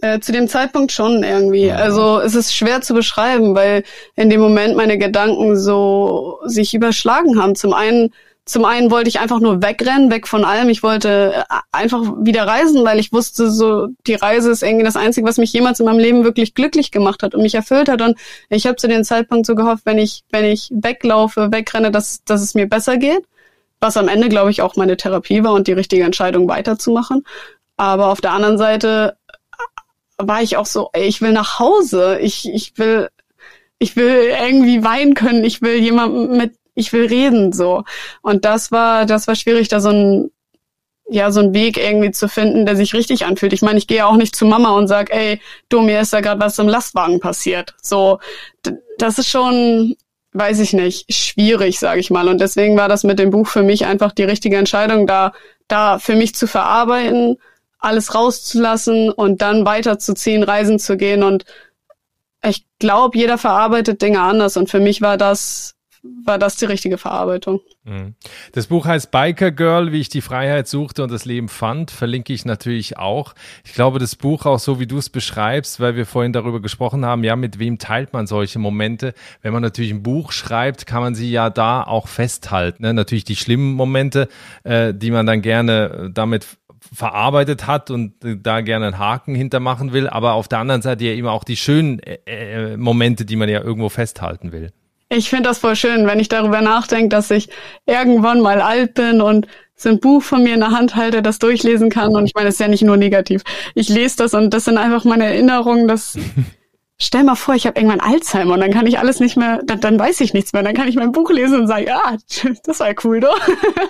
Äh, 0.00 0.20
zu 0.20 0.30
dem 0.30 0.46
Zeitpunkt 0.46 0.92
schon 0.92 1.24
irgendwie. 1.24 1.66
Ja. 1.66 1.76
Also 1.76 2.20
es 2.20 2.36
ist 2.36 2.54
schwer 2.54 2.82
zu 2.82 2.94
beschreiben, 2.94 3.56
weil 3.56 3.82
in 4.14 4.30
dem 4.30 4.40
Moment 4.40 4.76
meine 4.76 4.96
Gedanken 4.96 5.56
so 5.56 6.38
sich 6.44 6.72
überschlagen 6.72 7.40
haben. 7.40 7.56
Zum 7.56 7.72
einen 7.72 8.14
zum 8.48 8.64
einen 8.64 8.90
wollte 8.90 9.08
ich 9.08 9.20
einfach 9.20 9.40
nur 9.40 9.62
wegrennen, 9.62 10.10
weg 10.10 10.26
von 10.26 10.44
allem. 10.44 10.70
Ich 10.70 10.82
wollte 10.82 11.34
äh, 11.34 11.54
einfach 11.70 12.02
wieder 12.22 12.46
reisen, 12.46 12.82
weil 12.84 12.98
ich 12.98 13.12
wusste, 13.12 13.50
so 13.50 13.88
die 14.06 14.14
Reise 14.14 14.50
ist 14.50 14.62
irgendwie 14.62 14.84
das 14.84 14.96
Einzige, 14.96 15.26
was 15.26 15.36
mich 15.36 15.52
jemals 15.52 15.80
in 15.80 15.86
meinem 15.86 15.98
Leben 15.98 16.24
wirklich 16.24 16.54
glücklich 16.54 16.90
gemacht 16.90 17.22
hat 17.22 17.34
und 17.34 17.42
mich 17.42 17.54
erfüllt 17.54 17.90
hat. 17.90 18.00
Und 18.00 18.18
ich 18.48 18.66
habe 18.66 18.76
zu 18.76 18.88
dem 18.88 19.04
Zeitpunkt 19.04 19.44
so 19.46 19.54
gehofft, 19.54 19.84
wenn 19.84 19.98
ich, 19.98 20.24
wenn 20.30 20.46
ich 20.46 20.70
weglaufe, 20.72 21.52
wegrenne, 21.52 21.90
dass, 21.90 22.24
dass 22.24 22.40
es 22.40 22.54
mir 22.54 22.66
besser 22.66 22.96
geht. 22.96 23.22
Was 23.80 23.98
am 23.98 24.08
Ende, 24.08 24.30
glaube 24.30 24.50
ich, 24.50 24.62
auch 24.62 24.76
meine 24.76 24.96
Therapie 24.96 25.44
war 25.44 25.52
und 25.52 25.68
die 25.68 25.72
richtige 25.72 26.04
Entscheidung 26.04 26.48
weiterzumachen. 26.48 27.24
Aber 27.76 28.08
auf 28.08 28.22
der 28.22 28.32
anderen 28.32 28.56
Seite 28.56 29.16
äh, 30.18 30.26
war 30.26 30.42
ich 30.42 30.56
auch 30.56 30.66
so, 30.66 30.88
ey, 30.94 31.04
ich 31.04 31.20
will 31.20 31.32
nach 31.32 31.58
Hause. 31.58 32.18
Ich, 32.20 32.48
ich 32.48 32.78
will, 32.78 33.10
ich 33.78 33.94
will 33.94 34.34
irgendwie 34.40 34.82
weinen 34.82 35.12
können. 35.12 35.44
Ich 35.44 35.60
will 35.60 35.76
jemanden 35.76 36.36
mit 36.36 36.57
ich 36.78 36.92
will 36.92 37.06
reden 37.06 37.52
so. 37.52 37.84
Und 38.22 38.44
das 38.44 38.70
war, 38.70 39.04
das 39.04 39.26
war 39.26 39.34
schwierig, 39.34 39.68
da 39.68 39.80
so 39.80 39.90
ein 39.90 40.30
ja, 41.10 41.30
so 41.32 41.40
einen 41.40 41.54
Weg 41.54 41.78
irgendwie 41.78 42.10
zu 42.10 42.28
finden, 42.28 42.66
der 42.66 42.76
sich 42.76 42.92
richtig 42.92 43.24
anfühlt. 43.24 43.54
Ich 43.54 43.62
meine, 43.62 43.78
ich 43.78 43.86
gehe 43.86 44.06
auch 44.06 44.16
nicht 44.16 44.36
zu 44.36 44.44
Mama 44.44 44.72
und 44.72 44.88
sag, 44.88 45.10
ey, 45.10 45.40
du, 45.70 45.80
mir 45.80 46.00
ist 46.00 46.12
da 46.12 46.20
gerade 46.20 46.40
was 46.40 46.58
im 46.58 46.68
Lastwagen 46.68 47.18
passiert. 47.18 47.74
So, 47.80 48.18
das 48.98 49.18
ist 49.18 49.28
schon, 49.28 49.96
weiß 50.32 50.60
ich 50.60 50.74
nicht, 50.74 51.12
schwierig, 51.12 51.78
sage 51.78 52.00
ich 52.00 52.10
mal. 52.10 52.28
Und 52.28 52.42
deswegen 52.42 52.76
war 52.76 52.88
das 52.88 53.04
mit 53.04 53.18
dem 53.18 53.30
Buch 53.30 53.48
für 53.48 53.62
mich 53.62 53.86
einfach 53.86 54.12
die 54.12 54.24
richtige 54.24 54.58
Entscheidung, 54.58 55.06
da, 55.06 55.32
da 55.66 55.98
für 55.98 56.14
mich 56.14 56.34
zu 56.34 56.46
verarbeiten, 56.46 57.38
alles 57.78 58.14
rauszulassen 58.14 59.10
und 59.10 59.40
dann 59.40 59.64
weiterzuziehen, 59.64 60.42
reisen 60.42 60.78
zu 60.78 60.98
gehen. 60.98 61.22
Und 61.22 61.46
ich 62.44 62.66
glaube, 62.78 63.16
jeder 63.16 63.38
verarbeitet 63.38 64.02
Dinge 64.02 64.20
anders. 64.20 64.58
Und 64.58 64.68
für 64.68 64.80
mich 64.80 65.00
war 65.00 65.16
das 65.16 65.77
war 66.02 66.38
das 66.38 66.56
die 66.56 66.64
richtige 66.64 66.98
Verarbeitung. 66.98 67.60
Mhm. 67.84 68.14
Das 68.52 68.66
Buch 68.66 68.86
heißt 68.86 69.10
Biker 69.10 69.50
Girl, 69.50 69.92
wie 69.92 70.00
ich 70.00 70.08
die 70.08 70.20
Freiheit 70.20 70.68
suchte 70.68 71.02
und 71.02 71.12
das 71.12 71.24
Leben 71.24 71.48
fand, 71.48 71.90
verlinke 71.90 72.32
ich 72.32 72.44
natürlich 72.44 72.98
auch. 72.98 73.34
Ich 73.64 73.74
glaube, 73.74 73.98
das 73.98 74.16
Buch 74.16 74.46
auch 74.46 74.58
so, 74.58 74.80
wie 74.80 74.86
du 74.86 74.98
es 74.98 75.10
beschreibst, 75.10 75.80
weil 75.80 75.96
wir 75.96 76.06
vorhin 76.06 76.32
darüber 76.32 76.60
gesprochen 76.60 77.04
haben, 77.04 77.24
ja, 77.24 77.36
mit 77.36 77.58
wem 77.58 77.78
teilt 77.78 78.12
man 78.12 78.26
solche 78.26 78.58
Momente? 78.58 79.14
Wenn 79.42 79.52
man 79.52 79.62
natürlich 79.62 79.90
ein 79.90 80.02
Buch 80.02 80.32
schreibt, 80.32 80.86
kann 80.86 81.02
man 81.02 81.14
sie 81.14 81.30
ja 81.30 81.50
da 81.50 81.82
auch 81.82 82.08
festhalten. 82.08 82.82
Ne? 82.82 82.94
Natürlich 82.94 83.24
die 83.24 83.36
schlimmen 83.36 83.72
Momente, 83.74 84.28
äh, 84.64 84.94
die 84.94 85.10
man 85.10 85.26
dann 85.26 85.42
gerne 85.42 86.10
damit 86.12 86.46
verarbeitet 86.92 87.66
hat 87.66 87.90
und 87.90 88.14
da 88.20 88.60
gerne 88.60 88.86
einen 88.86 88.98
Haken 88.98 89.34
hintermachen 89.34 89.92
will, 89.92 90.08
aber 90.08 90.34
auf 90.34 90.48
der 90.48 90.58
anderen 90.58 90.82
Seite 90.82 91.04
ja 91.04 91.12
immer 91.12 91.32
auch 91.32 91.44
die 91.44 91.56
schönen 91.56 91.98
äh, 92.00 92.18
äh 92.26 92.76
Momente, 92.76 93.24
die 93.24 93.36
man 93.36 93.48
ja 93.48 93.60
irgendwo 93.60 93.88
festhalten 93.88 94.52
will. 94.52 94.72
Ich 95.10 95.30
finde 95.30 95.48
das 95.48 95.58
voll 95.58 95.74
schön, 95.74 96.06
wenn 96.06 96.20
ich 96.20 96.28
darüber 96.28 96.60
nachdenke, 96.60 97.08
dass 97.08 97.30
ich 97.30 97.48
irgendwann 97.86 98.40
mal 98.40 98.60
alt 98.60 98.94
bin 98.94 99.22
und 99.22 99.46
so 99.74 99.88
ein 99.88 100.00
Buch 100.00 100.22
von 100.22 100.42
mir 100.42 100.54
in 100.54 100.60
der 100.60 100.72
Hand 100.72 100.96
halte, 100.96 101.22
das 101.22 101.38
durchlesen 101.38 101.88
kann. 101.88 102.14
Und 102.14 102.26
ich 102.26 102.34
meine, 102.34 102.46
das 102.46 102.56
ist 102.56 102.60
ja 102.60 102.68
nicht 102.68 102.82
nur 102.82 102.96
negativ. 102.96 103.42
Ich 103.74 103.88
lese 103.88 104.16
das 104.16 104.34
und 104.34 104.52
das 104.52 104.64
sind 104.64 104.76
einfach 104.76 105.04
meine 105.04 105.24
Erinnerungen, 105.24 105.88
dass 105.88 106.18
stell 107.00 107.22
mal 107.22 107.36
vor, 107.36 107.54
ich 107.54 107.66
habe 107.66 107.78
irgendwann 107.78 108.00
Alzheimer 108.00 108.54
und 108.54 108.60
dann 108.60 108.72
kann 108.72 108.86
ich 108.86 108.98
alles 108.98 109.20
nicht 109.20 109.36
mehr, 109.36 109.60
dann, 109.64 109.80
dann 109.80 109.98
weiß 109.98 110.20
ich 110.20 110.34
nichts 110.34 110.52
mehr. 110.52 110.62
Dann 110.62 110.74
kann 110.74 110.88
ich 110.88 110.96
mein 110.96 111.12
Buch 111.12 111.30
lesen 111.30 111.60
und 111.60 111.66
sagen, 111.68 111.86
ja, 111.86 112.16
das 112.64 112.80
war 112.80 112.92
cool, 113.04 113.20
doch. 113.20 113.40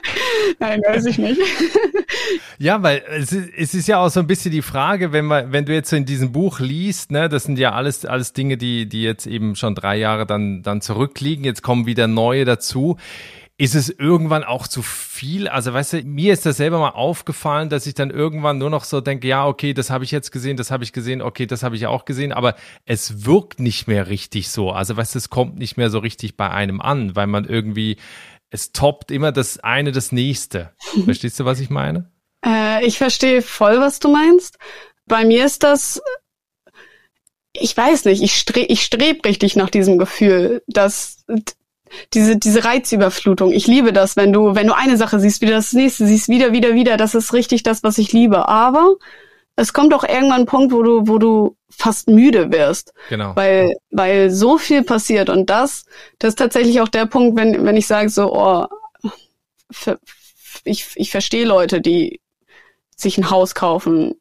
Nein, 0.58 0.82
weiß 0.86 1.06
ich 1.06 1.18
nicht. 1.18 1.40
ja, 2.58 2.82
weil 2.82 3.02
es 3.16 3.32
ist, 3.32 3.48
es 3.56 3.74
ist 3.74 3.88
ja 3.88 3.98
auch 3.98 4.10
so 4.10 4.20
ein 4.20 4.26
bisschen 4.26 4.52
die 4.52 4.62
Frage, 4.62 5.12
wenn 5.12 5.24
man, 5.24 5.52
wenn 5.52 5.64
du 5.64 5.72
jetzt 5.72 5.88
so 5.88 5.96
in 5.96 6.04
diesem 6.04 6.32
Buch 6.32 6.60
liest, 6.60 7.10
ne, 7.10 7.28
das 7.28 7.44
sind 7.44 7.58
ja 7.58 7.72
alles, 7.72 8.04
alles 8.04 8.34
Dinge, 8.34 8.58
die, 8.58 8.86
die 8.86 9.02
jetzt 9.02 9.26
eben 9.26 9.56
schon 9.56 9.74
drei 9.74 9.96
Jahre 9.96 10.26
dann, 10.26 10.62
dann 10.62 10.82
zurückliegen. 10.82 11.44
Jetzt 11.44 11.62
kommen 11.62 11.86
wieder 11.86 12.06
neue 12.06 12.44
dazu 12.44 12.98
ist 13.60 13.74
es 13.74 13.90
irgendwann 13.90 14.44
auch 14.44 14.68
zu 14.68 14.82
viel? 14.82 15.48
Also 15.48 15.72
weißt 15.72 15.92
du, 15.94 16.02
mir 16.04 16.32
ist 16.32 16.46
das 16.46 16.58
selber 16.58 16.78
mal 16.78 16.90
aufgefallen, 16.90 17.68
dass 17.68 17.88
ich 17.88 17.94
dann 17.94 18.10
irgendwann 18.10 18.58
nur 18.58 18.70
noch 18.70 18.84
so 18.84 19.00
denke, 19.00 19.26
ja, 19.26 19.46
okay, 19.46 19.74
das 19.74 19.90
habe 19.90 20.04
ich 20.04 20.12
jetzt 20.12 20.30
gesehen, 20.30 20.56
das 20.56 20.70
habe 20.70 20.84
ich 20.84 20.92
gesehen, 20.92 21.20
okay, 21.20 21.44
das 21.44 21.64
habe 21.64 21.74
ich 21.74 21.88
auch 21.88 22.04
gesehen, 22.04 22.32
aber 22.32 22.54
es 22.86 23.26
wirkt 23.26 23.58
nicht 23.58 23.88
mehr 23.88 24.06
richtig 24.06 24.48
so. 24.48 24.70
Also 24.70 24.96
weißt 24.96 25.16
du, 25.16 25.18
es 25.18 25.28
kommt 25.28 25.58
nicht 25.58 25.76
mehr 25.76 25.90
so 25.90 25.98
richtig 25.98 26.36
bei 26.36 26.48
einem 26.48 26.80
an, 26.80 27.16
weil 27.16 27.26
man 27.26 27.44
irgendwie, 27.44 27.96
es 28.50 28.70
toppt 28.70 29.10
immer 29.10 29.32
das 29.32 29.58
eine 29.58 29.90
das 29.90 30.12
nächste. 30.12 30.72
Verstehst 31.04 31.40
du, 31.40 31.44
was 31.44 31.58
ich 31.58 31.68
meine? 31.68 32.12
Äh, 32.46 32.86
ich 32.86 32.96
verstehe 32.96 33.42
voll, 33.42 33.80
was 33.80 33.98
du 33.98 34.08
meinst. 34.08 34.56
Bei 35.06 35.24
mir 35.24 35.44
ist 35.44 35.64
das 35.64 36.00
ich 37.60 37.76
weiß 37.76 38.04
nicht, 38.04 38.22
ich 38.22 38.36
strebe 38.36 38.72
ich 38.72 38.84
streb 38.84 39.24
richtig 39.24 39.56
nach 39.56 39.70
diesem 39.70 39.98
Gefühl, 39.98 40.62
dass 40.68 41.24
diese, 42.14 42.36
diese 42.36 42.64
Reizüberflutung. 42.64 43.52
Ich 43.52 43.66
liebe 43.66 43.92
das, 43.92 44.16
wenn 44.16 44.32
du, 44.32 44.54
wenn 44.54 44.66
du 44.66 44.76
eine 44.76 44.96
Sache 44.96 45.20
siehst, 45.20 45.40
wieder 45.40 45.52
das 45.52 45.72
nächste, 45.72 46.06
siehst 46.06 46.28
wieder, 46.28 46.52
wieder, 46.52 46.74
wieder. 46.74 46.96
Das 46.96 47.14
ist 47.14 47.32
richtig 47.32 47.62
das, 47.62 47.82
was 47.82 47.98
ich 47.98 48.12
liebe. 48.12 48.48
Aber 48.48 48.96
es 49.56 49.72
kommt 49.72 49.92
auch 49.94 50.04
irgendwann 50.04 50.42
ein 50.42 50.46
Punkt, 50.46 50.72
wo 50.72 50.82
du, 50.82 51.08
wo 51.08 51.18
du 51.18 51.56
fast 51.70 52.08
müde 52.08 52.52
wirst. 52.52 52.92
Genau. 53.08 53.34
Weil, 53.34 53.76
weil 53.90 54.30
so 54.30 54.58
viel 54.58 54.82
passiert. 54.82 55.28
Und 55.30 55.50
das, 55.50 55.84
das 56.18 56.30
ist 56.30 56.38
tatsächlich 56.38 56.80
auch 56.80 56.88
der 56.88 57.06
Punkt, 57.06 57.36
wenn, 57.36 57.64
wenn 57.64 57.76
ich 57.76 57.86
sage 57.86 58.08
so, 58.08 58.32
oh, 58.32 58.66
ich, 60.64 60.86
ich 60.94 61.10
verstehe 61.10 61.44
Leute, 61.44 61.80
die 61.80 62.20
sich 62.96 63.18
ein 63.18 63.30
Haus 63.30 63.54
kaufen, 63.54 64.14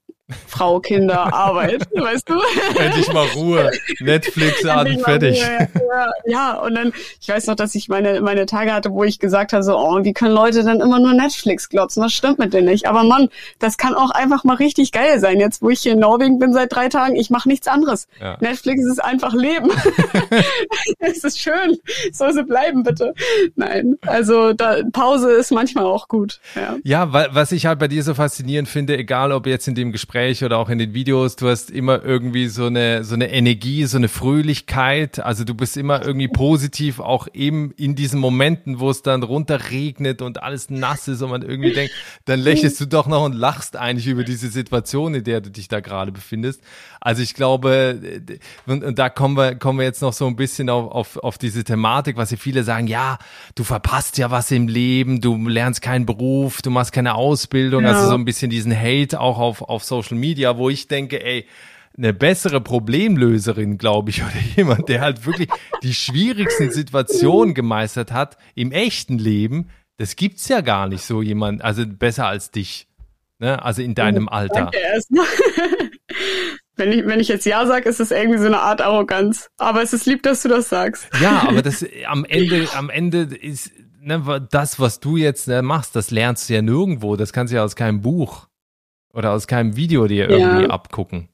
Frau, 0.48 0.82
Kinder, 0.82 1.34
Arbeit, 1.34 1.88
weißt 1.96 2.28
du? 2.28 2.36
Endlich 2.78 3.14
mal 3.14 3.26
Ruhe. 3.28 3.72
Netflix 4.02 4.66
an, 4.66 5.00
fertig. 5.00 5.42
Ruhe, 5.42 5.70
ja, 5.74 6.12
ja, 6.26 6.60
und 6.60 6.76
dann, 6.76 6.92
ich 7.22 7.30
weiß 7.30 7.48
noch, 7.48 7.56
dass 7.56 7.74
ich 7.76 7.88
meine, 7.88 8.20
meine 8.20 8.46
Tage 8.46 8.74
hatte, 8.74 8.92
wo 8.92 9.06
ich 9.06 9.20
gesagt 9.20 9.54
habe, 9.54 9.64
so, 9.64 9.78
oh, 9.78 10.04
wie 10.04 10.12
können 10.12 10.34
Leute 10.34 10.66
dann 10.66 10.82
immer 10.82 11.00
nur 11.00 11.14
Netflix 11.14 11.70
glotzen? 11.70 12.04
Was 12.04 12.12
stimmt 12.12 12.40
mit 12.40 12.54
denen 12.54 12.68
nicht? 12.68 12.88
Aber 12.88 13.04
Mann, 13.04 13.30
das 13.60 13.78
kann 13.78 13.96
auch 13.96 14.10
einfach 14.10 14.44
mal 14.44 14.56
richtig 14.56 14.92
geil 14.92 15.22
sein. 15.22 15.40
Jetzt, 15.40 15.62
wo 15.62 15.70
ich 15.70 15.80
hier 15.80 15.94
in 15.94 16.00
Norwegen 16.00 16.40
bin 16.40 16.52
seit 16.52 16.74
drei 16.74 16.90
Tagen, 16.90 17.16
ich 17.16 17.30
mache 17.30 17.48
nichts 17.48 17.70
anderes. 17.70 18.10
Ja. 18.20 18.38
Netflix 18.42 18.84
ist 18.84 19.02
einfach 19.02 19.34
Leben. 19.34 19.72
es 21.00 21.24
ist 21.24 21.40
schön. 21.40 21.78
Soll 22.12 22.34
sie 22.34 22.44
bleiben, 22.44 22.84
bitte. 22.84 23.14
Nein, 23.56 23.96
also 24.06 24.52
da, 24.52 24.80
Pause 24.92 25.32
ist 25.32 25.52
manchmal 25.52 25.86
auch 25.86 26.10
gut. 26.10 26.42
Ja, 26.54 26.76
ja 26.84 27.14
weil, 27.14 27.30
was 27.32 27.54
ich 27.54 27.66
halt 27.66 27.80
bei 27.80 27.88
dir 27.88 28.04
so 28.04 28.14
faszinierend 28.14 28.68
finde, 28.68 28.98
egal 28.98 29.32
ob 29.32 29.48
jetzt 29.48 29.70
in 29.70 29.76
dem 29.76 29.94
Gespräch 29.94 30.17
Gespräch 30.18 30.44
oder 30.44 30.58
auch 30.58 30.70
in 30.70 30.80
den 30.80 30.94
Videos, 30.94 31.36
du 31.36 31.48
hast 31.48 31.70
immer 31.70 32.04
irgendwie 32.04 32.48
so 32.48 32.66
eine, 32.66 33.04
so 33.04 33.14
eine 33.14 33.32
Energie, 33.32 33.86
so 33.86 33.98
eine 33.98 34.08
Fröhlichkeit. 34.08 35.20
Also 35.20 35.44
du 35.44 35.54
bist 35.54 35.78
immer 35.78 36.04
irgendwie 36.04 36.28
positiv, 36.28 37.00
auch 37.00 37.28
eben 37.34 37.72
in 37.78 37.96
diesen 37.96 38.20
Momenten, 38.20 38.80
wo 38.80 38.90
es 38.90 39.04
dann 39.04 39.22
runterregnet 39.22 40.22
und 40.22 40.42
alles 40.42 40.70
nass 40.70 41.08
ist 41.08 41.22
und 41.22 41.30
man 41.30 41.44
irgendwie 41.44 41.74
denkt, 41.74 41.94
dann 42.26 42.40
lächelst 42.40 42.82
du 42.82 42.86
doch 42.86 43.08
noch 43.08 43.26
und 43.26 43.34
lachst 43.34 43.76
eigentlich 43.76 44.08
über 44.08 44.24
diese 44.24 44.50
Situation, 44.50 45.14
in 45.14 45.24
der 45.24 45.42
du 45.42 45.52
dich 45.52 45.68
da 45.68 45.82
gerade 45.82 46.12
befindest. 46.12 46.62
Also 47.00 47.22
ich 47.22 47.34
glaube, 47.34 48.02
und, 48.66 48.84
und 48.84 49.00
da 49.00 49.10
kommen 49.10 49.38
wir, 49.38 49.56
kommen 49.56 49.80
wir 49.80 49.86
jetzt 49.86 50.02
noch 50.02 50.14
so 50.14 50.26
ein 50.28 50.36
bisschen 50.36 50.70
auf, 50.70 50.92
auf, 50.92 51.18
auf 51.18 51.38
diese 51.38 51.64
Thematik, 51.64 52.18
was 52.18 52.30
hier 52.30 52.38
viele 52.38 52.64
sagen, 52.64 52.88
ja, 52.88 53.20
du 53.56 53.64
verpasst 53.64 54.18
ja 54.18 54.32
was 54.32 54.50
im 54.52 54.68
Leben, 54.68 55.22
du 55.22 55.38
lernst 55.48 55.82
keinen 55.82 56.06
Beruf, 56.06 56.62
du 56.62 56.72
machst 56.72 56.92
keine 56.92 57.16
Ausbildung, 57.16 57.86
also 57.86 57.94
ja. 57.94 58.00
also 58.00 58.12
so 58.12 58.18
ein 58.18 58.26
bisschen 58.26 58.50
diesen 58.50 58.76
Hate 58.76 59.20
auch 59.20 59.38
auf, 59.38 59.62
auf 59.62 59.84
Social 59.84 60.07
Social 60.08 60.18
Media, 60.18 60.58
wo 60.58 60.70
ich 60.70 60.88
denke, 60.88 61.24
ey, 61.24 61.46
eine 61.98 62.14
bessere 62.14 62.62
Problemlöserin, 62.62 63.78
glaube 63.78 64.12
ich, 64.12 64.24
oder 64.24 64.32
jemand, 64.56 64.90
der 64.90 65.02
halt 65.02 65.26
wirklich 65.26 65.50
die 65.84 65.94
schwierigsten 65.94 66.72
Situationen 66.72 67.54
gemeistert 67.54 68.12
hat 68.12 68.38
im 68.56 68.72
echten 68.72 69.18
Leben, 69.18 69.70
das 69.98 70.16
gibt's 70.16 70.48
ja 70.48 70.62
gar 70.62 70.88
nicht 70.88 71.04
so 71.04 71.22
jemand, 71.22 71.64
also 71.64 71.84
besser 71.86 72.28
als 72.28 72.52
dich, 72.52 72.88
ne? 73.40 73.64
Also 73.64 73.82
in 73.82 73.96
deinem 73.96 74.30
Alter. 74.30 74.70
wenn 76.76 76.92
ich, 76.92 77.06
wenn 77.08 77.20
ich 77.20 77.30
jetzt 77.30 77.48
Ja 77.48 77.66
sage, 77.66 77.90
ist 77.90 78.00
das 78.00 78.12
irgendwie 78.12 78.38
so 78.38 78.46
eine 78.46 78.60
Art 78.60 78.82
Arroganz. 78.82 79.50
Aber 79.58 79.82
es 79.82 79.94
ist 79.94 80.06
lieb, 80.06 80.22
dass 80.22 80.44
du 80.44 80.50
das 80.50 80.70
sagst. 80.70 81.10
Ja, 81.20 81.48
aber 81.48 81.64
das 81.64 81.84
am 82.08 82.26
Ende, 82.26 82.68
am 82.76 82.92
Ende 82.92 83.24
ist 83.24 83.72
ne, 84.00 84.48
das, 84.52 84.80
was 84.80 85.00
du 85.00 85.18
jetzt 85.18 85.48
ne, 85.48 85.64
machst, 85.64 85.96
das 85.96 86.12
lernst 86.12 86.48
du 86.48 86.54
ja 86.54 86.62
nirgendwo. 86.62 87.16
Das 87.16 87.34
kannst 87.34 87.52
du 87.52 87.58
ja 87.58 87.64
aus 87.64 87.76
keinem 87.76 88.02
Buch. 88.02 88.48
Oder 89.18 89.32
aus 89.32 89.48
keinem 89.48 89.76
Video 89.76 90.06
dir 90.06 90.30
irgendwie 90.30 90.66
ja. 90.66 90.70
abgucken. 90.70 91.28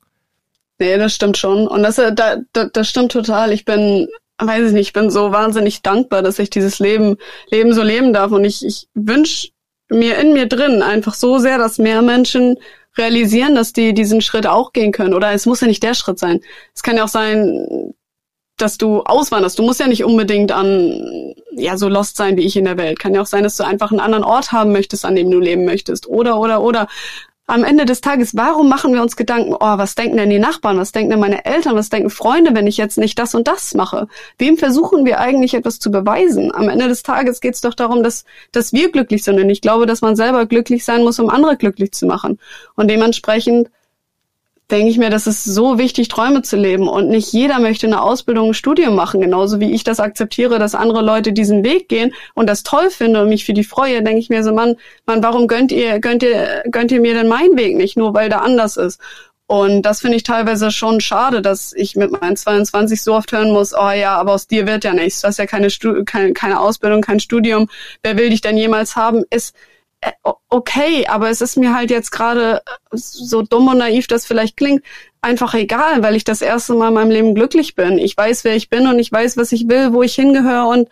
Nee, 0.80 0.98
das 0.98 1.14
stimmt 1.14 1.38
schon. 1.38 1.68
Und 1.68 1.84
das, 1.84 1.98
äh, 1.98 2.14
da, 2.16 2.38
da, 2.54 2.66
das 2.66 2.88
stimmt 2.88 3.12
total. 3.12 3.52
Ich 3.52 3.66
bin, 3.66 4.08
weiß 4.38 4.68
ich 4.68 4.74
nicht, 4.74 4.88
ich 4.88 4.94
bin 4.94 5.10
so 5.10 5.34
wahnsinnig 5.34 5.82
dankbar, 5.82 6.22
dass 6.22 6.40
ich 6.40 6.50
dieses 6.50 6.80
Leben, 6.80 7.18
Leben 7.52 7.74
so 7.74 7.84
leben 7.84 8.14
darf. 8.14 8.32
Und 8.32 8.46
ich, 8.46 8.66
ich 8.66 8.88
wünsche 8.94 9.50
mir 9.90 10.18
in 10.18 10.32
mir 10.32 10.48
drin 10.48 10.82
einfach 10.82 11.14
so 11.14 11.40
sehr, 11.40 11.58
dass 11.58 11.78
mehr 11.78 12.02
Menschen 12.02 12.56
realisieren, 12.98 13.54
dass 13.54 13.74
die 13.74 13.94
diesen 13.94 14.22
Schritt 14.22 14.48
auch 14.48 14.72
gehen 14.72 14.94
können. 14.94 15.14
Oder 15.14 15.34
es 15.34 15.46
muss 15.46 15.60
ja 15.60 15.68
nicht 15.68 15.84
der 15.84 15.94
Schritt 15.94 16.20
sein. 16.20 16.40
Es 16.74 16.84
kann 16.84 16.96
ja 16.96 17.04
auch 17.04 17.10
sein, 17.10 17.94
dass 18.56 18.78
du 18.78 19.02
auswanderst. 19.02 19.60
Du 19.60 19.64
musst 19.64 19.82
ja 19.82 19.88
nicht 19.88 20.06
unbedingt 20.06 20.54
an, 20.54 21.34
ja, 21.52 21.76
so 21.76 21.90
lost 21.90 22.16
sein 22.16 22.38
wie 22.38 22.46
ich 22.46 22.56
in 22.56 22.64
der 22.64 22.78
Welt. 22.78 23.00
Kann 23.00 23.14
ja 23.14 23.22
auch 23.22 23.28
sein, 23.28 23.44
dass 23.44 23.58
du 23.58 23.66
einfach 23.66 23.92
einen 23.92 24.00
anderen 24.00 24.24
Ort 24.24 24.54
haben 24.54 24.72
möchtest, 24.72 25.04
an 25.04 25.16
dem 25.18 25.30
du 25.30 25.40
leben 25.40 25.66
möchtest. 25.66 26.08
Oder, 26.08 26.40
oder, 26.40 26.62
oder 26.62 26.88
am 27.46 27.64
Ende 27.66 27.86
des 27.86 28.00
Tages, 28.00 28.36
warum 28.36 28.70
machen 28.70 28.94
wir 28.94 29.02
uns 29.02 29.18
Gedanken, 29.18 29.54
oh, 29.54 29.78
was 29.78 29.96
denken 29.96 30.16
denn 30.16 30.30
die 30.30 30.40
Nachbarn, 30.40 30.78
was 30.78 30.94
denken 30.94 31.12
denn 31.12 31.20
meine 31.20 31.44
Eltern, 31.46 31.76
was 31.76 31.90
denken 31.90 32.10
Freunde, 32.10 32.56
wenn 32.56 32.68
ich 32.68 32.78
jetzt 32.78 32.98
nicht 32.98 33.20
das 33.20 33.36
und 33.36 33.48
das 33.48 33.74
mache? 33.74 34.08
Wem 34.38 34.58
versuchen 34.58 35.06
wir 35.06 35.20
eigentlich 35.20 35.54
etwas 35.54 35.80
zu 35.80 35.92
beweisen? 35.92 36.56
Am 36.56 36.70
Ende 36.70 36.88
des 36.88 37.04
Tages 37.04 37.42
geht 37.42 37.56
es 37.56 37.62
doch 37.62 37.74
darum, 37.74 38.02
dass, 38.02 38.24
dass 38.54 38.72
wir 38.72 38.92
glücklich 38.92 39.24
sind. 39.24 39.40
Und 39.40 39.50
ich 39.50 39.62
glaube, 39.62 39.86
dass 39.86 40.02
man 40.02 40.16
selber 40.16 40.46
glücklich 40.46 40.86
sein 40.86 41.04
muss, 41.04 41.20
um 41.20 41.30
andere 41.30 41.58
glücklich 41.58 41.92
zu 41.92 42.06
machen. 42.06 42.40
Und 42.76 42.90
dementsprechend 42.90 43.70
denke 44.72 44.90
ich 44.90 44.98
mir, 44.98 45.10
das 45.10 45.28
ist 45.28 45.44
so 45.44 45.78
wichtig, 45.78 46.08
Träume 46.08 46.42
zu 46.42 46.56
leben. 46.56 46.88
Und 46.88 47.10
nicht 47.10 47.32
jeder 47.34 47.60
möchte 47.60 47.88
eine 47.88 48.02
Ausbildung, 48.02 48.50
ein 48.50 48.54
Studium 48.54 48.96
machen. 48.96 49.22
Genauso 49.22 49.60
wie 49.60 49.72
ich 49.72 49.84
das 49.84 50.00
akzeptiere, 50.00 50.60
dass 50.60 50.76
andere 50.76 51.02
Leute 51.02 51.34
diesen 51.34 51.64
Weg 51.64 51.90
gehen 51.90 52.14
und 52.34 52.48
das 52.48 52.64
toll 52.64 52.90
finde 52.90 53.22
und 53.22 53.30
mich 53.30 53.46
für 53.46 53.54
die 53.54 53.64
freue, 53.64 54.02
denke 54.04 54.20
ich 54.20 54.30
mir 54.30 54.44
so, 54.44 54.54
Mann, 54.54 54.76
Mann, 55.06 55.24
warum 55.24 55.48
gönnt 55.48 55.72
ihr, 55.72 56.00
gönnt 56.00 56.24
ihr, 56.24 56.64
gönnt 56.72 56.92
ihr 56.92 57.02
mir 57.02 57.14
denn 57.14 57.28
meinen 57.28 57.58
Weg 57.58 57.76
nicht, 57.76 57.98
nur 57.98 58.14
weil 58.14 58.30
der 58.30 58.42
anders 58.42 58.78
ist? 58.78 59.00
Und 59.46 59.84
das 59.84 60.02
finde 60.02 60.18
ich 60.18 60.24
teilweise 60.24 60.72
schon 60.72 61.02
schade, 61.02 61.42
dass 61.42 61.74
ich 61.74 61.96
mit 61.96 62.12
meinen 62.12 62.38
22 62.38 63.04
so 63.04 63.14
oft 63.14 63.32
hören 63.34 63.52
muss, 63.52 63.74
oh 63.74 63.92
ja, 63.92 64.16
aber 64.16 64.34
aus 64.34 64.48
dir 64.48 64.66
wird 64.66 64.84
ja 64.84 64.94
nichts. 64.94 65.22
Du 65.22 65.28
hast 65.28 65.38
ja 65.38 65.46
keine, 65.46 65.70
Stu 65.70 66.04
keine, 66.06 66.34
keine 66.34 66.60
Ausbildung, 66.60 67.02
kein 67.02 67.20
Studium. 67.20 67.68
Wer 68.02 68.18
will 68.18 68.30
dich 68.30 68.42
denn 68.42 68.58
jemals 68.58 68.96
haben? 68.96 69.24
Ist, 69.30 69.54
okay, 70.50 71.08
aber 71.08 71.30
es 71.30 71.42
ist 71.42 71.58
mir 71.58 71.74
halt 71.74 71.90
jetzt 71.90 72.12
gerade 72.12 72.62
so 72.92 73.42
dumm 73.42 73.68
und 73.68 73.78
naiv, 73.78 74.08
das 74.08 74.26
vielleicht 74.26 74.58
klingt, 74.58 74.84
einfach 75.22 75.54
egal, 75.54 76.04
weil 76.04 76.16
ich 76.16 76.24
das 76.24 76.42
erste 76.42 76.74
Mal 76.74 76.90
in 76.90 76.94
meinem 76.94 77.12
Leben 77.12 77.36
glücklich 77.36 77.76
bin. 77.76 77.98
Ich 77.98 78.16
weiß, 78.16 78.44
wer 78.44 78.56
ich 78.56 78.70
bin 78.70 78.88
und 78.88 79.00
ich 79.00 79.12
weiß, 79.12 79.38
was 79.38 79.52
ich 79.52 79.68
will, 79.68 79.94
wo 79.94 80.04
ich 80.04 80.16
hingehöre 80.16 80.68
und 80.68 80.90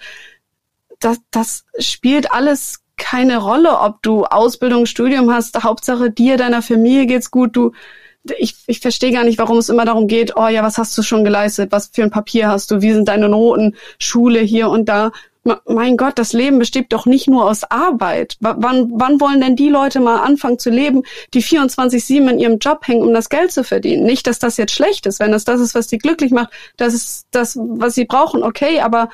das, 0.99 1.18
das 1.32 1.66
spielt 1.80 2.32
alles 2.32 2.82
keine 2.97 3.38
Rolle, 3.38 3.80
ob 3.80 4.01
du 4.03 4.26
Ausbildung, 4.26 4.86
Studium 4.86 5.34
hast. 5.34 5.64
Hauptsache 5.64 6.12
dir, 6.12 6.38
deiner 6.38 6.62
Familie 6.62 7.07
geht's 7.07 7.32
gut. 7.32 7.55
Du, 7.55 7.72
ich, 8.38 8.55
ich 8.68 8.80
verstehe 8.80 9.12
gar 9.12 9.24
nicht, 9.24 9.39
warum 9.39 9.57
es 9.57 9.70
immer 9.70 9.86
darum 9.86 10.07
geht, 10.07 10.38
oh 10.38 10.47
ja, 10.47 10.62
was 10.64 10.78
hast 10.78 10.95
du 10.97 11.01
schon 11.01 11.24
geleistet? 11.24 11.72
Was 11.72 11.89
für 11.91 12.03
ein 12.03 12.12
Papier 12.12 12.47
hast 12.47 12.70
du? 12.70 12.82
Wie 12.82 12.93
sind 12.93 13.07
deine 13.07 13.28
Noten? 13.28 13.76
Schule 13.97 14.39
hier 14.39 14.70
und 14.70 14.86
da 14.88 15.12
mein 15.43 15.97
Gott, 15.97 16.19
das 16.19 16.33
Leben 16.33 16.59
besteht 16.59 16.93
doch 16.93 17.07
nicht 17.07 17.27
nur 17.27 17.49
aus 17.49 17.63
Arbeit. 17.63 18.37
W 18.41 18.53
wann, 18.57 18.91
wann 18.93 19.19
wollen 19.19 19.41
denn 19.41 19.55
die 19.55 19.69
Leute 19.69 19.99
mal 19.99 20.19
anfangen 20.19 20.59
zu 20.59 20.69
leben, 20.69 21.01
die 21.33 21.41
24-7 21.41 22.29
in 22.29 22.39
ihrem 22.39 22.57
Job 22.59 22.87
hängen, 22.87 23.01
um 23.01 23.13
das 23.13 23.29
Geld 23.29 23.51
zu 23.51 23.63
verdienen? 23.63 24.03
Nicht, 24.03 24.27
dass 24.27 24.37
das 24.37 24.57
jetzt 24.57 24.73
schlecht 24.73 25.07
ist. 25.07 25.19
Wenn 25.19 25.31
das 25.31 25.43
das 25.43 25.59
ist, 25.59 25.73
was 25.73 25.87
die 25.87 25.97
glücklich 25.97 26.31
macht, 26.31 26.51
das 26.77 26.93
ist 26.93 27.25
das, 27.31 27.57
was 27.59 27.95
sie 27.95 28.05
brauchen, 28.05 28.43
okay, 28.43 28.81
aber 28.81 29.09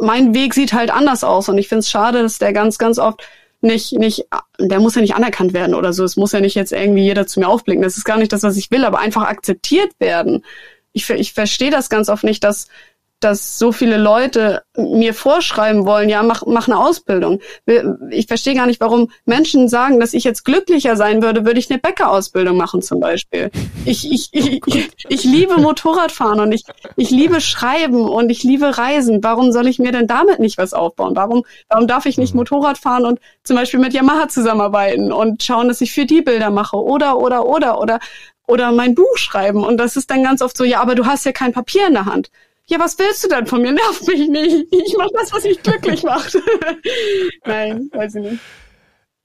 mein 0.00 0.34
Weg 0.34 0.52
sieht 0.54 0.74
halt 0.74 0.90
anders 0.90 1.24
aus 1.24 1.48
und 1.48 1.56
ich 1.58 1.68
finde 1.68 1.80
es 1.80 1.90
schade, 1.90 2.22
dass 2.22 2.38
der 2.38 2.52
ganz, 2.52 2.78
ganz 2.78 2.98
oft 2.98 3.22
nicht, 3.62 3.92
nicht, 3.92 4.26
der 4.58 4.80
muss 4.80 4.94
ja 4.94 5.00
nicht 5.00 5.14
anerkannt 5.14 5.54
werden 5.54 5.74
oder 5.74 5.92
so. 5.92 6.04
Es 6.04 6.16
muss 6.16 6.32
ja 6.32 6.40
nicht 6.40 6.54
jetzt 6.54 6.72
irgendwie 6.72 7.04
jeder 7.04 7.26
zu 7.26 7.40
mir 7.40 7.48
aufblicken. 7.48 7.82
Das 7.82 7.96
ist 7.96 8.04
gar 8.04 8.18
nicht 8.18 8.32
das, 8.32 8.42
was 8.42 8.56
ich 8.56 8.70
will, 8.70 8.84
aber 8.84 8.98
einfach 8.98 9.22
akzeptiert 9.22 9.92
werden. 9.98 10.44
Ich, 10.92 11.08
ich 11.08 11.32
verstehe 11.32 11.70
das 11.70 11.88
ganz 11.88 12.08
oft 12.08 12.24
nicht, 12.24 12.44
dass, 12.44 12.68
dass 13.24 13.58
so 13.58 13.72
viele 13.72 13.96
Leute 13.96 14.62
mir 14.76 15.14
vorschreiben 15.14 15.86
wollen, 15.86 16.08
ja, 16.08 16.22
mach, 16.22 16.44
mach 16.46 16.66
eine 16.66 16.78
Ausbildung. 16.78 17.40
Ich 18.10 18.26
verstehe 18.26 18.54
gar 18.54 18.66
nicht, 18.66 18.80
warum 18.80 19.10
Menschen 19.24 19.68
sagen, 19.68 20.00
dass 20.00 20.14
ich 20.14 20.24
jetzt 20.24 20.44
glücklicher 20.44 20.96
sein 20.96 21.22
würde, 21.22 21.44
würde 21.44 21.58
ich 21.58 21.70
eine 21.70 21.78
Bäckerausbildung 21.78 22.56
machen 22.56 22.82
zum 22.82 23.00
Beispiel. 23.00 23.50
Ich, 23.84 24.10
ich, 24.10 24.30
ich, 24.32 24.60
ich 25.08 25.24
liebe 25.24 25.60
Motorradfahren 25.60 26.40
und 26.40 26.52
ich, 26.52 26.64
ich 26.96 27.10
liebe 27.10 27.40
Schreiben 27.40 28.08
und 28.08 28.30
ich 28.30 28.42
liebe 28.42 28.78
Reisen. 28.78 29.22
Warum 29.22 29.52
soll 29.52 29.66
ich 29.66 29.78
mir 29.78 29.92
denn 29.92 30.06
damit 30.06 30.38
nicht 30.38 30.58
was 30.58 30.72
aufbauen? 30.72 31.14
Warum, 31.16 31.44
warum 31.68 31.86
darf 31.86 32.06
ich 32.06 32.18
nicht 32.18 32.34
mhm. 32.34 32.40
Motorrad 32.40 32.78
fahren 32.78 33.04
und 33.04 33.20
zum 33.44 33.56
Beispiel 33.56 33.80
mit 33.80 33.92
Yamaha 33.92 34.28
zusammenarbeiten 34.28 35.12
und 35.12 35.42
schauen, 35.42 35.68
dass 35.68 35.80
ich 35.80 35.92
für 35.92 36.06
die 36.06 36.22
Bilder 36.22 36.50
mache? 36.50 36.76
Oder, 36.76 37.18
oder, 37.18 37.46
oder, 37.46 37.78
oder, 37.78 38.00
oder 38.46 38.72
mein 38.72 38.94
Buch 38.94 39.16
schreiben. 39.16 39.64
Und 39.64 39.78
das 39.78 39.96
ist 39.96 40.10
dann 40.10 40.22
ganz 40.22 40.42
oft 40.42 40.56
so, 40.56 40.64
ja, 40.64 40.80
aber 40.80 40.94
du 40.94 41.06
hast 41.06 41.24
ja 41.24 41.32
kein 41.32 41.52
Papier 41.52 41.86
in 41.86 41.94
der 41.94 42.06
Hand 42.06 42.30
ja, 42.72 42.78
was 42.78 42.98
willst 42.98 43.22
du 43.22 43.28
denn 43.28 43.46
von 43.46 43.60
mir? 43.60 43.72
Nerv 43.72 44.00
mich 44.06 44.28
nicht. 44.28 44.66
Ich 44.72 44.96
mache 44.96 45.10
das, 45.12 45.32
was 45.32 45.44
mich 45.44 45.62
glücklich 45.62 46.02
macht. 46.04 46.38
Nein, 47.44 47.90
weiß 47.92 48.14
ich 48.14 48.22
nicht. 48.22 48.40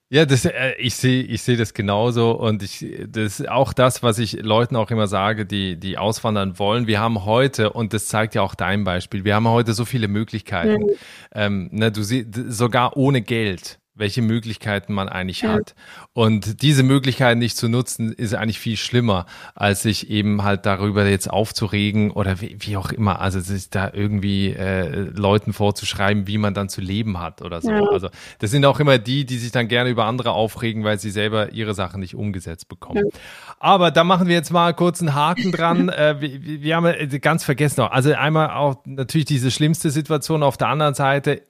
Ja, 0.09 0.25
das, 0.25 0.45
äh, 0.45 0.73
ich 0.77 0.95
sehe 0.95 1.23
ich 1.23 1.41
sehe 1.41 1.57
das 1.57 1.73
genauso 1.73 2.31
und 2.31 2.61
ich, 2.63 2.85
das 3.07 3.39
ist 3.39 3.49
auch 3.49 3.73
das, 3.73 4.03
was 4.03 4.19
ich 4.19 4.41
Leuten 4.41 4.75
auch 4.75 4.91
immer 4.91 5.07
sage, 5.07 5.45
die, 5.45 5.77
die 5.77 5.97
auswandern 5.97 6.59
wollen. 6.59 6.87
Wir 6.87 6.99
haben 6.99 7.25
heute, 7.25 7.71
und 7.71 7.93
das 7.93 8.07
zeigt 8.07 8.35
ja 8.35 8.41
auch 8.41 8.55
dein 8.55 8.83
Beispiel, 8.83 9.23
wir 9.25 9.35
haben 9.35 9.47
heute 9.47 9.73
so 9.73 9.85
viele 9.85 10.07
Möglichkeiten. 10.07 10.83
Mhm. 10.83 10.91
Ähm, 11.33 11.69
ne, 11.71 11.91
du 11.91 12.03
siehst, 12.03 12.29
sogar 12.49 12.95
ohne 12.97 13.21
Geld 13.21 13.79
welche 13.97 14.21
Möglichkeiten 14.21 14.93
man 14.93 15.09
eigentlich 15.09 15.41
ja. 15.41 15.53
hat. 15.53 15.75
Und 16.13 16.61
diese 16.61 16.83
Möglichkeiten 16.83 17.39
nicht 17.39 17.57
zu 17.57 17.67
nutzen, 17.67 18.11
ist 18.11 18.33
eigentlich 18.35 18.59
viel 18.59 18.77
schlimmer, 18.77 19.25
als 19.55 19.81
sich 19.81 20.09
eben 20.09 20.43
halt 20.43 20.65
darüber 20.65 21.05
jetzt 21.05 21.29
aufzuregen 21.29 22.11
oder 22.11 22.41
wie, 22.41 22.57
wie 22.59 22.77
auch 22.77 22.91
immer, 22.91 23.19
also 23.19 23.39
sich 23.39 23.69
da 23.69 23.91
irgendwie 23.91 24.53
äh, 24.53 24.87
Leuten 24.87 25.53
vorzuschreiben, 25.53 26.27
wie 26.27 26.37
man 26.37 26.53
dann 26.53 26.69
zu 26.69 26.81
leben 26.81 27.19
hat 27.19 27.41
oder 27.41 27.61
so. 27.61 27.71
Ja. 27.71 27.83
Also 27.91 28.09
das 28.39 28.51
sind 28.51 28.65
auch 28.65 28.79
immer 28.79 28.97
die, 28.97 29.25
die 29.25 29.37
sich 29.37 29.51
dann 29.51 29.67
gerne 29.67 29.89
über 29.89 30.05
andere 30.05 30.31
aufregen, 30.31 30.83
weil 30.83 30.99
sie 30.99 31.11
selber 31.11 31.51
ihre 31.51 31.73
Sachen 31.73 31.99
nicht 31.99 32.15
umgesetzt 32.15 32.67
bekommen. 32.67 33.03
Ja. 33.05 33.19
Aber 33.59 33.91
da 33.91 34.03
machen 34.03 34.27
wir 34.27 34.35
jetzt 34.35 34.51
mal 34.51 34.73
kurz 34.73 35.01
einen 35.01 35.15
Haken 35.15 35.51
dran. 35.51 35.89
äh, 35.89 36.15
wir, 36.19 36.61
wir 36.61 36.75
haben 36.75 36.85
äh, 36.85 37.07
ganz 37.19 37.43
vergessen 37.43 37.81
noch, 37.81 37.91
also 37.91 38.13
einmal 38.13 38.51
auch 38.51 38.77
natürlich 38.85 39.25
diese 39.25 39.51
schlimmste 39.51 39.89
Situation, 39.89 40.43
auf 40.43 40.57
der 40.57 40.67
anderen 40.67 40.93
Seite 40.93 41.41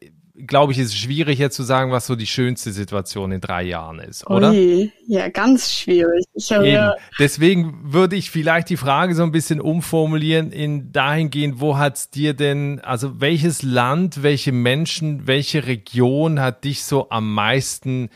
glaube 0.45 0.71
ich, 0.71 0.79
ist 0.79 0.89
es 0.89 0.95
schwierig 0.95 1.39
jetzt 1.39 1.55
zu 1.55 1.63
sagen, 1.63 1.91
was 1.91 2.05
so 2.05 2.15
die 2.15 2.27
schönste 2.27 2.71
Situation 2.71 3.31
in 3.31 3.41
drei 3.41 3.63
Jahren 3.63 3.99
ist, 3.99 4.27
oder? 4.27 4.51
Ui, 4.51 4.91
ja, 5.07 5.29
ganz 5.29 5.73
schwierig. 5.73 6.25
Ja 6.35 6.93
Deswegen 7.17 7.79
würde 7.93 8.15
ich 8.15 8.29
vielleicht 8.29 8.69
die 8.69 8.77
Frage 8.77 9.15
so 9.15 9.23
ein 9.23 9.31
bisschen 9.31 9.59
umformulieren 9.59 10.51
in 10.51 10.91
dahingehend, 10.91 11.59
wo 11.59 11.77
hat's 11.77 12.09
dir 12.09 12.33
denn, 12.33 12.79
also 12.81 13.19
welches 13.19 13.63
Land, 13.63 14.21
welche 14.21 14.51
Menschen, 14.51 15.25
welche 15.25 15.65
Region 15.65 16.39
hat 16.39 16.63
dich 16.63 16.83
so 16.83 17.09
am 17.09 17.33
meisten 17.33 18.09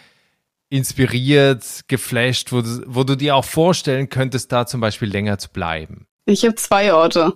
inspiriert, 0.69 1.82
geflasht, 1.88 2.51
wo 2.51 2.61
du, 2.61 2.84
wo 2.86 3.03
du 3.03 3.15
dir 3.15 3.36
auch 3.36 3.45
vorstellen 3.45 4.09
könntest, 4.09 4.51
da 4.51 4.65
zum 4.65 4.80
Beispiel 4.80 5.09
länger 5.09 5.38
zu 5.38 5.49
bleiben? 5.49 6.05
Ich 6.26 6.45
habe 6.45 6.55
zwei 6.55 6.93
Orte. 6.93 7.34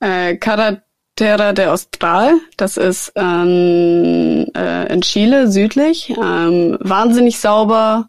Äh, 0.00 0.36
Karat 0.36 0.82
Terra 1.16 1.52
de 1.52 1.66
Austral, 1.66 2.34
das 2.56 2.76
ist 2.76 3.12
ähm, 3.16 4.46
äh, 4.56 4.92
in 4.92 5.02
Chile 5.02 5.50
südlich, 5.50 6.10
ähm, 6.10 6.78
wahnsinnig 6.80 7.38
sauber, 7.38 8.08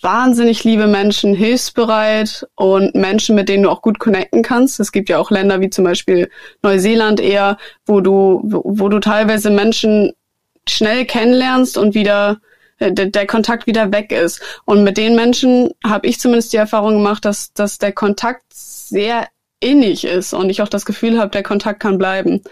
wahnsinnig 0.00 0.64
liebe 0.64 0.86
Menschen, 0.86 1.34
hilfsbereit 1.34 2.46
und 2.54 2.94
Menschen, 2.94 3.34
mit 3.34 3.48
denen 3.48 3.64
du 3.64 3.70
auch 3.70 3.82
gut 3.82 3.98
connecten 3.98 4.42
kannst. 4.42 4.78
Es 4.80 4.92
gibt 4.92 5.08
ja 5.08 5.18
auch 5.18 5.30
Länder 5.30 5.60
wie 5.60 5.70
zum 5.70 5.84
Beispiel 5.84 6.30
Neuseeland 6.62 7.20
eher, 7.20 7.56
wo 7.86 8.00
du, 8.00 8.42
wo 8.44 8.88
du 8.88 9.00
teilweise 9.00 9.50
Menschen 9.50 10.12
schnell 10.68 11.06
kennenlernst 11.06 11.78
und 11.78 11.94
wieder 11.94 12.38
äh, 12.78 12.92
der, 12.92 13.06
der 13.06 13.26
Kontakt 13.26 13.66
wieder 13.66 13.92
weg 13.92 14.12
ist. 14.12 14.40
Und 14.64 14.84
mit 14.84 14.96
den 14.98 15.16
Menschen 15.16 15.70
habe 15.84 16.06
ich 16.06 16.20
zumindest 16.20 16.52
die 16.52 16.58
Erfahrung 16.58 16.94
gemacht, 16.94 17.24
dass, 17.24 17.52
dass 17.52 17.78
der 17.78 17.92
Kontakt 17.92 18.44
sehr 18.52 19.26
innig 19.60 20.04
ist 20.04 20.32
und 20.32 20.50
ich 20.50 20.62
auch 20.62 20.68
das 20.68 20.84
Gefühl 20.84 21.18
habe, 21.18 21.30
der 21.30 21.42
Kontakt 21.42 21.80
kann 21.80 21.98
bleiben. 21.98 22.42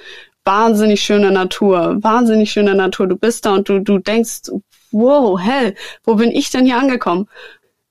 Wahnsinnig 0.44 1.02
schöne 1.02 1.30
Natur, 1.30 1.96
wahnsinnig 2.02 2.52
schöne 2.52 2.74
Natur. 2.74 3.06
Du 3.06 3.16
bist 3.16 3.46
da 3.46 3.54
und 3.54 3.68
du, 3.68 3.80
du 3.80 3.98
denkst, 3.98 4.50
wow, 4.92 5.38
hell, 5.40 5.74
wo 6.04 6.14
bin 6.14 6.30
ich 6.30 6.50
denn 6.50 6.66
hier 6.66 6.78
angekommen? 6.78 7.28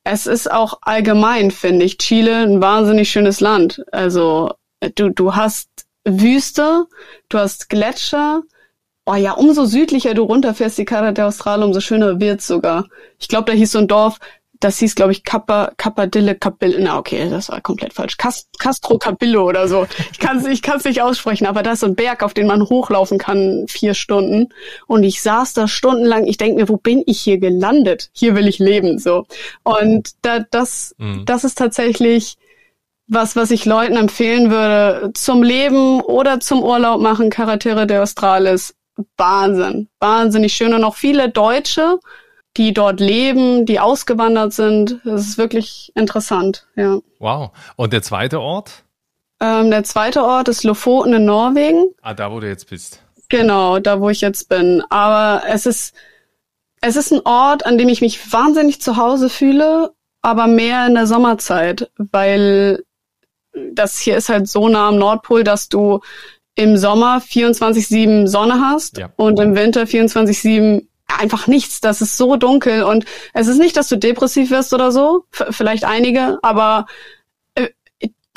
Es 0.04 0.28
ist 0.28 0.52
auch 0.52 0.80
allgemein, 0.82 1.52
finde 1.52 1.86
ich, 1.86 1.98
Chile 1.98 2.44
ein 2.44 2.62
wahnsinnig 2.62 3.10
schönes 3.10 3.40
Land. 3.40 3.84
Also 3.92 4.52
du, 4.96 5.10
du 5.10 5.36
hast 5.36 5.70
Wüste, 6.06 6.86
du 7.30 7.40
hast 7.40 7.70
Gletscher. 7.70 8.44
Oh 9.08 9.16
ja, 9.16 9.34
umso 9.34 9.66
südlicher 9.66 10.14
du 10.14 10.24
runterfährst, 10.24 10.78
die 10.78 10.86
Cara 10.86 11.14
Austral, 11.26 11.64
umso 11.64 11.80
schöner 11.80 12.20
wird's 12.20 12.48
sogar. 12.48 12.86
Ich 13.20 13.28
glaube, 13.28 13.52
da 13.52 13.58
hieß 13.58 13.72
so 13.72 13.80
ein 13.80 13.88
Dorf 13.88 14.20
das 14.60 14.80
hieß, 14.80 14.96
glaube 14.96 15.12
ich, 15.12 15.24
Kappa, 15.24 15.72
Kappadille 15.78 16.36
Cabillo. 16.36 16.78
Na, 16.80 16.98
okay, 16.98 17.30
das 17.30 17.50
war 17.50 17.62
komplett 17.62 17.94
falsch. 17.94 18.18
Castro 18.18 18.98
Cabillo 18.98 19.48
oder 19.48 19.68
so. 19.68 19.86
Ich 20.12 20.20
kann 20.20 20.38
es 20.38 20.46
ich 20.46 20.62
kann's 20.62 20.86
nicht 20.86 21.02
aussprechen, 21.02 21.46
aber 21.46 21.64
da 21.64 21.74
ist 21.74 21.82
so 21.82 21.88
ein 21.88 21.96
Berg, 21.96 22.24
auf 22.24 22.34
den 22.34 22.48
man 22.48 22.64
hochlaufen 22.64 23.18
kann, 23.18 23.66
vier 23.68 23.94
Stunden. 23.94 24.50
Und 24.88 25.04
ich 25.04 25.22
saß 25.22 25.54
da 25.54 25.68
stundenlang. 25.68 26.26
Ich 26.26 26.38
denke 26.38 26.62
mir, 26.62 26.70
wo 26.70 26.78
bin 26.78 27.04
ich 27.06 27.20
hier 27.20 27.38
gelandet? 27.38 28.10
Hier 28.14 28.36
will 28.36 28.48
ich 28.48 28.60
leben, 28.60 29.00
so. 29.00 29.26
Und 29.64 30.12
da, 30.22 30.40
das, 30.40 30.96
mhm. 30.98 31.26
das 31.26 31.44
ist 31.44 31.58
tatsächlich 31.58 32.38
was, 33.08 33.36
was 33.36 33.52
ich 33.52 33.66
Leuten 33.66 33.98
empfehlen 33.98 34.50
würde, 34.50 35.12
zum 35.14 35.44
Leben 35.44 36.02
oder 36.02 36.40
zum 36.40 36.64
Urlaub 36.64 37.02
machen, 37.02 37.30
Carretera 37.30 37.86
de 37.86 37.98
Australis. 38.00 38.74
Wahnsinn. 39.18 39.90
Wahnsinnig 40.00 40.54
schön. 40.54 40.74
Und 40.74 40.84
auch 40.84 40.96
viele 40.96 41.30
Deutsche, 41.30 42.00
die 42.58 42.74
dort 42.74 43.00
leben, 43.00 43.66
die 43.66 43.80
ausgewandert 43.80 44.54
sind. 44.54 45.00
Das 45.04 45.22
ist 45.22 45.38
wirklich 45.38 45.92
interessant, 45.96 46.68
ja. 46.76 47.00
Wow. 47.20 47.52
Und 47.76 47.94
der 47.94 48.02
zweite 48.02 48.40
Ort? 48.40 48.84
Ähm, 49.42 49.70
der 49.70 49.84
zweite 49.84 50.24
Ort 50.24 50.48
ist 50.48 50.64
Lofoten 50.64 51.14
in 51.14 51.26
Norwegen. 51.26 51.94
Ah, 52.02 52.14
da 52.14 52.32
wo 52.32 52.40
du 52.40 52.48
jetzt 52.48 52.70
bist. 52.70 53.02
Genau, 53.30 53.80
da 53.80 54.00
wo 54.00 54.10
ich 54.10 54.22
jetzt 54.22 54.50
bin. 54.50 54.84
Aber 54.90 55.44
es 55.48 55.66
ist, 55.66 55.94
es 56.82 56.96
ist 56.96 57.12
ein 57.12 57.22
Ort, 57.26 57.66
an 57.66 57.78
dem 57.78 57.90
ich 57.90 58.02
mich 58.02 58.32
wahnsinnig 58.32 58.82
zu 58.82 58.98
Hause 58.98 59.30
fühle, 59.30 59.92
aber 60.22 60.48
mehr 60.48 60.88
in 60.88 60.96
der 60.96 61.08
Sommerzeit, 61.08 61.92
weil 61.98 62.84
das 63.74 64.00
hier 64.00 64.18
ist 64.18 64.30
halt 64.30 64.48
so 64.48 64.68
nah 64.68 64.90
am 64.90 64.98
Nordpol, 64.98 65.44
dass 65.44 65.70
du 65.70 66.02
im 66.56 66.78
Sommer 66.78 67.18
24-7 67.20 68.28
Sonne 68.28 68.62
hast 68.62 68.98
ja. 68.98 69.10
und 69.18 69.40
im 69.40 69.56
Winter 69.56 69.84
24-7 69.84 70.86
einfach 71.08 71.48
nichts. 71.48 71.82
Das 71.82 72.02
ist 72.02 72.18
so 72.18 72.36
dunkel 72.36 72.84
und 72.84 73.06
es 73.34 73.48
ist 73.48 73.58
nicht, 73.58 73.78
dass 73.78 73.90
du 73.90 73.98
depressiv 73.98 74.50
wirst 74.50 74.74
oder 74.74 74.92
so, 74.92 75.26
vielleicht 75.32 75.84
einige, 75.84 76.40
aber 76.42 76.86
äh, 77.56 77.70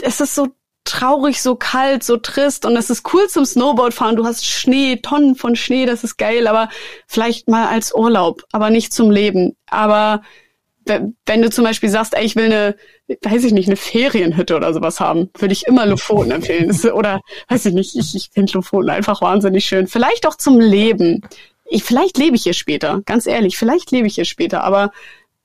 es 0.03 0.21
ist 0.21 0.35
so 0.35 0.49
traurig, 0.85 1.43
so 1.43 1.55
kalt, 1.55 2.03
so 2.03 2.17
trist 2.17 2.65
und 2.65 2.77
es 2.77 2.89
ist 2.89 3.13
cool 3.13 3.29
zum 3.29 3.45
Snowboardfahren. 3.45 4.17
Du 4.17 4.25
hast 4.25 4.47
Schnee, 4.47 4.97
Tonnen 4.97 5.35
von 5.35 5.55
Schnee, 5.55 5.87
das 5.87 6.03
ist 6.03 6.17
geil, 6.17 6.47
aber 6.47 6.71
vielleicht 7.07 7.49
mal 7.49 7.69
als 7.69 7.95
Urlaub, 7.95 8.45
aber 8.53 8.71
nicht 8.71 8.93
zum 8.93 9.11
Leben. 9.11 9.55
Aber 9.67 10.23
wenn 11.27 11.43
du 11.43 11.51
zum 11.51 11.65
Beispiel 11.65 11.91
sagst, 11.91 12.15
ey, 12.15 12.25
ich 12.25 12.37
will 12.37 12.47
eine, 12.47 12.77
weiß 13.23 13.45
ich 13.45 13.53
nicht, 13.53 13.69
eine 13.69 13.77
Ferienhütte 13.77 14.57
oder 14.57 14.73
sowas 14.73 15.01
haben, 15.01 15.31
würde 15.39 15.53
ich 15.53 15.67
immer 15.67 15.85
Lofoten 15.85 16.31
empfehlen. 16.31 16.71
Oder 16.93 17.21
weiß 17.49 17.67
ich 17.67 17.75
nicht, 17.75 17.95
ich, 17.97 18.15
ich 18.15 18.31
finde 18.33 18.53
Lofoten 18.55 18.89
einfach 18.89 19.21
wahnsinnig 19.21 19.67
schön. 19.67 19.87
Vielleicht 19.87 20.27
auch 20.27 20.37
zum 20.37 20.59
Leben 20.59 21.23
ich, 21.69 21.85
vielleicht 21.85 22.19
lebe 22.19 22.37
ich 22.37 22.43
hier 22.43 22.55
später, 22.55 23.01
ganz 23.05 23.27
ehrlich, 23.27 23.59
vielleicht 23.59 23.91
lebe 23.91 24.07
ich 24.07 24.15
hier 24.15 24.25
später, 24.25 24.65
aber 24.65 24.93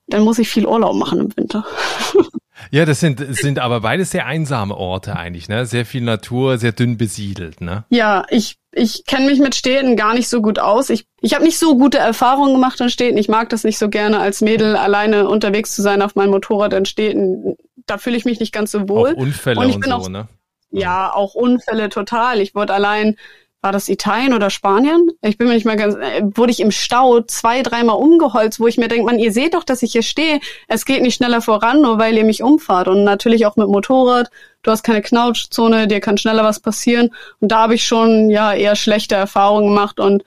dann 0.08 0.24
muss 0.24 0.40
ich 0.40 0.50
viel 0.50 0.66
Urlaub 0.66 0.96
machen 0.96 1.20
im 1.20 1.38
Winter. 1.38 1.66
Ja, 2.72 2.86
das 2.86 3.00
sind, 3.00 3.20
sind 3.36 3.60
aber 3.60 3.82
beides 3.82 4.12
sehr 4.12 4.26
einsame 4.26 4.76
Orte 4.76 5.16
eigentlich, 5.16 5.50
ne? 5.50 5.66
Sehr 5.66 5.86
viel 5.86 6.02
Natur, 6.02 6.58
sehr 6.58 6.72
dünn 6.72 6.98
besiedelt, 6.98 7.62
ne? 7.62 7.84
Ja, 7.90 8.26
ich, 8.30 8.58
ich 8.72 9.06
kenne 9.06 9.26
mich 9.26 9.40
mit 9.40 9.56
Städten 9.56 9.96
gar 9.96 10.14
nicht 10.14 10.30
so 10.30 10.42
gut 10.42 10.60
aus. 10.60 10.90
Ich, 10.90 11.06
ich 11.22 11.34
habe 11.34 11.44
nicht 11.44 11.58
so 11.58 11.78
gute 11.78 11.98
Erfahrungen 11.98 12.54
gemacht 12.54 12.80
in 12.80 12.90
Städten. 12.90 13.18
Ich 13.18 13.28
mag 13.28 13.50
das 13.50 13.64
nicht 13.64 13.78
so 13.78 13.90
gerne, 13.90 14.20
als 14.20 14.42
Mädel 14.42 14.76
alleine 14.76 15.28
unterwegs 15.28 15.76
zu 15.76 15.82
sein 15.82 16.02
auf 16.02 16.16
meinem 16.16 16.32
Motorrad 16.32 16.74
in 16.74 16.86
Städten. 16.86 17.56
Da 17.86 17.98
fühle 17.98 18.18
ich 18.18 18.26
mich 18.26 18.40
nicht 18.40 18.54
ganz 18.54 18.72
so 18.72 18.88
wohl. 18.88 19.14
Auch 19.14 19.18
Unfälle 19.18 19.60
und, 19.60 19.76
und 19.76 19.86
so, 19.86 19.92
auch, 19.92 20.10
ne? 20.10 20.28
Ja, 20.70 21.14
auch 21.14 21.36
Unfälle 21.36 21.90
total. 21.90 22.40
Ich 22.40 22.56
wurde 22.56 22.74
allein 22.74 23.18
war 23.64 23.72
das 23.72 23.88
Italien 23.88 24.34
oder 24.34 24.50
Spanien? 24.50 25.10
Ich 25.22 25.38
bin 25.38 25.48
mir 25.48 25.54
nicht 25.54 25.66
mehr 25.66 25.78
ganz, 25.78 25.96
äh, 25.96 26.22
wurde 26.36 26.52
ich 26.52 26.60
im 26.60 26.70
Stau 26.70 27.22
zwei, 27.22 27.64
dreimal 27.64 27.96
umgeholzt, 27.96 28.60
wo 28.60 28.68
ich 28.68 28.78
mir 28.78 28.90
denke, 28.90 29.06
man, 29.06 29.20
ihr 29.20 29.32
seht 29.32 29.54
doch, 29.54 29.64
dass 29.64 29.84
ich 29.84 29.94
hier 29.94 30.04
stehe. 30.04 30.42
Es 30.68 30.84
geht 30.86 31.02
nicht 31.02 31.16
schneller 31.16 31.42
voran, 31.42 31.82
nur 31.82 31.98
weil 31.98 32.18
ihr 32.18 32.26
mich 32.26 32.44
umfahrt. 32.44 32.90
Und 32.90 33.06
natürlich 33.06 33.46
auch 33.46 33.56
mit 33.56 33.70
Motorrad. 33.70 34.30
Du 34.64 34.72
hast 34.72 34.84
keine 34.84 35.02
Knautschzone, 35.02 35.88
dir 35.88 36.02
kann 36.02 36.18
schneller 36.18 36.44
was 36.44 36.60
passieren. 36.60 37.12
Und 37.40 37.54
da 37.54 37.60
habe 37.60 37.76
ich 37.76 37.86
schon, 37.86 38.30
ja, 38.30 38.54
eher 38.54 38.76
schlechte 38.76 39.16
Erfahrungen 39.16 39.70
gemacht 39.70 40.00
und, 40.00 40.26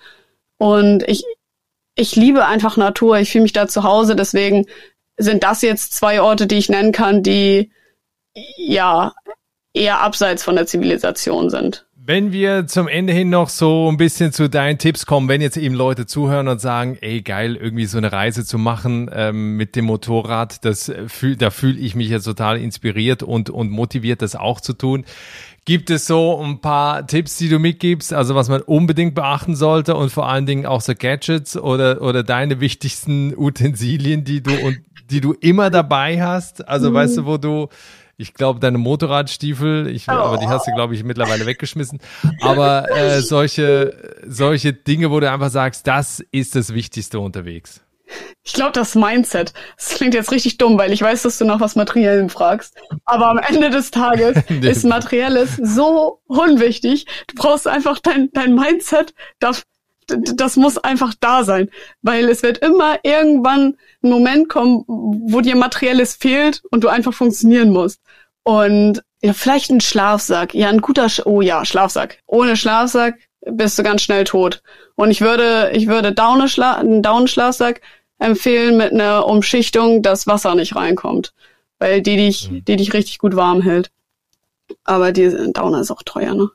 und 0.57 1.03
ich, 1.07 1.25
ich 1.95 2.17
liebe 2.17 2.47
einfach 2.47 2.79
Natur. 2.79 3.19
Ich 3.19 3.33
fühle 3.33 3.43
mich 3.43 3.53
da 3.53 3.69
zu 3.69 3.83
Hause. 3.83 4.17
Deswegen 4.17 4.67
sind 5.19 5.43
das 5.45 5.61
jetzt 5.61 5.93
zwei 5.93 6.23
Orte, 6.23 6.47
die 6.47 6.57
ich 6.57 6.71
nennen 6.71 6.93
kann, 6.93 7.23
die, 7.23 7.71
ja, 8.57 9.13
eher 9.75 10.01
abseits 10.01 10.43
von 10.43 10.57
der 10.57 10.67
Zivilisation 10.67 11.51
sind. 11.51 11.86
Wenn 12.09 12.31
wir 12.31 12.69
zum 12.69 12.87
Ende 12.87 13.13
hin 13.13 13.31
noch 13.31 13.49
so 13.49 13.91
ein 13.91 13.97
bisschen 13.97 14.31
zu 14.33 14.49
deinen 14.49 14.79
Tipps 14.79 15.07
kommen, 15.07 15.29
wenn 15.29 15.41
jetzt 15.41 15.57
eben 15.57 15.75
Leute 15.75 16.07
zuhören 16.07 16.47
und 16.47 16.61
sagen, 16.61 16.97
ey 17.01 17.21
geil, 17.21 17.57
irgendwie 17.57 17.87
so 17.87 17.99
eine 17.99 18.13
Reise 18.13 18.45
zu 18.45 18.59
machen 18.59 19.11
ähm, 19.13 19.57
mit 19.57 19.75
dem 19.75 19.87
Motorrad, 19.87 20.65
das 20.65 20.93
fühl, 21.09 21.35
da 21.35 21.51
fühle 21.51 21.81
ich 21.81 21.97
mich 21.97 22.09
jetzt 22.09 22.23
total 22.23 22.61
inspiriert 22.61 23.25
und, 23.25 23.51
und 23.51 23.73
motiviert, 23.73 24.23
das 24.23 24.37
auch 24.37 24.61
zu 24.61 24.75
tun. 24.75 25.05
Gibt 25.65 25.91
es 25.91 26.07
so 26.07 26.41
ein 26.41 26.61
paar 26.61 27.09
Tipps, 27.09 27.39
die 27.39 27.49
du 27.49 27.59
mitgibst, 27.59 28.13
also 28.13 28.37
was 28.37 28.49
man 28.49 28.63
unbedingt 28.63 29.17
beachten 29.17 29.57
sollte 29.57 29.97
und 29.97 30.11
vor 30.13 30.29
allen 30.29 30.47
Dingen 30.47 30.65
auch 30.65 30.83
so 30.83 30.93
Gadgets 30.97 31.57
oder, 31.57 32.03
oder 32.03 32.23
deine 32.23 32.61
wichtigsten 32.61 33.37
Utensilien, 33.37 34.23
die 34.23 34.45
du 34.45 34.53
und 34.53 34.79
die 35.11 35.21
du 35.21 35.33
immer 35.33 35.71
dabei 35.71 36.23
hast? 36.23 36.69
Also 36.69 36.91
mhm. 36.91 36.95
weißt 36.95 37.17
du, 37.17 37.27
wo 37.27 37.37
du 37.37 37.69
ich 38.17 38.35
glaube, 38.35 38.61
deine 38.61 38.79
Motorradstiefel, 38.79 39.89
ich, 39.89 40.09
oh. 40.09 40.13
aber 40.13 40.39
die 40.39 40.47
hast 40.47 40.67
du, 40.67 40.73
glaube 40.73 40.95
ich, 40.95 41.05
mittlerweile 41.05 41.47
weggeschmissen. 41.47 42.01
Aber 42.41 42.91
äh, 42.91 43.21
solche, 43.21 44.17
solche 44.27 44.73
Dinge, 44.73 45.11
wo 45.11 45.21
du 45.21 45.31
einfach 45.31 45.51
sagst, 45.51 45.87
das 45.87 46.21
ist 46.31 46.55
das 46.55 46.73
Wichtigste 46.73 47.21
unterwegs. 47.21 47.83
Ich 48.45 48.53
glaube, 48.53 48.73
das 48.73 48.95
Mindset. 48.95 49.53
Das 49.77 49.91
klingt 49.97 50.15
jetzt 50.15 50.31
richtig 50.31 50.59
dumm, 50.59 50.79
weil 50.79 50.93
ich 50.93 51.03
weiß, 51.03 51.23
dass 51.23 51.39
du 51.39 51.45
nach 51.45 51.61
was 51.61 51.75
Materiellem 51.75 52.31
fragst. 52.31 52.77
Aber 53.05 53.27
am 53.27 53.39
Ende 53.39 53.71
des 53.71 53.91
Tages 53.91 54.39
ist 54.63 54.85
Materielles 54.85 55.57
so 55.57 56.21
unwichtig. 56.27 57.07
Du 57.27 57.35
brauchst 57.35 57.67
einfach 57.67 57.99
dein, 57.99 58.31
dein 58.33 58.55
Mindset, 58.55 59.13
das, 59.41 59.65
das 60.07 60.57
muss 60.57 60.79
einfach 60.79 61.15
da 61.19 61.45
sein. 61.45 61.71
Weil 62.03 62.29
es 62.29 62.43
wird 62.43 62.59
immer 62.59 62.99
irgendwann 63.03 63.77
ein 64.03 64.11
Moment 64.11 64.49
kommen, 64.49 64.85
wo 64.87 65.41
dir 65.41 65.57
Materielles 65.57 66.15
fehlt 66.15 66.63
und 66.71 66.85
du 66.85 66.89
einfach 66.89 67.15
funktionieren 67.15 67.71
musst. 67.71 68.01
Und 68.43 69.03
ja, 69.23 69.33
vielleicht 69.33 69.71
ein 69.71 69.81
Schlafsack. 69.81 70.55
Ja, 70.55 70.69
ein 70.69 70.81
guter, 70.81 71.09
Sch 71.09 71.23
oh 71.25 71.41
ja, 71.41 71.65
Schlafsack. 71.65 72.19
Ohne 72.27 72.57
Schlafsack 72.57 73.19
bist 73.41 73.79
du 73.79 73.83
ganz 73.83 74.03
schnell 74.03 74.25
tot. 74.25 74.63
Und 74.95 75.11
ich 75.11 75.21
würde, 75.21 75.71
ich 75.75 75.87
würde 75.89 76.13
Daune-Schla 76.13 76.75
einen 76.75 77.03
Daunenschlafsack 77.03 77.81
empfehlen 78.19 78.77
mit 78.77 78.93
einer 78.93 79.27
Umschichtung, 79.27 80.03
dass 80.03 80.27
Wasser 80.27 80.55
nicht 80.55 80.77
reinkommt. 80.77 81.35
Weil 81.79 82.01
die 82.01 82.17
dich, 82.17 82.51
mhm. 82.51 82.65
die 82.65 82.77
dich 82.77 82.95
richtig 82.95 83.19
gut 83.19 83.37
warm 83.37 83.63
hält. 83.63 83.91
Aber 84.85 85.13
die 85.13 85.53
Daune 85.53 85.81
ist 85.81 85.91
auch 85.91 86.03
teuer, 86.05 86.35
ne? 86.35 86.51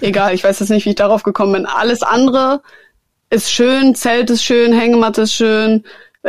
Egal, 0.00 0.34
ich 0.34 0.44
weiß 0.44 0.60
jetzt 0.60 0.70
nicht, 0.70 0.84
wie 0.84 0.90
ich 0.90 0.96
darauf 0.96 1.22
gekommen 1.22 1.52
bin. 1.52 1.66
Alles 1.66 2.02
andere 2.02 2.62
ist 3.30 3.50
schön, 3.50 3.94
Zelt 3.94 4.30
ist 4.30 4.44
schön, 4.44 4.72
Hängematte 4.72 5.22
ist 5.22 5.34
schön, 5.34 5.84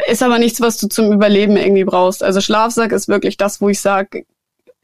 ist 0.07 0.23
aber 0.23 0.39
nichts, 0.39 0.61
was 0.61 0.77
du 0.77 0.87
zum 0.87 1.11
Überleben 1.11 1.57
irgendwie 1.57 1.83
brauchst. 1.83 2.23
Also 2.23 2.41
Schlafsack 2.41 2.91
ist 2.91 3.07
wirklich 3.07 3.37
das, 3.37 3.61
wo 3.61 3.69
ich 3.69 3.79
sage, 3.79 4.25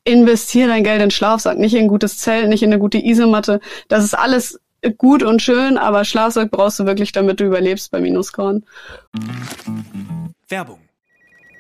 investier 0.04 0.68
dein 0.68 0.84
Geld 0.84 1.02
in 1.02 1.12
Schlafsack, 1.12 1.58
nicht 1.58 1.74
in 1.74 1.82
ein 1.82 1.88
gutes 1.88 2.18
Zelt, 2.18 2.50
nicht 2.50 2.64
in 2.64 2.72
eine 2.72 2.80
gute 2.80 2.98
Isomatte. 2.98 3.60
Das 3.88 4.04
ist 4.04 4.18
alles 4.18 4.60
gut 4.98 5.24
und 5.24 5.42
schön, 5.42 5.78
aber 5.78 6.06
Schlafsack 6.06 6.50
brauchst 6.52 6.80
du 6.80 6.86
wirklich, 6.86 7.12
damit 7.12 7.40
du 7.40 7.46
überlebst 7.46 7.92
bei 7.92 8.00
Minuskorn. 8.00 8.64
Werbung. 10.48 10.80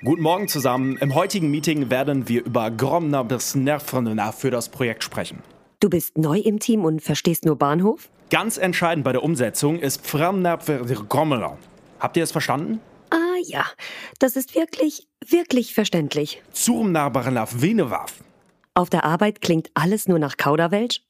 Guten 0.04 0.24
Morgen 0.24 0.48
zusammen. 0.48 0.98
Im 0.98 1.14
heutigen 1.14 1.52
Meeting 1.52 1.92
werden 1.92 2.28
wir 2.28 2.44
über 2.44 2.72
Gromner 2.72 3.24
bis 3.24 3.54
Nervner 3.54 4.34
für 4.34 4.50
das 4.50 4.70
Projekt 4.70 5.04
sprechen. 5.04 5.44
Du 5.82 5.90
bist 5.90 6.16
neu 6.16 6.38
im 6.38 6.60
Team 6.60 6.86
und 6.86 7.02
verstehst 7.02 7.44
nur 7.44 7.56
Bahnhof? 7.56 8.12
Ganz 8.30 8.60
entscheidend 8.60 9.04
bei 9.04 9.14
der 9.14 9.24
Umsetzung 9.24 9.80
ist 9.80 10.06
Framnerver 10.06 10.78
Gromner. 11.10 11.58
Habt 12.00 12.18
ihr 12.18 12.24
es 12.24 12.32
verstanden? 12.32 12.80
Ah 13.10 13.40
ja, 13.44 13.66
das 14.20 14.36
ist 14.36 14.54
wirklich, 14.54 15.08
wirklich 15.28 15.74
verständlich. 15.74 16.44
Zurmnarbarnaf 16.52 17.64
Venewaf. 17.64 18.14
Auf 18.76 18.92
der 18.92 19.06
Arbeit 19.06 19.42
klingt 19.42 19.72
alles 19.74 20.08
nur 20.08 20.20
nach 20.20 20.38
Kauderwelsch? 20.38 21.02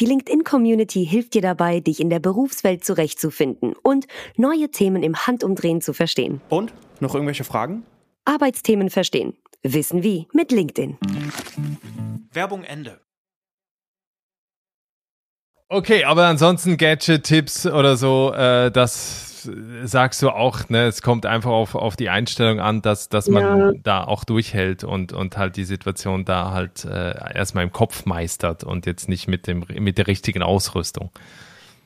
Die 0.00 0.06
LinkedIn-Community 0.06 1.06
hilft 1.06 1.34
dir 1.34 1.42
dabei, 1.42 1.78
dich 1.78 2.00
in 2.00 2.10
der 2.10 2.18
Berufswelt 2.18 2.84
zurechtzufinden 2.84 3.74
und 3.84 4.08
neue 4.36 4.68
Themen 4.72 5.04
im 5.04 5.14
Handumdrehen 5.28 5.80
zu 5.80 5.92
verstehen. 5.92 6.40
Und? 6.48 6.74
Noch 6.98 7.14
irgendwelche 7.14 7.44
Fragen? 7.44 7.84
Arbeitsthemen 8.24 8.90
verstehen. 8.90 9.36
Wissen 9.62 10.02
wie 10.02 10.26
mit 10.32 10.50
LinkedIn. 10.50 10.98
Werbung 12.32 12.64
Ende. 12.64 13.00
Okay, 15.70 16.04
aber 16.04 16.26
ansonsten 16.26 16.78
Gadget-Tipps 16.78 17.66
oder 17.66 17.96
so, 17.96 18.32
äh, 18.32 18.70
das 18.70 19.28
sagst 19.84 20.22
du 20.22 20.30
auch, 20.30 20.68
ne, 20.68 20.86
es 20.86 21.02
kommt 21.02 21.26
einfach 21.26 21.50
auf, 21.50 21.74
auf 21.74 21.94
die 21.96 22.08
Einstellung 22.08 22.58
an, 22.60 22.82
dass, 22.82 23.08
dass 23.08 23.28
man 23.28 23.42
ja. 23.42 23.72
da 23.82 24.04
auch 24.04 24.24
durchhält 24.24 24.82
und, 24.84 25.12
und 25.12 25.36
halt 25.36 25.56
die 25.56 25.64
Situation 25.64 26.24
da 26.24 26.52
halt 26.52 26.84
äh, 26.84 27.34
erstmal 27.34 27.64
im 27.64 27.72
Kopf 27.72 28.06
meistert 28.06 28.64
und 28.64 28.86
jetzt 28.86 29.08
nicht 29.08 29.28
mit 29.28 29.46
dem 29.46 29.64
mit 29.68 29.98
der 29.98 30.06
richtigen 30.06 30.42
Ausrüstung. 30.42 31.10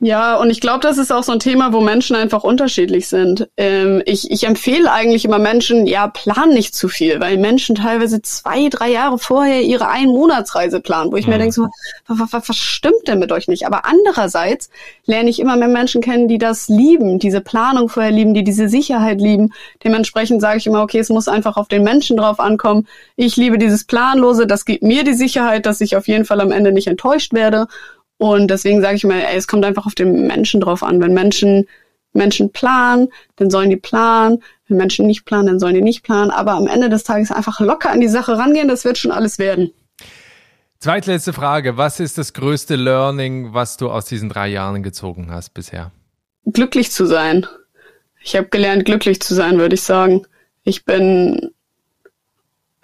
Ja, 0.04 0.34
und 0.34 0.50
ich 0.50 0.60
glaube, 0.60 0.80
das 0.80 0.98
ist 0.98 1.12
auch 1.12 1.22
so 1.22 1.30
ein 1.30 1.38
Thema, 1.38 1.72
wo 1.72 1.80
Menschen 1.80 2.16
einfach 2.16 2.42
unterschiedlich 2.42 3.06
sind. 3.06 3.48
Ähm, 3.56 4.02
ich, 4.04 4.32
ich 4.32 4.42
empfehle 4.42 4.90
eigentlich 4.90 5.24
immer 5.24 5.38
Menschen, 5.38 5.86
ja, 5.86 6.08
plan 6.08 6.48
nicht 6.48 6.74
zu 6.74 6.88
viel, 6.88 7.20
weil 7.20 7.38
Menschen 7.38 7.76
teilweise 7.76 8.20
zwei, 8.20 8.68
drei 8.68 8.90
Jahre 8.90 9.20
vorher 9.20 9.62
ihre 9.62 9.86
Einmonatsreise 9.86 10.80
planen, 10.80 11.12
wo 11.12 11.16
ich 11.16 11.28
mhm. 11.28 11.34
mir 11.34 11.38
denke, 11.38 11.54
so, 11.54 11.68
was, 12.08 12.32
was, 12.32 12.48
was 12.48 12.56
stimmt 12.56 13.06
denn 13.06 13.20
mit 13.20 13.30
euch 13.30 13.46
nicht? 13.46 13.64
Aber 13.64 13.84
andererseits 13.84 14.70
lerne 15.06 15.30
ich 15.30 15.38
immer 15.38 15.56
mehr 15.56 15.68
Menschen 15.68 16.02
kennen, 16.02 16.26
die 16.26 16.38
das 16.38 16.66
lieben, 16.66 17.20
diese 17.20 17.40
Planung 17.40 17.88
vorher 17.88 18.10
lieben, 18.10 18.34
die 18.34 18.42
diese 18.42 18.68
Sicherheit 18.68 19.20
lieben. 19.20 19.52
Dementsprechend 19.84 20.40
sage 20.40 20.58
ich 20.58 20.66
immer, 20.66 20.82
okay, 20.82 20.98
es 20.98 21.10
muss 21.10 21.28
einfach 21.28 21.56
auf 21.56 21.68
den 21.68 21.84
Menschen 21.84 22.16
drauf 22.16 22.40
ankommen. 22.40 22.88
Ich 23.14 23.36
liebe 23.36 23.56
dieses 23.56 23.84
Planlose, 23.84 24.48
das 24.48 24.64
gibt 24.64 24.82
mir 24.82 25.04
die 25.04 25.14
Sicherheit, 25.14 25.64
dass 25.64 25.80
ich 25.80 25.94
auf 25.94 26.08
jeden 26.08 26.24
Fall 26.24 26.40
am 26.40 26.50
Ende 26.50 26.72
nicht 26.72 26.88
enttäuscht 26.88 27.32
werde. 27.32 27.68
Und 28.22 28.52
deswegen 28.52 28.80
sage 28.80 28.94
ich 28.94 29.02
mal, 29.02 29.18
ey, 29.18 29.36
es 29.36 29.48
kommt 29.48 29.64
einfach 29.64 29.84
auf 29.84 29.96
den 29.96 30.28
Menschen 30.28 30.60
drauf 30.60 30.84
an. 30.84 31.00
Wenn 31.00 31.12
Menschen 31.12 31.66
Menschen 32.12 32.52
planen, 32.52 33.08
dann 33.34 33.50
sollen 33.50 33.68
die 33.68 33.76
planen. 33.76 34.44
Wenn 34.68 34.76
Menschen 34.76 35.08
nicht 35.08 35.24
planen, 35.24 35.48
dann 35.48 35.58
sollen 35.58 35.74
die 35.74 35.82
nicht 35.82 36.04
planen. 36.04 36.30
Aber 36.30 36.52
am 36.52 36.68
Ende 36.68 36.88
des 36.88 37.02
Tages 37.02 37.32
einfach 37.32 37.58
locker 37.58 37.90
an 37.90 38.00
die 38.00 38.06
Sache 38.06 38.38
rangehen, 38.38 38.68
das 38.68 38.84
wird 38.84 38.96
schon 38.96 39.10
alles 39.10 39.40
werden. 39.40 39.72
Zweitletzte 40.78 41.32
Frage. 41.32 41.76
Was 41.76 41.98
ist 41.98 42.16
das 42.16 42.32
größte 42.32 42.76
Learning, 42.76 43.54
was 43.54 43.76
du 43.76 43.90
aus 43.90 44.04
diesen 44.04 44.28
drei 44.28 44.46
Jahren 44.46 44.84
gezogen 44.84 45.32
hast 45.32 45.52
bisher? 45.52 45.90
Glücklich 46.44 46.92
zu 46.92 47.06
sein. 47.06 47.44
Ich 48.22 48.36
habe 48.36 48.46
gelernt, 48.50 48.84
glücklich 48.84 49.20
zu 49.20 49.34
sein, 49.34 49.58
würde 49.58 49.74
ich 49.74 49.82
sagen. 49.82 50.26
Ich 50.62 50.84
bin 50.84 51.51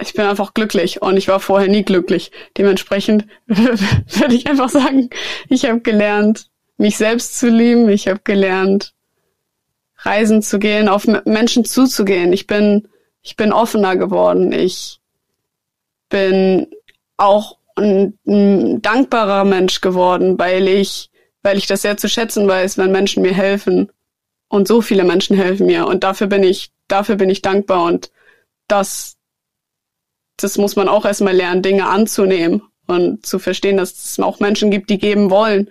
ich 0.00 0.14
bin 0.14 0.26
einfach 0.26 0.54
glücklich 0.54 1.02
und 1.02 1.16
ich 1.16 1.28
war 1.28 1.40
vorher 1.40 1.68
nie 1.68 1.82
glücklich. 1.82 2.30
Dementsprechend 2.56 3.26
würde 3.46 4.34
ich 4.34 4.46
einfach 4.46 4.68
sagen, 4.68 5.10
ich 5.48 5.64
habe 5.64 5.80
gelernt, 5.80 6.48
mich 6.76 6.96
selbst 6.96 7.38
zu 7.38 7.48
lieben. 7.48 7.88
Ich 7.88 8.06
habe 8.08 8.20
gelernt, 8.22 8.94
reisen 9.98 10.42
zu 10.42 10.58
gehen, 10.58 10.88
auf 10.88 11.06
Menschen 11.24 11.64
zuzugehen. 11.64 12.32
Ich 12.32 12.46
bin, 12.46 12.88
ich 13.22 13.36
bin 13.36 13.52
offener 13.52 13.96
geworden. 13.96 14.52
Ich 14.52 15.00
bin 16.08 16.68
auch 17.16 17.58
ein, 17.74 18.16
ein 18.26 18.80
dankbarer 18.80 19.44
Mensch 19.44 19.80
geworden, 19.80 20.38
weil 20.38 20.68
ich, 20.68 21.10
weil 21.42 21.58
ich 21.58 21.66
das 21.66 21.82
sehr 21.82 21.96
zu 21.96 22.08
schätzen 22.08 22.46
weiß, 22.46 22.78
wenn 22.78 22.92
Menschen 22.92 23.22
mir 23.22 23.34
helfen. 23.34 23.90
Und 24.48 24.68
so 24.68 24.80
viele 24.80 25.04
Menschen 25.04 25.36
helfen 25.36 25.66
mir. 25.66 25.86
Und 25.86 26.04
dafür 26.04 26.28
bin 26.28 26.44
ich, 26.44 26.70
dafür 26.86 27.16
bin 27.16 27.28
ich 27.28 27.42
dankbar. 27.42 27.84
Und 27.84 28.10
das, 28.68 29.17
das 30.38 30.58
muss 30.58 30.76
man 30.76 30.88
auch 30.88 31.04
erstmal 31.04 31.34
lernen, 31.34 31.62
Dinge 31.62 31.88
anzunehmen 31.88 32.62
und 32.86 33.26
zu 33.26 33.38
verstehen, 33.38 33.76
dass 33.76 33.92
es 33.92 34.18
auch 34.18 34.40
Menschen 34.40 34.70
gibt, 34.70 34.90
die 34.90 34.98
geben 34.98 35.30
wollen. 35.30 35.70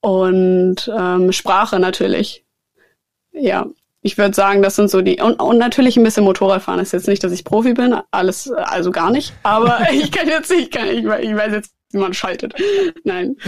Und 0.00 0.90
ähm, 0.96 1.32
Sprache 1.32 1.78
natürlich. 1.78 2.44
ja, 3.32 3.66
ich 4.02 4.16
würde 4.16 4.34
sagen, 4.34 4.62
das 4.62 4.76
sind 4.76 4.90
so 4.90 5.02
die 5.02 5.20
und, 5.20 5.40
und 5.40 5.58
natürlich 5.58 5.96
ein 5.96 6.02
bisschen 6.02 6.24
Motorradfahren 6.24 6.80
ist 6.80 6.92
jetzt 6.92 7.06
nicht, 7.06 7.22
dass 7.22 7.32
ich 7.32 7.44
Profi 7.44 7.74
bin, 7.74 7.94
alles 8.10 8.50
also 8.50 8.90
gar 8.90 9.10
nicht, 9.10 9.34
aber 9.42 9.86
ich 9.92 10.10
kann 10.10 10.26
jetzt 10.26 10.50
nicht, 10.50 10.72
kann, 10.72 10.88
ich, 10.88 11.04
ich 11.04 11.36
weiß 11.36 11.52
jetzt 11.52 11.74
wie 11.92 11.98
man 11.98 12.14
schaltet. 12.14 12.54
Nein. 13.02 13.36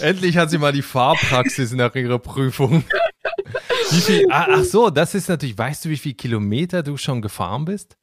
Endlich 0.00 0.38
hat 0.38 0.50
sie 0.50 0.58
mal 0.58 0.72
die 0.72 0.80
Fahrpraxis 0.80 1.72
nach 1.72 1.94
ihrer 1.94 2.18
Prüfung. 2.18 2.84
Wie 3.90 4.00
viel, 4.00 4.26
ah, 4.30 4.46
ach 4.50 4.64
so, 4.64 4.90
das 4.90 5.14
ist 5.14 5.28
natürlich, 5.28 5.56
weißt 5.56 5.84
du, 5.84 5.88
wie 5.88 5.96
viele 5.96 6.14
Kilometer 6.14 6.82
du 6.82 6.96
schon 6.96 7.22
gefahren 7.22 7.64
bist? 7.64 7.96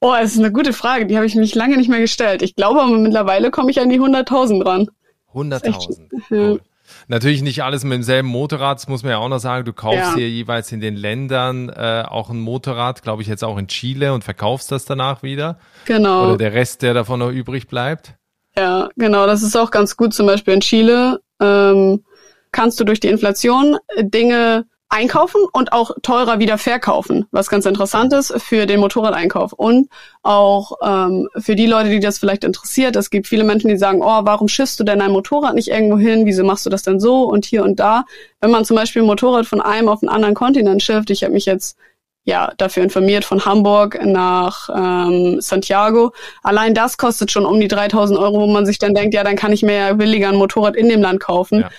Oh, 0.00 0.12
das 0.12 0.32
ist 0.32 0.38
eine 0.38 0.52
gute 0.52 0.72
Frage. 0.72 1.06
Die 1.06 1.16
habe 1.16 1.26
ich 1.26 1.34
mich 1.34 1.54
lange 1.54 1.76
nicht 1.76 1.88
mehr 1.88 2.00
gestellt. 2.00 2.42
Ich 2.42 2.54
glaube 2.54 2.80
aber 2.82 2.96
mittlerweile 2.98 3.50
komme 3.50 3.70
ich 3.70 3.80
an 3.80 3.88
die 3.88 4.00
100.000 4.00 4.64
ran. 4.64 4.88
100.000. 5.34 6.08
Cool. 6.30 6.60
Natürlich 7.06 7.42
nicht 7.42 7.62
alles 7.62 7.84
mit 7.84 7.92
demselben 7.94 8.28
Motorrad, 8.28 8.78
das 8.78 8.88
muss 8.88 9.02
man 9.02 9.12
ja 9.12 9.18
auch 9.18 9.28
noch 9.28 9.40
sagen. 9.40 9.64
Du 9.64 9.72
kaufst 9.72 9.98
ja. 9.98 10.14
hier 10.14 10.30
jeweils 10.30 10.72
in 10.72 10.80
den 10.80 10.96
Ländern 10.96 11.68
äh, 11.68 12.04
auch 12.06 12.30
ein 12.30 12.40
Motorrad, 12.40 13.02
glaube 13.02 13.22
ich 13.22 13.28
jetzt 13.28 13.44
auch 13.44 13.58
in 13.58 13.68
Chile 13.68 14.14
und 14.14 14.24
verkaufst 14.24 14.72
das 14.72 14.84
danach 14.84 15.22
wieder. 15.22 15.58
Genau. 15.84 16.24
Oder 16.26 16.38
der 16.38 16.54
Rest, 16.54 16.82
der 16.82 16.94
davon 16.94 17.20
noch 17.20 17.30
übrig 17.30 17.66
bleibt. 17.66 18.14
Ja, 18.56 18.88
genau, 18.96 19.26
das 19.26 19.42
ist 19.42 19.56
auch 19.56 19.70
ganz 19.70 19.96
gut. 19.96 20.14
Zum 20.14 20.26
Beispiel 20.26 20.54
in 20.54 20.60
Chile 20.60 21.20
ähm, 21.40 22.04
kannst 22.52 22.80
du 22.80 22.84
durch 22.84 23.00
die 23.00 23.08
Inflation 23.08 23.76
Dinge 24.00 24.64
einkaufen 24.90 25.42
und 25.52 25.72
auch 25.72 25.90
teurer 26.02 26.38
wieder 26.38 26.56
verkaufen, 26.56 27.26
was 27.30 27.48
ganz 27.48 27.66
interessant 27.66 28.12
ist 28.12 28.32
für 28.40 28.66
den 28.66 28.80
Motorradeinkauf 28.80 29.52
und 29.52 29.88
auch 30.22 30.72
ähm, 30.82 31.28
für 31.36 31.56
die 31.56 31.66
Leute, 31.66 31.90
die 31.90 32.00
das 32.00 32.18
vielleicht 32.18 32.44
interessiert. 32.44 32.96
Es 32.96 33.10
gibt 33.10 33.26
viele 33.26 33.44
Menschen, 33.44 33.68
die 33.68 33.76
sagen, 33.76 34.00
oh, 34.02 34.20
warum 34.22 34.48
schiffst 34.48 34.80
du 34.80 34.84
denn 34.84 35.02
ein 35.02 35.12
Motorrad 35.12 35.54
nicht 35.54 35.68
irgendwo 35.68 35.98
hin? 35.98 36.24
Wieso 36.24 36.42
machst 36.42 36.64
du 36.64 36.70
das 36.70 36.82
denn 36.82 37.00
so 37.00 37.24
und 37.24 37.44
hier 37.44 37.64
und 37.64 37.78
da? 37.78 38.04
Wenn 38.40 38.50
man 38.50 38.64
zum 38.64 38.76
Beispiel 38.76 39.02
ein 39.02 39.06
Motorrad 39.06 39.46
von 39.46 39.60
einem 39.60 39.88
auf 39.88 40.02
einen 40.02 40.08
anderen 40.08 40.34
Kontinent 40.34 40.82
schifft, 40.82 41.10
ich 41.10 41.22
habe 41.22 41.34
mich 41.34 41.44
jetzt 41.44 41.76
ja 42.24 42.52
dafür 42.56 42.82
informiert 42.82 43.24
von 43.24 43.44
Hamburg 43.44 43.98
nach 44.04 44.70
ähm, 44.74 45.40
Santiago. 45.40 46.12
Allein 46.42 46.74
das 46.74 46.96
kostet 46.96 47.30
schon 47.30 47.44
um 47.44 47.60
die 47.60 47.68
3000 47.68 48.18
Euro, 48.18 48.40
wo 48.40 48.46
man 48.46 48.64
sich 48.64 48.78
dann 48.78 48.94
denkt, 48.94 49.14
ja, 49.14 49.22
dann 49.22 49.36
kann 49.36 49.52
ich 49.52 49.62
mir 49.62 49.74
ja 49.74 49.92
billiger 49.92 50.28
ein 50.28 50.36
Motorrad 50.36 50.76
in 50.76 50.88
dem 50.88 51.02
Land 51.02 51.20
kaufen. 51.20 51.60
Ja 51.60 51.70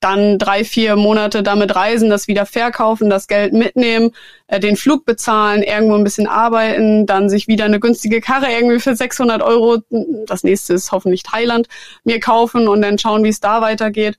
dann 0.00 0.38
drei, 0.38 0.64
vier 0.64 0.96
Monate 0.96 1.42
damit 1.42 1.74
reisen, 1.74 2.10
das 2.10 2.28
wieder 2.28 2.44
verkaufen, 2.44 3.08
das 3.08 3.28
Geld 3.28 3.52
mitnehmen, 3.52 4.10
äh, 4.46 4.60
den 4.60 4.76
Flug 4.76 5.04
bezahlen, 5.04 5.62
irgendwo 5.62 5.94
ein 5.94 6.04
bisschen 6.04 6.26
arbeiten, 6.26 7.06
dann 7.06 7.30
sich 7.30 7.48
wieder 7.48 7.64
eine 7.64 7.80
günstige 7.80 8.20
Karre 8.20 8.52
irgendwie 8.52 8.78
für 8.78 8.94
600 8.94 9.42
Euro, 9.42 9.78
das 10.26 10.44
nächste 10.44 10.74
ist 10.74 10.92
hoffentlich 10.92 11.22
Thailand, 11.22 11.68
mir 12.04 12.20
kaufen 12.20 12.68
und 12.68 12.82
dann 12.82 12.98
schauen, 12.98 13.24
wie 13.24 13.30
es 13.30 13.40
da 13.40 13.62
weitergeht. 13.62 14.18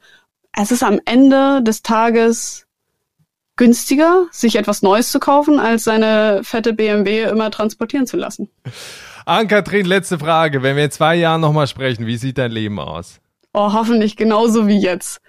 Es 0.59 0.71
ist 0.71 0.83
am 0.83 0.99
Ende 1.05 1.61
des 1.61 1.83
Tages 1.83 2.65
günstiger, 3.55 4.25
sich 4.31 4.55
etwas 4.55 4.81
Neues 4.81 5.11
zu 5.11 5.19
kaufen, 5.19 5.59
als 5.59 5.83
seine 5.83 6.41
fette 6.43 6.73
BMW 6.73 7.23
immer 7.23 7.51
transportieren 7.51 8.07
zu 8.07 8.17
lassen. 8.17 8.49
Ann-Kathrin, 9.25 9.85
letzte 9.85 10.17
Frage. 10.17 10.63
Wenn 10.63 10.77
wir 10.77 10.85
in 10.85 10.91
zwei 10.91 11.15
Jahren 11.15 11.41
nochmal 11.41 11.67
sprechen, 11.67 12.05
wie 12.07 12.17
sieht 12.17 12.37
dein 12.37 12.51
Leben 12.51 12.79
aus? 12.79 13.19
Oh, 13.53 13.73
hoffentlich 13.73 14.15
genauso 14.15 14.67
wie 14.67 14.79
jetzt. 14.79 15.19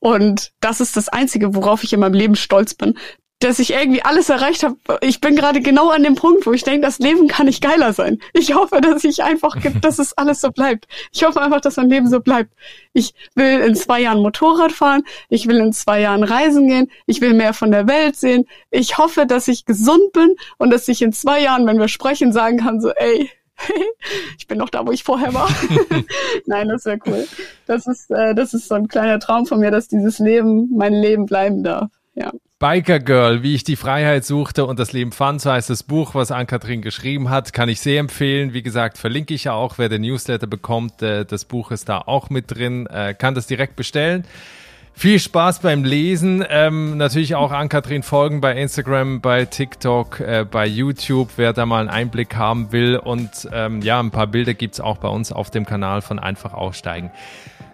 Und 0.00 0.52
das 0.60 0.80
ist 0.80 0.96
das 0.96 1.08
Einzige, 1.08 1.54
worauf 1.54 1.84
ich 1.84 1.92
in 1.92 2.00
meinem 2.00 2.14
Leben 2.14 2.36
stolz 2.36 2.74
bin. 2.74 2.98
Dass 3.40 3.60
ich 3.60 3.72
irgendwie 3.72 4.02
alles 4.02 4.30
erreicht 4.30 4.64
habe. 4.64 4.76
Ich 5.00 5.20
bin 5.20 5.36
gerade 5.36 5.60
genau 5.60 5.90
an 5.90 6.02
dem 6.02 6.16
Punkt, 6.16 6.44
wo 6.44 6.52
ich 6.52 6.64
denke, 6.64 6.80
das 6.80 6.98
Leben 6.98 7.28
kann 7.28 7.46
nicht 7.46 7.62
geiler 7.62 7.92
sein. 7.92 8.18
Ich 8.32 8.52
hoffe, 8.52 8.80
dass 8.80 9.04
ich 9.04 9.22
einfach, 9.22 9.54
dass 9.80 10.00
es 10.00 10.12
alles 10.18 10.40
so 10.40 10.50
bleibt. 10.50 10.88
Ich 11.12 11.22
hoffe 11.22 11.40
einfach, 11.40 11.60
dass 11.60 11.76
mein 11.76 11.88
Leben 11.88 12.08
so 12.08 12.18
bleibt. 12.18 12.52
Ich 12.92 13.14
will 13.36 13.60
in 13.60 13.76
zwei 13.76 14.00
Jahren 14.00 14.22
Motorrad 14.22 14.72
fahren. 14.72 15.04
Ich 15.28 15.46
will 15.46 15.58
in 15.58 15.72
zwei 15.72 16.00
Jahren 16.00 16.24
reisen 16.24 16.66
gehen. 16.66 16.90
Ich 17.06 17.20
will 17.20 17.32
mehr 17.32 17.54
von 17.54 17.70
der 17.70 17.86
Welt 17.86 18.16
sehen. 18.16 18.44
Ich 18.72 18.98
hoffe, 18.98 19.24
dass 19.24 19.46
ich 19.46 19.64
gesund 19.64 20.12
bin 20.12 20.34
und 20.56 20.70
dass 20.70 20.88
ich 20.88 21.00
in 21.00 21.12
zwei 21.12 21.40
Jahren, 21.40 21.64
wenn 21.68 21.78
wir 21.78 21.86
sprechen, 21.86 22.32
sagen 22.32 22.58
kann, 22.58 22.80
so, 22.80 22.90
ey, 22.90 23.30
ich 24.38 24.46
bin 24.46 24.58
noch 24.58 24.70
da, 24.70 24.86
wo 24.86 24.92
ich 24.92 25.04
vorher 25.04 25.34
war. 25.34 25.48
Nein, 26.46 26.68
das 26.68 26.84
wäre 26.84 26.98
cool. 27.06 27.26
Das 27.66 27.86
ist, 27.86 28.10
äh, 28.10 28.34
das 28.34 28.54
ist 28.54 28.68
so 28.68 28.74
ein 28.74 28.88
kleiner 28.88 29.18
Traum 29.18 29.46
von 29.46 29.60
mir, 29.60 29.70
dass 29.70 29.88
dieses 29.88 30.18
Leben 30.18 30.68
mein 30.76 30.94
Leben 30.94 31.26
bleiben 31.26 31.62
darf. 31.62 31.90
Ja. 32.14 32.32
Biker 32.58 32.98
Girl, 32.98 33.44
wie 33.44 33.54
ich 33.54 33.62
die 33.62 33.76
Freiheit 33.76 34.24
suchte 34.24 34.66
und 34.66 34.80
das 34.80 34.92
Leben 34.92 35.12
fand, 35.12 35.40
so 35.40 35.52
heißt 35.52 35.70
das 35.70 35.84
Buch, 35.84 36.16
was 36.16 36.32
Ann-Kathrin 36.32 36.82
geschrieben 36.82 37.30
hat, 37.30 37.52
kann 37.52 37.68
ich 37.68 37.80
sehr 37.80 38.00
empfehlen. 38.00 38.52
Wie 38.52 38.64
gesagt, 38.64 38.98
verlinke 38.98 39.32
ich 39.32 39.44
ja 39.44 39.52
auch, 39.52 39.78
wer 39.78 39.88
den 39.88 40.02
Newsletter 40.02 40.48
bekommt, 40.48 41.00
äh, 41.00 41.24
das 41.24 41.44
Buch 41.44 41.70
ist 41.70 41.88
da 41.88 41.98
auch 41.98 42.30
mit 42.30 42.46
drin, 42.52 42.86
äh, 42.86 43.14
kann 43.14 43.36
das 43.36 43.46
direkt 43.46 43.76
bestellen. 43.76 44.24
Viel 44.98 45.20
Spaß 45.20 45.60
beim 45.60 45.84
Lesen. 45.84 46.44
Ähm, 46.50 46.96
natürlich 46.96 47.36
auch 47.36 47.52
an 47.52 47.68
Kathrin 47.68 48.02
folgen 48.02 48.40
bei 48.40 48.56
Instagram, 48.56 49.20
bei 49.20 49.44
TikTok, 49.44 50.18
äh, 50.18 50.44
bei 50.44 50.66
YouTube, 50.66 51.28
wer 51.36 51.52
da 51.52 51.66
mal 51.66 51.82
einen 51.82 51.88
Einblick 51.88 52.34
haben 52.34 52.72
will. 52.72 52.96
Und 52.96 53.48
ähm, 53.52 53.80
ja, 53.80 54.00
ein 54.00 54.10
paar 54.10 54.26
Bilder 54.26 54.54
gibt's 54.54 54.80
auch 54.80 54.96
bei 54.96 55.06
uns 55.06 55.30
auf 55.30 55.52
dem 55.52 55.66
Kanal 55.66 56.02
von 56.02 56.18
Einfach 56.18 56.52
Aussteigen. 56.52 57.12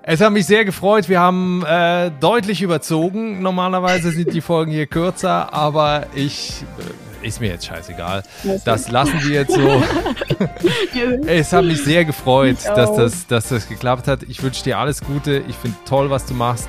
Es 0.03 0.20
hat 0.20 0.35
mich 0.35 0.45
sehr 0.45 0.66
gefreut. 0.66 1.09
Wir 1.09 1.18
haben 1.18 1.64
äh, 1.64 2.11
deutlich 2.20 2.61
überzogen. 2.61 3.41
Normalerweise 3.41 4.11
sind 4.11 4.35
die 4.35 4.43
Folgen 4.43 4.70
hier 4.70 4.87
kürzer, 4.87 5.55
aber 5.55 6.09
ich 6.14 6.62
äh, 7.22 7.27
ist 7.27 7.41
mir 7.41 7.49
jetzt 7.49 7.64
scheißegal. 7.64 8.22
Das 8.66 8.91
lassen 8.91 9.18
wir 9.22 9.33
jetzt 9.33 9.55
so. 9.55 9.83
es 11.27 11.55
hat 11.55 11.64
mich 11.64 11.83
sehr 11.83 12.05
gefreut, 12.05 12.59
dass 12.66 12.95
das, 12.95 13.27
dass 13.27 13.49
das 13.49 13.66
geklappt 13.66 14.09
hat. 14.09 14.25
Ich 14.25 14.43
wünsche 14.43 14.62
dir 14.62 14.79
alles 14.79 15.01
Gute. 15.01 15.43
Ich 15.49 15.57
finde 15.57 15.79
toll, 15.87 16.11
was 16.11 16.27
du 16.27 16.35
machst. 16.35 16.68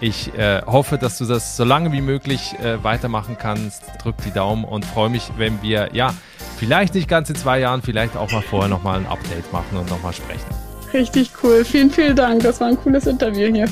Ich 0.00 0.34
äh, 0.34 0.60
hoffe, 0.66 0.98
dass 0.98 1.18
du 1.18 1.24
das 1.24 1.56
so 1.56 1.64
lange 1.64 1.92
wie 1.92 2.02
möglich 2.02 2.54
äh, 2.62 2.82
weitermachen 2.84 3.36
kannst. 3.38 3.82
Drück 4.02 4.16
die 4.26 4.30
Daumen 4.30 4.64
und 4.64 4.84
freue 4.84 5.08
mich, 5.08 5.30
wenn 5.38 5.62
wir, 5.62 5.90
ja, 5.92 6.12
vielleicht 6.58 6.94
nicht 6.94 7.08
ganz 7.08 7.30
in 7.30 7.36
zwei 7.36 7.60
Jahren, 7.60 7.82
vielleicht 7.82 8.16
auch 8.16 8.30
mal 8.30 8.42
vorher 8.42 8.68
nochmal 8.68 8.98
ein 8.98 9.06
Update 9.06 9.50
machen 9.52 9.78
und 9.78 9.88
nochmal 9.88 10.12
sprechen. 10.12 10.44
Richtig 10.92 11.30
cool. 11.42 11.64
Vielen, 11.64 11.90
vielen 11.90 12.14
Dank. 12.14 12.42
Das 12.42 12.60
war 12.60 12.68
ein 12.68 12.76
cooles 12.76 13.06
Interview 13.06 13.52
hier. 13.52 13.68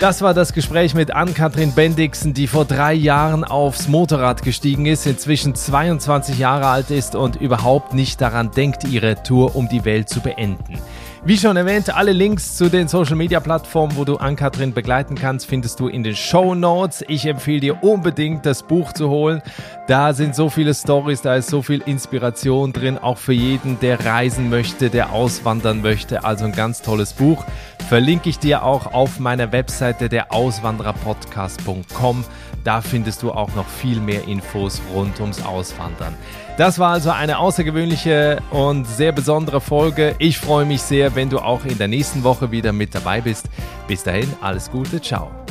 Das 0.00 0.20
war 0.20 0.34
das 0.34 0.52
Gespräch 0.52 0.92
mit 0.94 1.12
Ann-Kathrin 1.12 1.72
Bendixen, 1.72 2.34
die 2.34 2.46
vor 2.46 2.64
drei 2.64 2.92
Jahren 2.92 3.44
aufs 3.44 3.88
Motorrad 3.88 4.42
gestiegen 4.42 4.84
ist, 4.84 5.06
inzwischen 5.06 5.54
22 5.54 6.38
Jahre 6.38 6.66
alt 6.66 6.90
ist 6.90 7.14
und 7.14 7.36
überhaupt 7.36 7.94
nicht 7.94 8.20
daran 8.20 8.50
denkt, 8.50 8.84
ihre 8.84 9.22
Tour 9.22 9.56
um 9.56 9.68
die 9.68 9.84
Welt 9.84 10.08
zu 10.08 10.20
beenden. 10.20 10.78
Wie 11.26 11.38
schon 11.38 11.56
erwähnt, 11.56 11.88
alle 11.96 12.12
Links 12.12 12.54
zu 12.54 12.68
den 12.68 12.86
Social 12.86 13.16
Media 13.16 13.40
Plattformen, 13.40 13.96
wo 13.96 14.04
du 14.04 14.18
Ann-Kathrin 14.18 14.74
begleiten 14.74 15.14
kannst, 15.14 15.46
findest 15.46 15.80
du 15.80 15.88
in 15.88 16.02
den 16.02 16.14
Show 16.14 16.54
Notes. 16.54 17.02
Ich 17.08 17.24
empfehle 17.24 17.60
dir 17.60 17.82
unbedingt, 17.82 18.44
das 18.44 18.62
Buch 18.62 18.92
zu 18.92 19.08
holen. 19.08 19.40
Da 19.86 20.12
sind 20.12 20.36
so 20.36 20.50
viele 20.50 20.74
Stories, 20.74 21.22
da 21.22 21.36
ist 21.36 21.48
so 21.48 21.62
viel 21.62 21.80
Inspiration 21.86 22.74
drin, 22.74 22.98
auch 22.98 23.16
für 23.16 23.32
jeden, 23.32 23.80
der 23.80 24.04
reisen 24.04 24.50
möchte, 24.50 24.90
der 24.90 25.14
auswandern 25.14 25.80
möchte. 25.80 26.24
Also 26.24 26.44
ein 26.44 26.52
ganz 26.52 26.82
tolles 26.82 27.14
Buch. 27.14 27.42
Verlinke 27.88 28.28
ich 28.28 28.38
dir 28.38 28.62
auch 28.62 28.92
auf 28.92 29.18
meiner 29.18 29.50
Webseite 29.50 30.10
der 30.10 30.30
Auswandererpodcast.com. 30.30 32.24
Da 32.64 32.82
findest 32.82 33.22
du 33.22 33.32
auch 33.32 33.54
noch 33.54 33.66
viel 33.66 33.98
mehr 33.98 34.28
Infos 34.28 34.82
rund 34.94 35.18
ums 35.20 35.42
Auswandern. 35.42 36.14
Das 36.56 36.78
war 36.78 36.92
also 36.92 37.10
eine 37.10 37.38
außergewöhnliche 37.38 38.40
und 38.50 38.86
sehr 38.86 39.10
besondere 39.10 39.60
Folge. 39.60 40.14
Ich 40.18 40.38
freue 40.38 40.64
mich 40.64 40.82
sehr, 40.82 41.16
wenn 41.16 41.28
du 41.28 41.40
auch 41.40 41.64
in 41.64 41.78
der 41.78 41.88
nächsten 41.88 42.22
Woche 42.22 42.52
wieder 42.52 42.72
mit 42.72 42.94
dabei 42.94 43.20
bist. 43.20 43.46
Bis 43.88 44.04
dahin, 44.04 44.32
alles 44.40 44.70
Gute, 44.70 45.00
ciao. 45.00 45.43